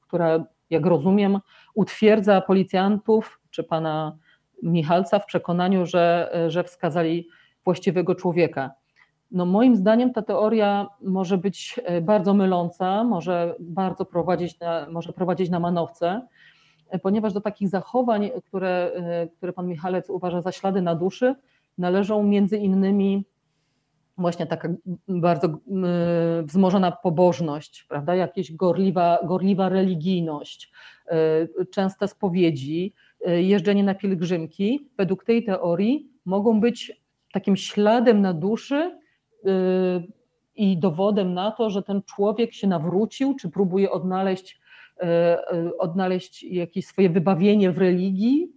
[0.00, 1.38] która jak rozumiem,
[1.74, 4.18] utwierdza policjantów czy pana
[4.62, 7.28] Michalca w przekonaniu, że, że wskazali
[7.64, 8.70] właściwego człowieka.
[9.30, 15.50] No moim zdaniem ta teoria może być bardzo myląca, może bardzo prowadzić na, może prowadzić
[15.50, 16.26] na manowce,
[17.02, 18.92] ponieważ do takich zachowań, które,
[19.36, 21.34] które pan Michalec uważa za ślady na duszy,
[21.78, 23.24] należą między innymi
[24.18, 24.68] właśnie taka
[25.08, 25.58] bardzo
[26.42, 28.14] wzmożona pobożność, prawda?
[28.14, 30.72] jakaś gorliwa, gorliwa religijność,
[31.70, 32.94] częste spowiedzi,
[33.26, 37.02] jeżdżenie na pielgrzymki, według tej teorii mogą być
[37.32, 38.98] takim śladem na duszy
[40.56, 44.60] i dowodem na to, że ten człowiek się nawrócił, czy próbuje odnaleźć,
[45.78, 48.52] odnaleźć jakieś swoje wybawienie w religii,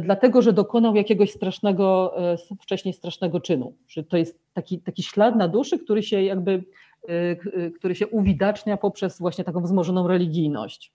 [0.00, 2.14] dlatego że dokonał jakiegoś strasznego,
[2.60, 3.74] wcześniej strasznego czynu.
[3.88, 6.64] Że to jest taki, taki ślad na duszy, który się jakby,
[7.78, 10.92] który się uwidacznia poprzez właśnie taką wzmożoną religijność.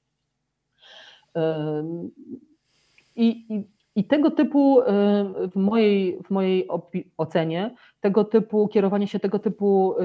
[3.15, 4.82] I, i, i tego typu
[5.52, 6.68] w mojej, w mojej
[7.18, 9.95] ocenie, tego typu kierowanie się tego typu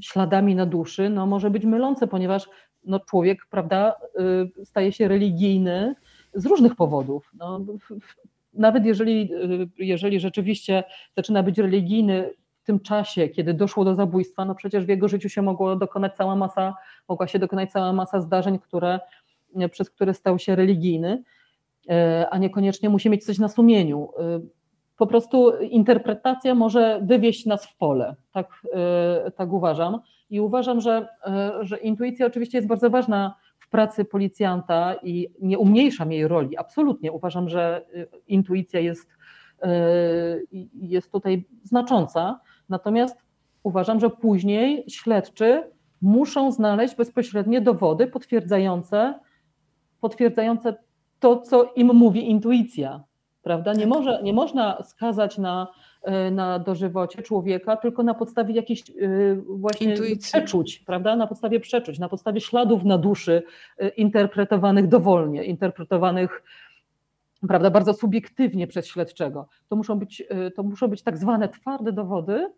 [0.00, 2.48] śladami na duszy, no może być mylące, ponieważ
[2.84, 3.94] no człowiek, prawda,
[4.64, 5.94] staje się religijny,
[6.34, 7.30] z różnych powodów.
[7.38, 7.60] No,
[8.54, 9.30] nawet jeżeli,
[9.78, 10.84] jeżeli rzeczywiście
[11.16, 12.30] zaczyna być religijny
[12.62, 16.16] w tym czasie, kiedy doszło do zabójstwa, no przecież w jego życiu się mogło dokonać
[16.16, 16.74] cała masa,
[17.08, 19.00] mogła się dokonać cała masa zdarzeń, które,
[19.70, 21.22] przez które stał się religijny,
[22.30, 24.08] a niekoniecznie musi mieć coś na sumieniu.
[24.18, 24.40] E,
[24.96, 30.00] po prostu interpretacja może wywieźć nas w pole, tak, e, tak uważam.
[30.30, 31.08] I uważam, że,
[31.60, 33.34] że intuicja oczywiście jest bardzo ważna
[33.72, 36.56] pracy policjanta i nie umniejszam jej roli.
[36.56, 37.86] Absolutnie uważam, że
[38.26, 39.10] intuicja jest,
[40.74, 42.40] jest tutaj znacząca.
[42.68, 43.16] Natomiast
[43.62, 45.70] uważam, że później śledczy
[46.02, 49.20] muszą znaleźć bezpośrednie dowody potwierdzające,
[50.00, 50.74] potwierdzające
[51.22, 53.04] to, co im mówi intuicja.
[53.42, 53.72] Prawda?
[53.72, 53.88] Nie, tak.
[53.88, 55.68] może, nie można skazać na
[56.02, 58.94] E, na dożywocie człowieka, tylko na podstawie jakichś e,
[59.48, 60.32] właśnie Intuicji.
[60.32, 61.16] przeczuć, prawda?
[61.16, 63.42] Na podstawie przeczuć, na podstawie śladów na duszy
[63.78, 66.42] e, interpretowanych dowolnie, interpretowanych
[67.48, 69.48] prawda, bardzo subiektywnie przez śledczego.
[69.68, 70.22] To muszą być,
[70.56, 72.52] to muszą być tak zwane twarde dowody,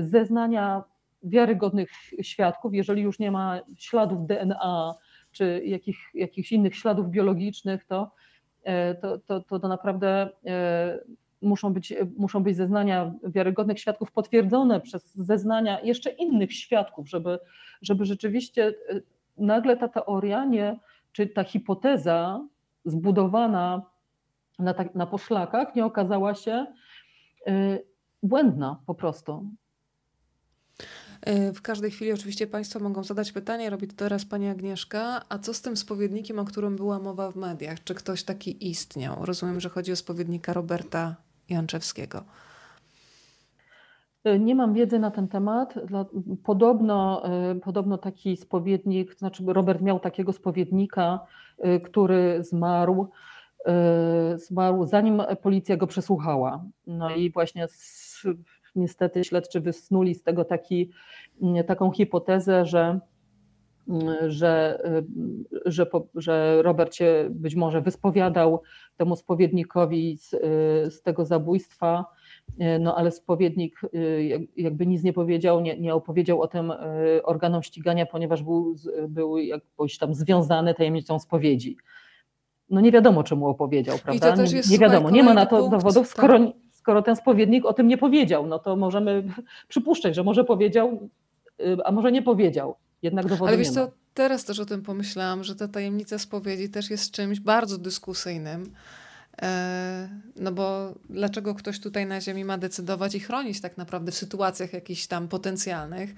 [0.00, 0.84] zeznania
[1.22, 1.90] wiarygodnych
[2.22, 4.94] świadków, jeżeli już nie ma śladów DNA
[5.38, 8.10] czy jakich, jakichś innych śladów biologicznych, to,
[9.02, 10.30] to, to, to, to naprawdę
[11.42, 17.38] muszą być, muszą być zeznania wiarygodnych świadków potwierdzone przez zeznania jeszcze innych świadków, żeby,
[17.82, 18.72] żeby rzeczywiście e,
[19.38, 20.78] nagle ta teoria nie,
[21.12, 22.44] czy ta hipoteza
[22.84, 23.82] zbudowana
[24.58, 26.66] na, tak, na poszlakach nie okazała się
[27.46, 27.78] e,
[28.22, 29.50] błędna po prostu.
[31.22, 35.38] E, w każdej chwili oczywiście Państwo mogą zadać pytanie, robi to teraz Pani Agnieszka, a
[35.38, 37.84] co z tym spowiednikiem, o którym była mowa w mediach?
[37.84, 39.24] Czy ktoś taki istniał?
[39.24, 41.16] Rozumiem, że chodzi o spowiednika Roberta
[41.48, 42.24] Janczewskiego?
[44.24, 45.74] E, nie mam wiedzy na ten temat.
[46.44, 51.20] Podobno, e, podobno taki spowiednik, znaczy Robert miał takiego spowiednika,
[51.84, 53.10] który zmarł
[54.36, 56.64] zmarł zanim policja go przesłuchała.
[56.86, 58.26] No i właśnie z,
[58.78, 60.90] niestety śledczy wysnuli z tego taki,
[61.66, 63.00] taką hipotezę, że
[64.26, 64.82] że,
[65.66, 68.62] że, że Robert się być może wyspowiadał
[68.96, 70.30] temu spowiednikowi z,
[70.94, 72.04] z tego zabójstwa,
[72.80, 73.80] no ale spowiednik
[74.56, 76.72] jakby nic nie powiedział, nie, nie opowiedział o tym
[77.24, 78.74] organom ścigania, ponieważ był,
[79.08, 81.76] był jakoś tam związany tajemnicą spowiedzi.
[82.70, 84.36] No nie wiadomo, czemu opowiedział, prawda?
[84.36, 86.18] nie, nie wiadomo, nie ma na to dowodów, tak.
[86.18, 86.48] skoro, tak.
[86.88, 89.22] Skoro ten spowiednik o tym nie powiedział, no to możemy
[89.68, 91.08] przypuszczać, że może powiedział,
[91.84, 95.56] a może nie powiedział jednak dowodu Ale wiesz co, teraz też o tym pomyślałam, że
[95.56, 98.72] ta tajemnica spowiedzi też jest czymś bardzo dyskusyjnym.
[99.42, 104.14] E, no bo dlaczego ktoś tutaj na Ziemi ma decydować i chronić tak naprawdę w
[104.14, 106.14] sytuacjach jakichś tam potencjalnych,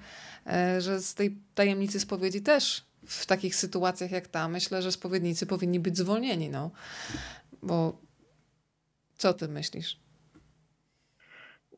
[0.47, 5.45] e, że z tej tajemnicy spowiedzi też w takich sytuacjach jak ta, myślę, że spowiednicy
[5.45, 6.71] powinni być zwolnieni, no.
[7.63, 7.97] Bo
[9.17, 10.01] co ty myślisz?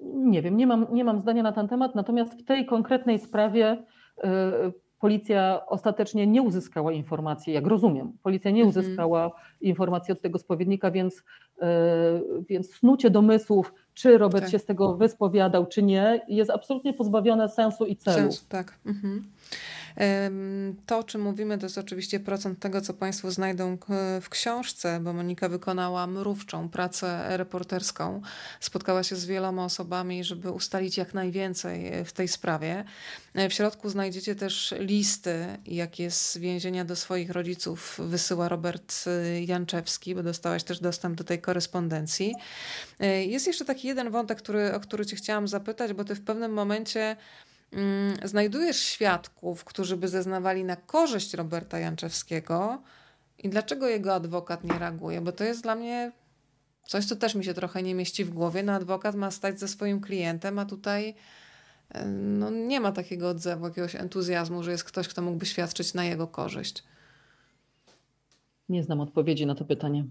[0.03, 3.83] Nie wiem, nie mam, nie mam zdania na ten temat, natomiast w tej konkretnej sprawie
[4.17, 4.23] y,
[5.03, 8.17] policja ostatecznie nie uzyskała informacji, jak rozumiem.
[8.23, 8.69] Policja nie mhm.
[8.69, 9.31] uzyskała
[9.61, 11.23] informacji od tego spowiednika, więc,
[11.61, 11.67] yy,
[12.49, 14.51] więc snucie domysłów, czy Robert tak.
[14.51, 18.31] się z tego wyspowiadał, czy nie, jest absolutnie pozbawione sensu i celu.
[18.31, 18.79] Sens, tak.
[18.85, 19.23] Mhm.
[20.85, 23.77] To, o czym mówimy, to jest oczywiście procent tego, co Państwo znajdą
[24.21, 28.21] w książce, bo Monika wykonała mrówczą pracę reporterską.
[28.59, 32.83] Spotkała się z wieloma osobami, żeby ustalić jak najwięcej e, w tej sprawie.
[33.33, 39.43] E, w środku znajdziecie też listy, jakie z więzienia do swoich rodziców wysyła Robert e,
[39.43, 42.35] Janczewski, bo dostałaś też dostęp do tej korespondencji.
[43.25, 46.53] Jest jeszcze taki jeden wątek, który, o który Cię chciałam zapytać, bo Ty w pewnym
[46.53, 47.15] momencie
[48.23, 52.81] znajdujesz świadków, którzy by zeznawali na korzyść Roberta Janczewskiego
[53.37, 55.21] i dlaczego jego adwokat nie reaguje?
[55.21, 56.11] Bo to jest dla mnie
[56.87, 58.63] coś, co też mi się trochę nie mieści w głowie.
[58.63, 61.15] No adwokat ma stać ze swoim klientem, a tutaj
[61.89, 66.05] e, no, nie ma takiego odzewu, jakiegoś entuzjazmu, że jest ktoś, kto mógłby świadczyć na
[66.05, 66.83] jego korzyść.
[68.69, 70.05] Nie znam odpowiedzi na to pytanie.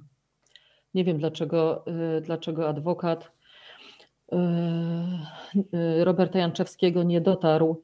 [0.94, 1.84] Nie wiem, dlaczego,
[2.16, 3.32] y, dlaczego adwokat
[6.04, 7.82] Roberta Janczewskiego nie dotarł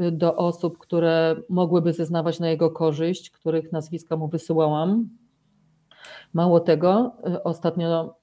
[0.00, 5.08] y, do osób, które mogłyby zeznawać na jego korzyść, których nazwiska mu wysyłałam.
[6.32, 8.14] Mało tego, y, ostatnio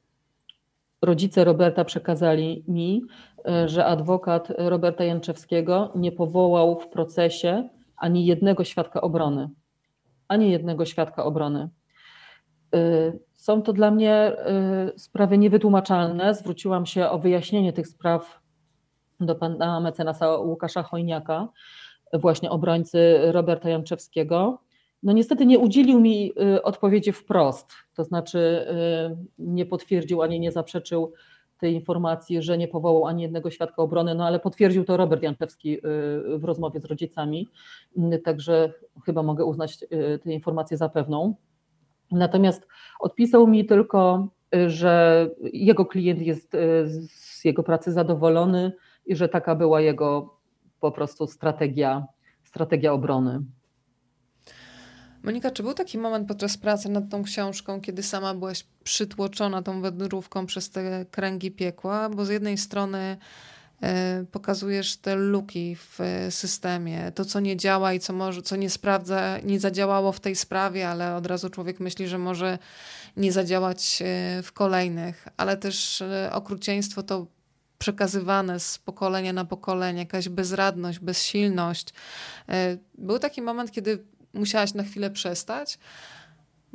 [1.02, 3.02] rodzice Roberta przekazali mi,
[3.66, 9.50] że adwokat Roberta Janczewskiego nie powołał w procesie ani jednego świadka obrony.
[10.28, 11.70] Ani jednego świadka obrony.
[13.48, 14.32] Są to dla mnie
[14.96, 16.36] y, sprawy niewytłumaczalne.
[16.36, 18.42] Zwróciłam się o wyjaśnienie tych spraw
[19.20, 21.48] do pana mecenasa Łukasza Chojniaka,
[22.14, 24.60] właśnie obrońcy Roberta Janczewskiego.
[25.04, 30.52] No niestety nie udzielił mi y, odpowiedzi wprost, to znaczy y, nie potwierdził ani nie
[30.52, 31.14] zaprzeczył
[31.60, 35.78] tej informacji, że nie powołał ani jednego świadka obrony, no ale potwierdził to Robert Janczewski
[36.38, 37.48] w rozmowie z rodzicami,
[38.24, 38.74] także
[39.06, 39.78] chyba mogę uznać
[40.24, 41.36] tę informację za pewną.
[42.12, 42.68] Natomiast
[43.00, 46.60] odpisał mi tylko, y, że jego klient jest y,
[47.10, 48.72] z jego pracy zadowolony
[49.06, 50.38] i że taka była jego
[50.80, 52.08] po prostu strategia,
[52.44, 53.42] strategia obrony.
[55.24, 59.82] Monika, czy był taki moment podczas pracy nad tą książką, kiedy sama byłaś przytłoczona tą
[59.82, 62.10] wędrówką przez te kręgi piekła?
[62.10, 63.18] Bo z jednej strony
[64.32, 66.00] pokazujesz te luki w
[66.30, 70.36] systemie, to co nie działa i co może, co nie sprawdza, nie zadziałało w tej
[70.36, 72.60] sprawie, ale od razu człowiek myśli, że może
[73.18, 77.28] nie zadziałać e, w kolejnych, ale też e, okrucieństwo to
[77.78, 81.94] przekazywane z pokolenia na pokolenie, jakaś bezradność, bezsilność.
[82.98, 85.80] Był taki moment, kiedy musiałaś na chwilę przestać,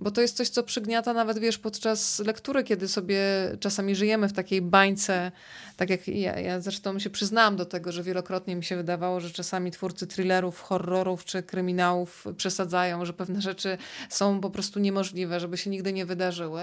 [0.02, 3.20] bo to jest coś, co przygniata nawet, wiesz, podczas lektury, kiedy sobie
[3.60, 5.32] czasami żyjemy w takiej bańce,
[5.76, 9.30] tak jak ja, ja zresztą się przyznałam do tego, że wielokrotnie mi się wydawało, że
[9.30, 15.58] czasami twórcy thrillerów, horrorów czy kryminałów przesadzają, że pewne rzeczy są po prostu niemożliwe, żeby
[15.58, 16.62] się nigdy nie wydarzyły.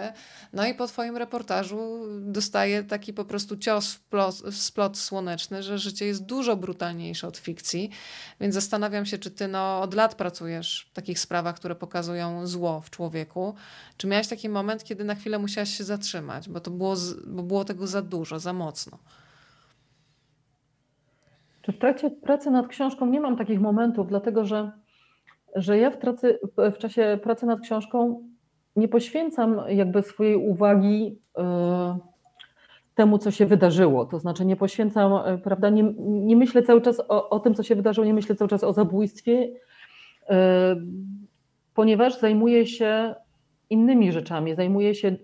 [0.53, 5.63] No i po twoim reportażu dostaję taki po prostu cios w, plot, w splot słoneczny,
[5.63, 7.89] że życie jest dużo brutalniejsze od fikcji,
[8.39, 12.81] więc zastanawiam się, czy ty no, od lat pracujesz w takich sprawach, które pokazują zło
[12.81, 13.53] w człowieku, człowieku.
[13.97, 16.95] Czy miałeś taki moment, kiedy na chwilę musiałaś się zatrzymać, bo to było,
[17.27, 18.97] bo było tego za dużo, za mocno?
[21.61, 24.71] Czy w trakcie pracy nad książką nie mam takich momentów, dlatego że,
[25.55, 28.23] że ja w, pracy, w czasie pracy nad książką
[28.75, 31.41] nie poświęcam jakby swojej uwagi y,
[32.95, 34.05] temu, co się wydarzyło.
[34.05, 37.63] To znaczy nie poświęcam, y, prawda, nie, nie myślę cały czas o, o, tym, co
[37.63, 39.33] się wydarzyło, nie myślę cały czas o zabójstwie.
[39.41, 40.35] Y,
[41.79, 43.15] ponieważ zajmuje się
[43.69, 45.15] innymi rzeczami, zajmuje się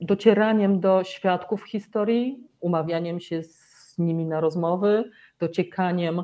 [0.00, 5.10] docieraniem do świadków historii, umawianiem się z nimi na rozmowy,
[5.40, 6.22] dociekaniem,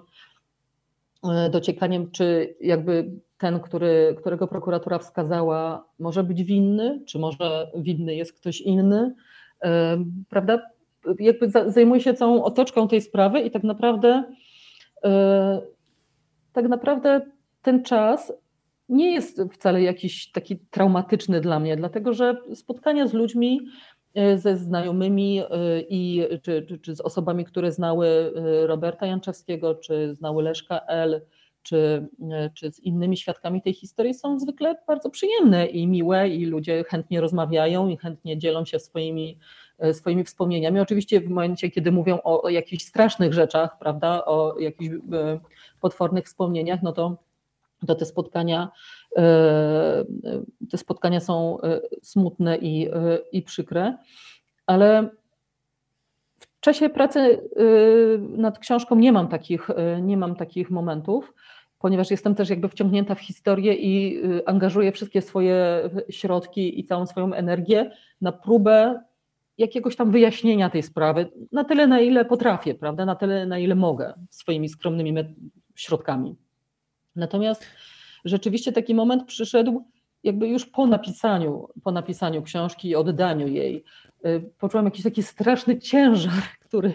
[1.50, 8.32] dociekaniem czy jakby ten, który, którego prokuratura wskazała, może być winny, czy może winny jest
[8.32, 9.14] ktoś inny,
[10.28, 10.62] prawda?
[11.18, 14.24] Jakby zajmuje się całą otoczką tej sprawy i tak naprawdę
[16.52, 17.20] tak naprawdę
[17.62, 18.32] ten czas
[18.88, 23.60] nie jest wcale jakiś taki traumatyczny dla mnie, dlatego że spotkania z ludźmi,
[24.14, 25.44] e, ze znajomymi e,
[25.80, 31.22] i, czy, czy, czy z osobami, które znały e, Roberta Janczewskiego, czy znały Leszka L.,
[31.62, 32.08] czy,
[32.54, 37.20] czy z innymi świadkami tej historii są zwykle bardzo przyjemne i miłe i ludzie chętnie
[37.20, 39.38] rozmawiają i chętnie dzielą się swoimi,
[39.92, 40.80] swoimi wspomnieniami.
[40.80, 44.94] Oczywiście w momencie, kiedy mówią o, o jakichś strasznych rzeczach, prawda, o jakichś
[45.80, 47.16] potwornych wspomnieniach, no to
[47.86, 48.68] to te spotkania,
[49.16, 50.04] e,
[50.70, 53.96] te spotkania są e, smutne i, e, i przykre,
[54.66, 55.08] ale
[56.40, 57.40] w czasie pracy
[58.18, 59.68] nad książką nie mam takich,
[60.02, 61.34] nie mam takich momentów,
[61.78, 67.32] ponieważ jestem też jakby wciągnięta w historię i angażuję wszystkie swoje środki i całą swoją
[67.32, 67.90] energię
[68.20, 69.00] na próbę
[69.58, 73.74] jakiegoś tam wyjaśnienia tej sprawy, na tyle na ile potrafię, prawda, na tyle na ile
[73.74, 75.14] mogę swoimi skromnymi
[75.74, 76.36] środkami.
[77.16, 77.66] Natomiast
[78.24, 79.84] rzeczywiście taki moment przyszedł
[80.26, 83.84] jakby już po napisaniu, po napisaniu książki i oddaniu jej.
[84.26, 86.94] Y, poczułam jakiś taki straszny ciężar, który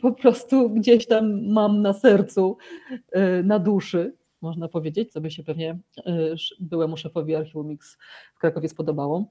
[0.00, 2.56] po prostu gdzieś tam mam na sercu,
[2.92, 7.98] y, na duszy, można powiedzieć, co by się pewnie y, byłemu szefowi Archiwum Mix
[8.34, 9.30] w Krakowie spodobało,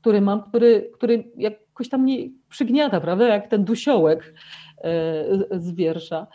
[0.00, 4.34] który mam, który, który jakoś tam mnie przygniata, prawda, jak ten dusiołek
[5.50, 6.26] z wiersza.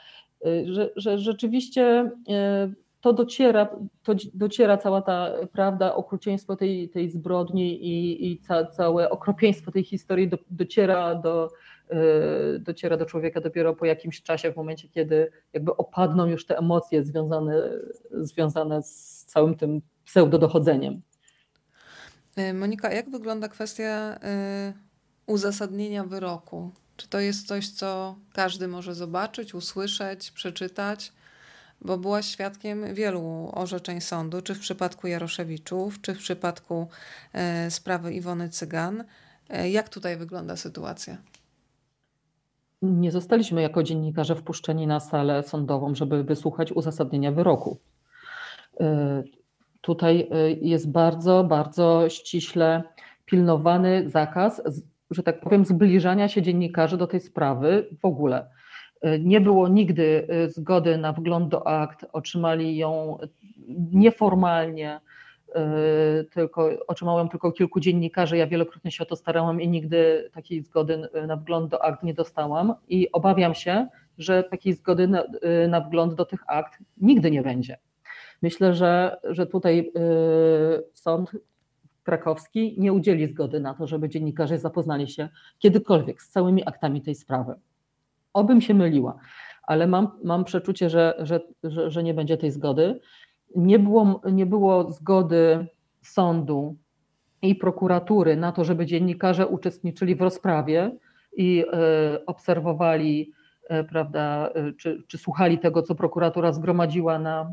[0.46, 3.70] Y, że, że rzeczywiście y, to dociera,
[4.04, 9.84] to dociera cała ta prawda, okrucieństwo tej, tej zbrodni i, i ca, całe okropieństwo tej
[9.84, 11.50] historii do, dociera do,
[11.92, 16.58] y, dociera do człowieka dopiero po jakimś czasie, w momencie, kiedy jakby opadną już te
[16.58, 17.72] emocje związane,
[18.12, 21.02] związane z całym tym pseudodochodzeniem.
[22.54, 24.20] Monika, jak wygląda kwestia
[25.28, 26.72] uzasadnienia wyroku?
[26.98, 31.12] Czy to jest coś, co każdy może zobaczyć, usłyszeć, przeczytać?
[31.82, 36.88] Bo byłaś świadkiem wielu orzeczeń sądu, czy w przypadku Jaroszewiczów, czy w przypadku
[37.34, 39.04] e, sprawy Iwony Cygan.
[39.50, 41.18] E, jak tutaj wygląda sytuacja?
[42.82, 47.80] Nie zostaliśmy jako dziennikarze wpuszczeni na salę sądową, żeby wysłuchać uzasadnienia wyroku.
[48.80, 49.24] E,
[49.82, 50.30] tutaj
[50.62, 52.84] jest bardzo, bardzo ściśle
[53.26, 54.62] pilnowany zakaz
[55.12, 58.50] że tak powiem, zbliżania się dziennikarzy do tej sprawy w ogóle.
[59.20, 63.18] Nie było nigdy e, zgody na wgląd do akt, otrzymali ją
[63.92, 65.00] nieformalnie,
[65.56, 68.38] e, tylko otrzymałem tylko kilku dziennikarzy.
[68.38, 72.14] Ja wielokrotnie się o to starałam i nigdy takiej zgody na wgląd do akt nie
[72.14, 72.74] dostałam.
[72.88, 73.88] I obawiam się,
[74.18, 75.24] że takiej zgody na,
[75.68, 77.78] na wgląd do tych akt nigdy nie będzie.
[78.42, 79.92] Myślę, że, że tutaj
[80.94, 81.32] sąd
[82.06, 85.30] krakowski nie udzieli zgody na to, żeby dziennikarze zapoznali się
[85.60, 87.56] kiedykolwiek z całymi aktami tej sprawy.
[88.34, 89.18] Obym się myliła,
[89.64, 93.00] ale mam, mam przeczucie, że, że, że, że nie będzie tej zgody.
[93.56, 95.68] Nie było, nie było zgody
[96.02, 96.76] sądu
[97.42, 100.92] i prokuratury na to, żeby dziennikarze uczestniczyli w rozprawie
[101.38, 101.66] i
[102.16, 103.32] y, obserwowali,
[103.72, 107.52] y, prawda, y, czy, czy słuchali tego, co prokuratura zgromadziła na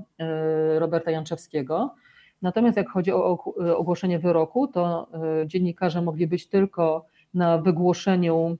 [0.79, 1.95] Roberta Janczewskiego.
[2.43, 3.39] Natomiast jak chodzi o
[3.77, 5.09] ogłoszenie wyroku, to
[5.43, 8.57] e, dziennikarze mogli być tylko na wygłoszeniu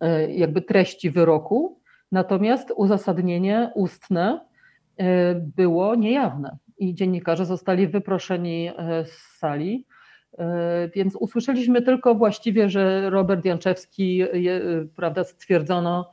[0.00, 1.78] e, jakby treści wyroku,
[2.12, 4.40] natomiast uzasadnienie ustne
[4.96, 8.70] e, było niejawne i dziennikarze zostali wyproszeni
[9.04, 9.86] z sali.
[10.94, 14.22] Więc usłyszeliśmy tylko właściwie, że Robert Janczewski,
[14.96, 16.12] prawda, stwierdzono,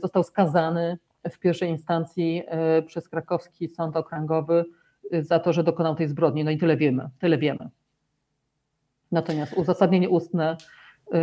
[0.00, 0.98] został skazany
[1.30, 2.42] w pierwszej instancji
[2.86, 4.64] przez krakowski sąd okręgowy
[5.12, 6.44] za to, że dokonał tej zbrodni.
[6.44, 7.70] No i tyle wiemy, tyle wiemy.
[9.12, 10.56] Natomiast uzasadnienie ustne
[11.14, 11.18] y,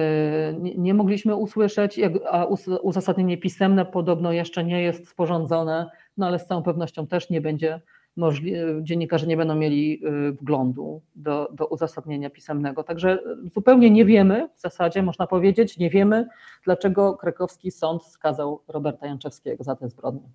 [0.77, 1.99] nie mogliśmy usłyszeć,
[2.31, 2.45] a
[2.81, 7.81] uzasadnienie pisemne podobno jeszcze nie jest sporządzone, no ale z całą pewnością też nie będzie
[8.81, 12.83] dziennikarze nie będą mieli y, wglądu do, do uzasadnienia pisemnego.
[12.83, 13.19] Także
[13.53, 16.27] zupełnie nie wiemy, w zasadzie można powiedzieć, nie wiemy,
[16.63, 20.29] dlaczego krakowski sąd skazał Roberta Janczewskiego za tę zbrodnię.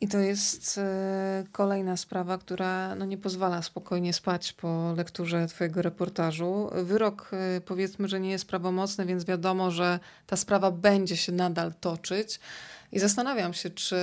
[0.00, 5.82] I to jest e, kolejna sprawa, która no nie pozwala spokojnie spać po lekturze Twojego
[5.82, 6.70] reportażu.
[6.72, 11.72] Wyrok e, powiedzmy, że nie jest prawomocny, więc wiadomo, że ta sprawa będzie się nadal
[11.80, 12.40] toczyć.
[12.92, 13.96] I zastanawiam się, czy,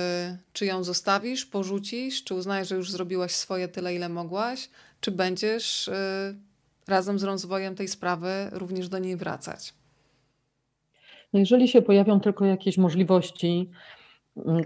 [0.52, 4.70] czy ją zostawisz, porzucisz, czy uznajesz, że już zrobiłaś swoje tyle, ile mogłaś,
[5.00, 6.34] czy będziesz e,
[6.88, 9.74] razem z rozwojem tej sprawy również do niej wracać?
[11.32, 13.70] No jeżeli się pojawią tylko jakieś możliwości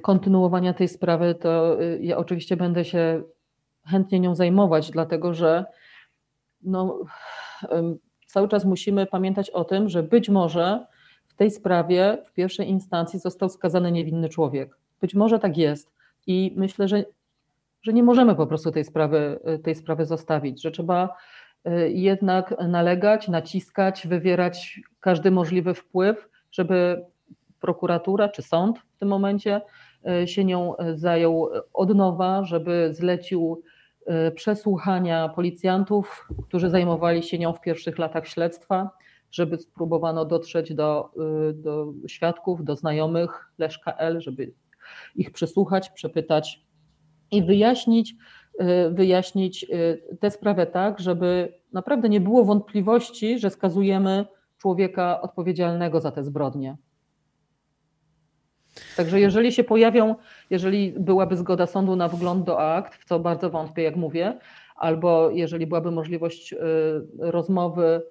[0.03, 3.23] kontynuowania tej sprawy, to y, ja oczywiście będę się
[3.87, 5.65] chętnie nią zajmować, dlatego że
[6.63, 6.99] no,
[8.27, 10.87] cały czas musimy pamiętać o tym, że być może
[11.29, 14.77] w tej sprawie w pierwszej instancji został skazany niewinny człowiek.
[15.01, 15.93] Być może tak jest.
[16.27, 17.05] I myślę, że,
[17.83, 21.17] że nie możemy po prostu tej sprawy, tej sprawy zostawić, że trzeba
[21.69, 27.05] y, jednak nalegać, naciskać, wywierać każdy możliwy wpływ, żeby
[27.63, 29.61] prokuratura czy sąd w tym momencie
[30.23, 33.63] y, się nią zajął od nowa, żeby zlecił
[34.29, 38.91] y, przesłuchania policjantów, którzy zajmowali się nią w pierwszych latach śledztwa,
[39.31, 41.11] żeby spróbowano dotrzeć do,
[41.55, 44.53] do świadków, do znajomych Leszka L., żeby
[45.15, 46.67] ich przesłuchać, przepytać
[47.31, 48.15] i wyjaśnić,
[48.91, 49.67] wyjaśnić
[50.21, 54.27] tę sprawę tak, żeby naprawdę nie było wątpliwości, że skazujemy
[54.59, 56.77] człowieka odpowiedzialnego za te zbrodnie.
[58.97, 60.15] Także jeżeli się pojawią,
[60.51, 64.39] jeżeli byłaby zgoda sądu na wgląd do akt, w co bardzo wątpię, jak mówię,
[64.77, 66.57] albo jeżeli byłaby możliwość y,
[67.19, 68.03] rozmowy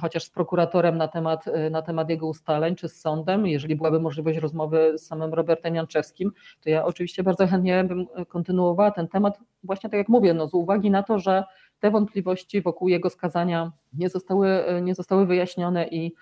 [0.00, 3.46] chociaż z prokuratorem na temat, na temat jego ustaleń, czy z sądem.
[3.46, 8.90] Jeżeli byłaby możliwość rozmowy z samym Robertem Janczewskim, to ja oczywiście bardzo chętnie bym kontynuowała
[8.90, 11.44] ten temat, właśnie tak jak mówię, no z uwagi na to, że
[11.80, 16.14] te wątpliwości wokół jego skazania nie zostały, nie zostały wyjaśnione i,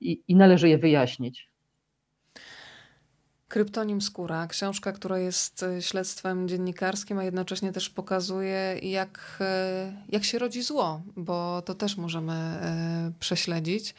[0.00, 1.50] i, i należy je wyjaśnić.
[3.48, 10.24] Kryptonim Skóra, książka, która jest e, śledztwem dziennikarskim, a jednocześnie też pokazuje, jak, e, jak
[10.24, 13.94] się rodzi zło, bo to też możemy e, prześledzić.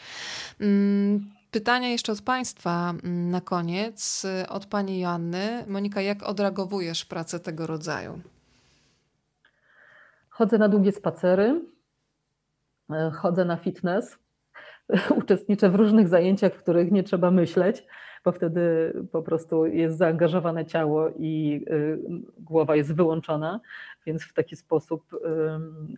[0.59, 4.25] Mm, pytania jeszcze od Państwa mm, na koniec.
[4.49, 5.63] Od Pani Joanny.
[5.67, 8.19] Monika, jak odreagowujesz pracę tego rodzaju?
[10.29, 11.61] Chodzę na długie spacery,
[13.13, 14.17] chodzę na fitness,
[15.21, 17.83] uczestniczę w różnych zajęciach, w których nie trzeba myśleć
[18.25, 21.99] bo wtedy po prostu jest zaangażowane ciało i y,
[22.39, 23.59] głowa jest wyłączona,
[24.05, 25.03] więc w taki sposób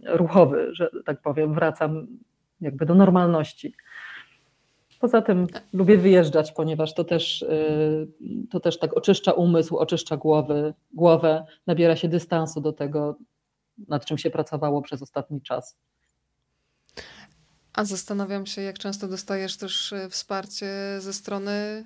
[0.06, 2.08] ruchowy, że tak powiem, wracam
[2.62, 3.74] jakby do normalności.
[5.00, 8.08] Poza tym lubię wyjeżdżać, ponieważ to też, y,
[8.52, 13.16] to też tak oczyszcza umysł, oczyszcza głowy, głowę, nabiera się dystansu do tego,
[13.88, 15.78] nad czym się pracowało przez ostatni czas.
[17.74, 20.68] A zastanawiam się, jak często dostajesz też y, wsparcie
[21.00, 21.86] ze strony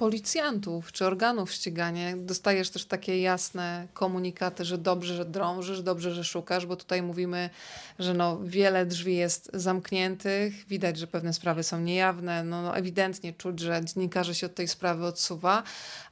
[0.00, 2.16] policjantów czy organów ścigania.
[2.16, 7.50] Dostajesz też takie jasne komunikaty, że dobrze, że drążysz, dobrze, że szukasz, bo tutaj mówimy,
[7.98, 13.32] że no, wiele drzwi jest zamkniętych, widać, że pewne sprawy są niejawne, no, no ewidentnie
[13.32, 15.62] czuć, że dziennikarze się od tej sprawy odsuwa,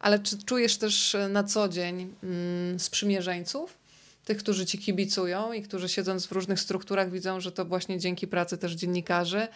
[0.01, 3.78] ale czy czujesz też na co dzień mm, sprzymierzeńców?
[4.24, 8.27] tych, którzy ci kibicują i którzy siedząc w różnych strukturach widzą, że to właśnie dzięki
[8.27, 9.48] pracy też dziennikarzy E,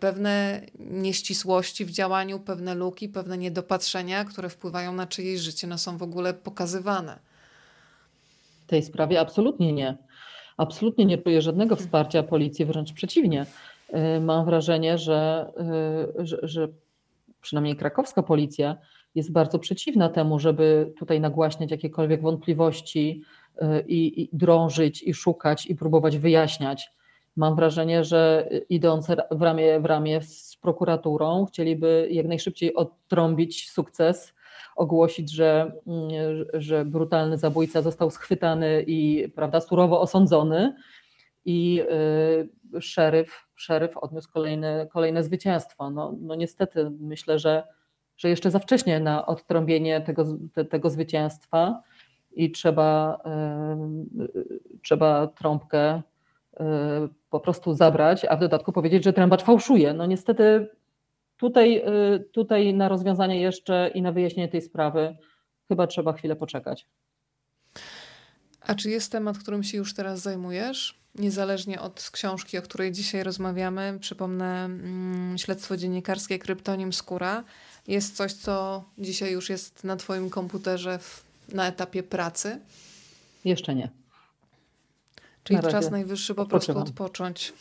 [0.00, 5.98] pewne nieścisłości w działaniu, pewne luki, pewne niedopatrzenia, które wpływają na czyjeś życie, no są
[5.98, 7.18] w ogóle pokazywane.
[8.66, 9.96] W tej sprawie absolutnie nie.
[10.56, 11.86] Absolutnie nie czuję żadnego mhm.
[11.86, 13.46] wsparcia policji, wręcz przeciwnie.
[13.88, 15.52] E, mam wrażenie, że,
[16.18, 16.68] e, że, że
[17.40, 18.76] przynajmniej krakowska policja
[19.14, 23.22] jest bardzo przeciwna temu, żeby tutaj nagłaśniać jakiekolwiek wątpliwości
[23.86, 26.92] i, i drążyć, i szukać, i próbować wyjaśniać.
[27.36, 34.34] Mam wrażenie, że idąc w ramię w ramię z prokuraturą, chcieliby jak najszybciej odtrąbić sukces,
[34.76, 35.72] ogłosić, że,
[36.54, 40.74] że brutalny zabójca został schwytany i prawda, surowo osądzony.
[41.44, 41.82] I
[42.74, 45.90] y, szeryf, szeryf odniósł kolejne, kolejne zwycięstwo.
[45.90, 47.66] No, no niestety myślę, że,
[48.16, 51.82] że jeszcze za wcześnie na odtrąbienie tego, te, tego zwycięstwa
[52.32, 53.18] i trzeba,
[54.16, 56.02] y, y, trzeba trąbkę
[57.32, 59.94] po prostu zabrać, a w dodatku powiedzieć, że trębacz fałszuje.
[59.94, 60.68] No niestety
[61.36, 61.82] tutaj,
[62.14, 65.16] y, tutaj na rozwiązanie jeszcze i na wyjaśnienie tej sprawy
[65.68, 66.86] chyba trzeba chwilę poczekać.
[68.60, 70.98] A czy jest temat, którym się już teraz zajmujesz?
[71.14, 77.44] Niezależnie od książki, o której dzisiaj rozmawiamy, przypomnę mm, śledztwo dziennikarskie Kryptonim Skóra.
[77.88, 82.60] Jest coś, co dzisiaj już jest na Twoim komputerze w, na etapie pracy?
[83.44, 84.01] Jeszcze nie.
[85.44, 87.52] Czyli na czas najwyższy po prostu odpocząć.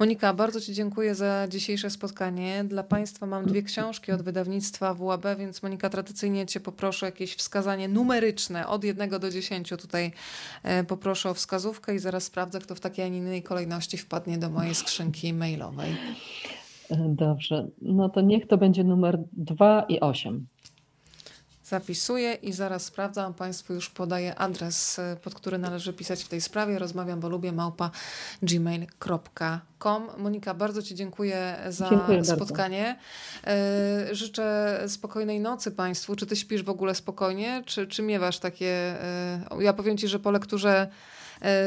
[0.00, 2.64] Monika, bardzo Ci dziękuję za dzisiejsze spotkanie.
[2.64, 7.34] Dla Państwa mam dwie książki od wydawnictwa WAB, więc Monika, tradycyjnie Cię poproszę o jakieś
[7.34, 9.76] wskazanie numeryczne od jednego do dziesięciu.
[9.76, 10.12] Tutaj
[10.62, 14.38] e, poproszę o wskazówkę i zaraz sprawdzę, kto w takiej, a nie innej kolejności wpadnie
[14.38, 15.96] do mojej skrzynki mailowej.
[17.08, 20.46] Dobrze, no to niech to będzie numer dwa i osiem.
[21.72, 23.34] Zapisuję i zaraz sprawdzam.
[23.34, 26.78] Państwu już podaję adres, pod który należy pisać w tej sprawie.
[26.78, 27.90] Rozmawiam, bo lubię małpa
[28.42, 30.08] gmail.com.
[30.18, 32.98] Monika, bardzo Ci dziękuję za dziękuję spotkanie.
[33.44, 34.14] Bardzo.
[34.14, 36.16] Życzę spokojnej nocy Państwu.
[36.16, 38.96] Czy Ty śpisz w ogóle spokojnie, czy, czy miewasz takie...
[39.60, 40.88] Ja powiem Ci, że po lekturze E,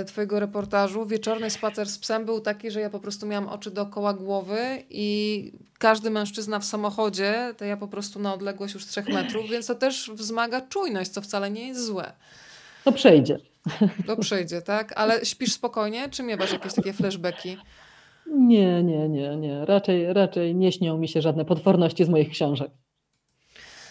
[0.08, 1.06] twojego reportażu.
[1.06, 5.52] Wieczorny spacer z psem był taki, że ja po prostu miałam oczy dookoła głowy i
[5.78, 9.76] każdy mężczyzna w samochodzie, to ja po prostu na odległość już trzech metrów, więc to
[9.76, 12.12] też wzmaga czujność, co wcale nie jest złe.
[12.84, 13.38] To przejdzie.
[14.08, 14.94] To przejdzie, tak?
[14.96, 17.58] Ale śpisz spokojnie, czy miewasz jakieś takie flashbacki?
[18.28, 19.66] Nie, nie, nie, nie.
[19.66, 22.72] Raczej, raczej nie śnią mi się żadne potworności z moich książek.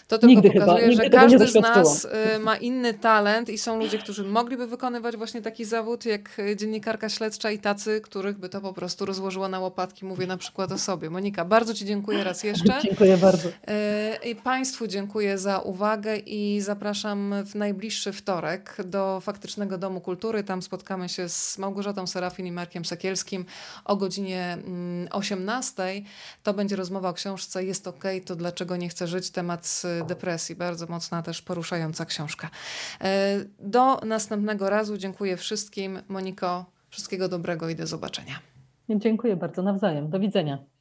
[0.07, 3.79] To tylko nigdy pokazuje, chyba, że każdy z nas y, ma inny talent i są
[3.79, 8.61] ludzie, którzy mogliby wykonywać właśnie taki zawód, jak dziennikarka śledcza i tacy, których by to
[8.61, 10.05] po prostu rozłożyło na łopatki.
[10.05, 11.09] Mówię na przykład o sobie.
[11.09, 12.79] Monika, bardzo Ci dziękuję raz jeszcze.
[12.83, 13.49] Dziękuję bardzo.
[13.49, 13.51] Y,
[14.29, 20.43] I Państwu dziękuję za uwagę i zapraszam w najbliższy wtorek do Faktycznego Domu Kultury.
[20.43, 23.45] Tam spotkamy się z Małgorzatą Serafin i Markiem Sekielskim
[23.85, 24.57] o godzinie
[25.11, 25.83] 18.
[25.83, 26.03] Mm,
[26.43, 29.29] to będzie rozmowa o książce Jest OK, to dlaczego nie chcę żyć?
[29.29, 30.55] Temat depresji.
[30.55, 32.49] Bardzo mocna też poruszająca książka.
[33.01, 34.97] E, do następnego razu.
[34.97, 35.99] Dziękuję wszystkim.
[36.07, 38.39] Moniko, wszystkiego dobrego i do zobaczenia.
[38.89, 39.61] Dziękuję bardzo.
[39.61, 40.09] Nawzajem.
[40.09, 40.74] Do widzenia.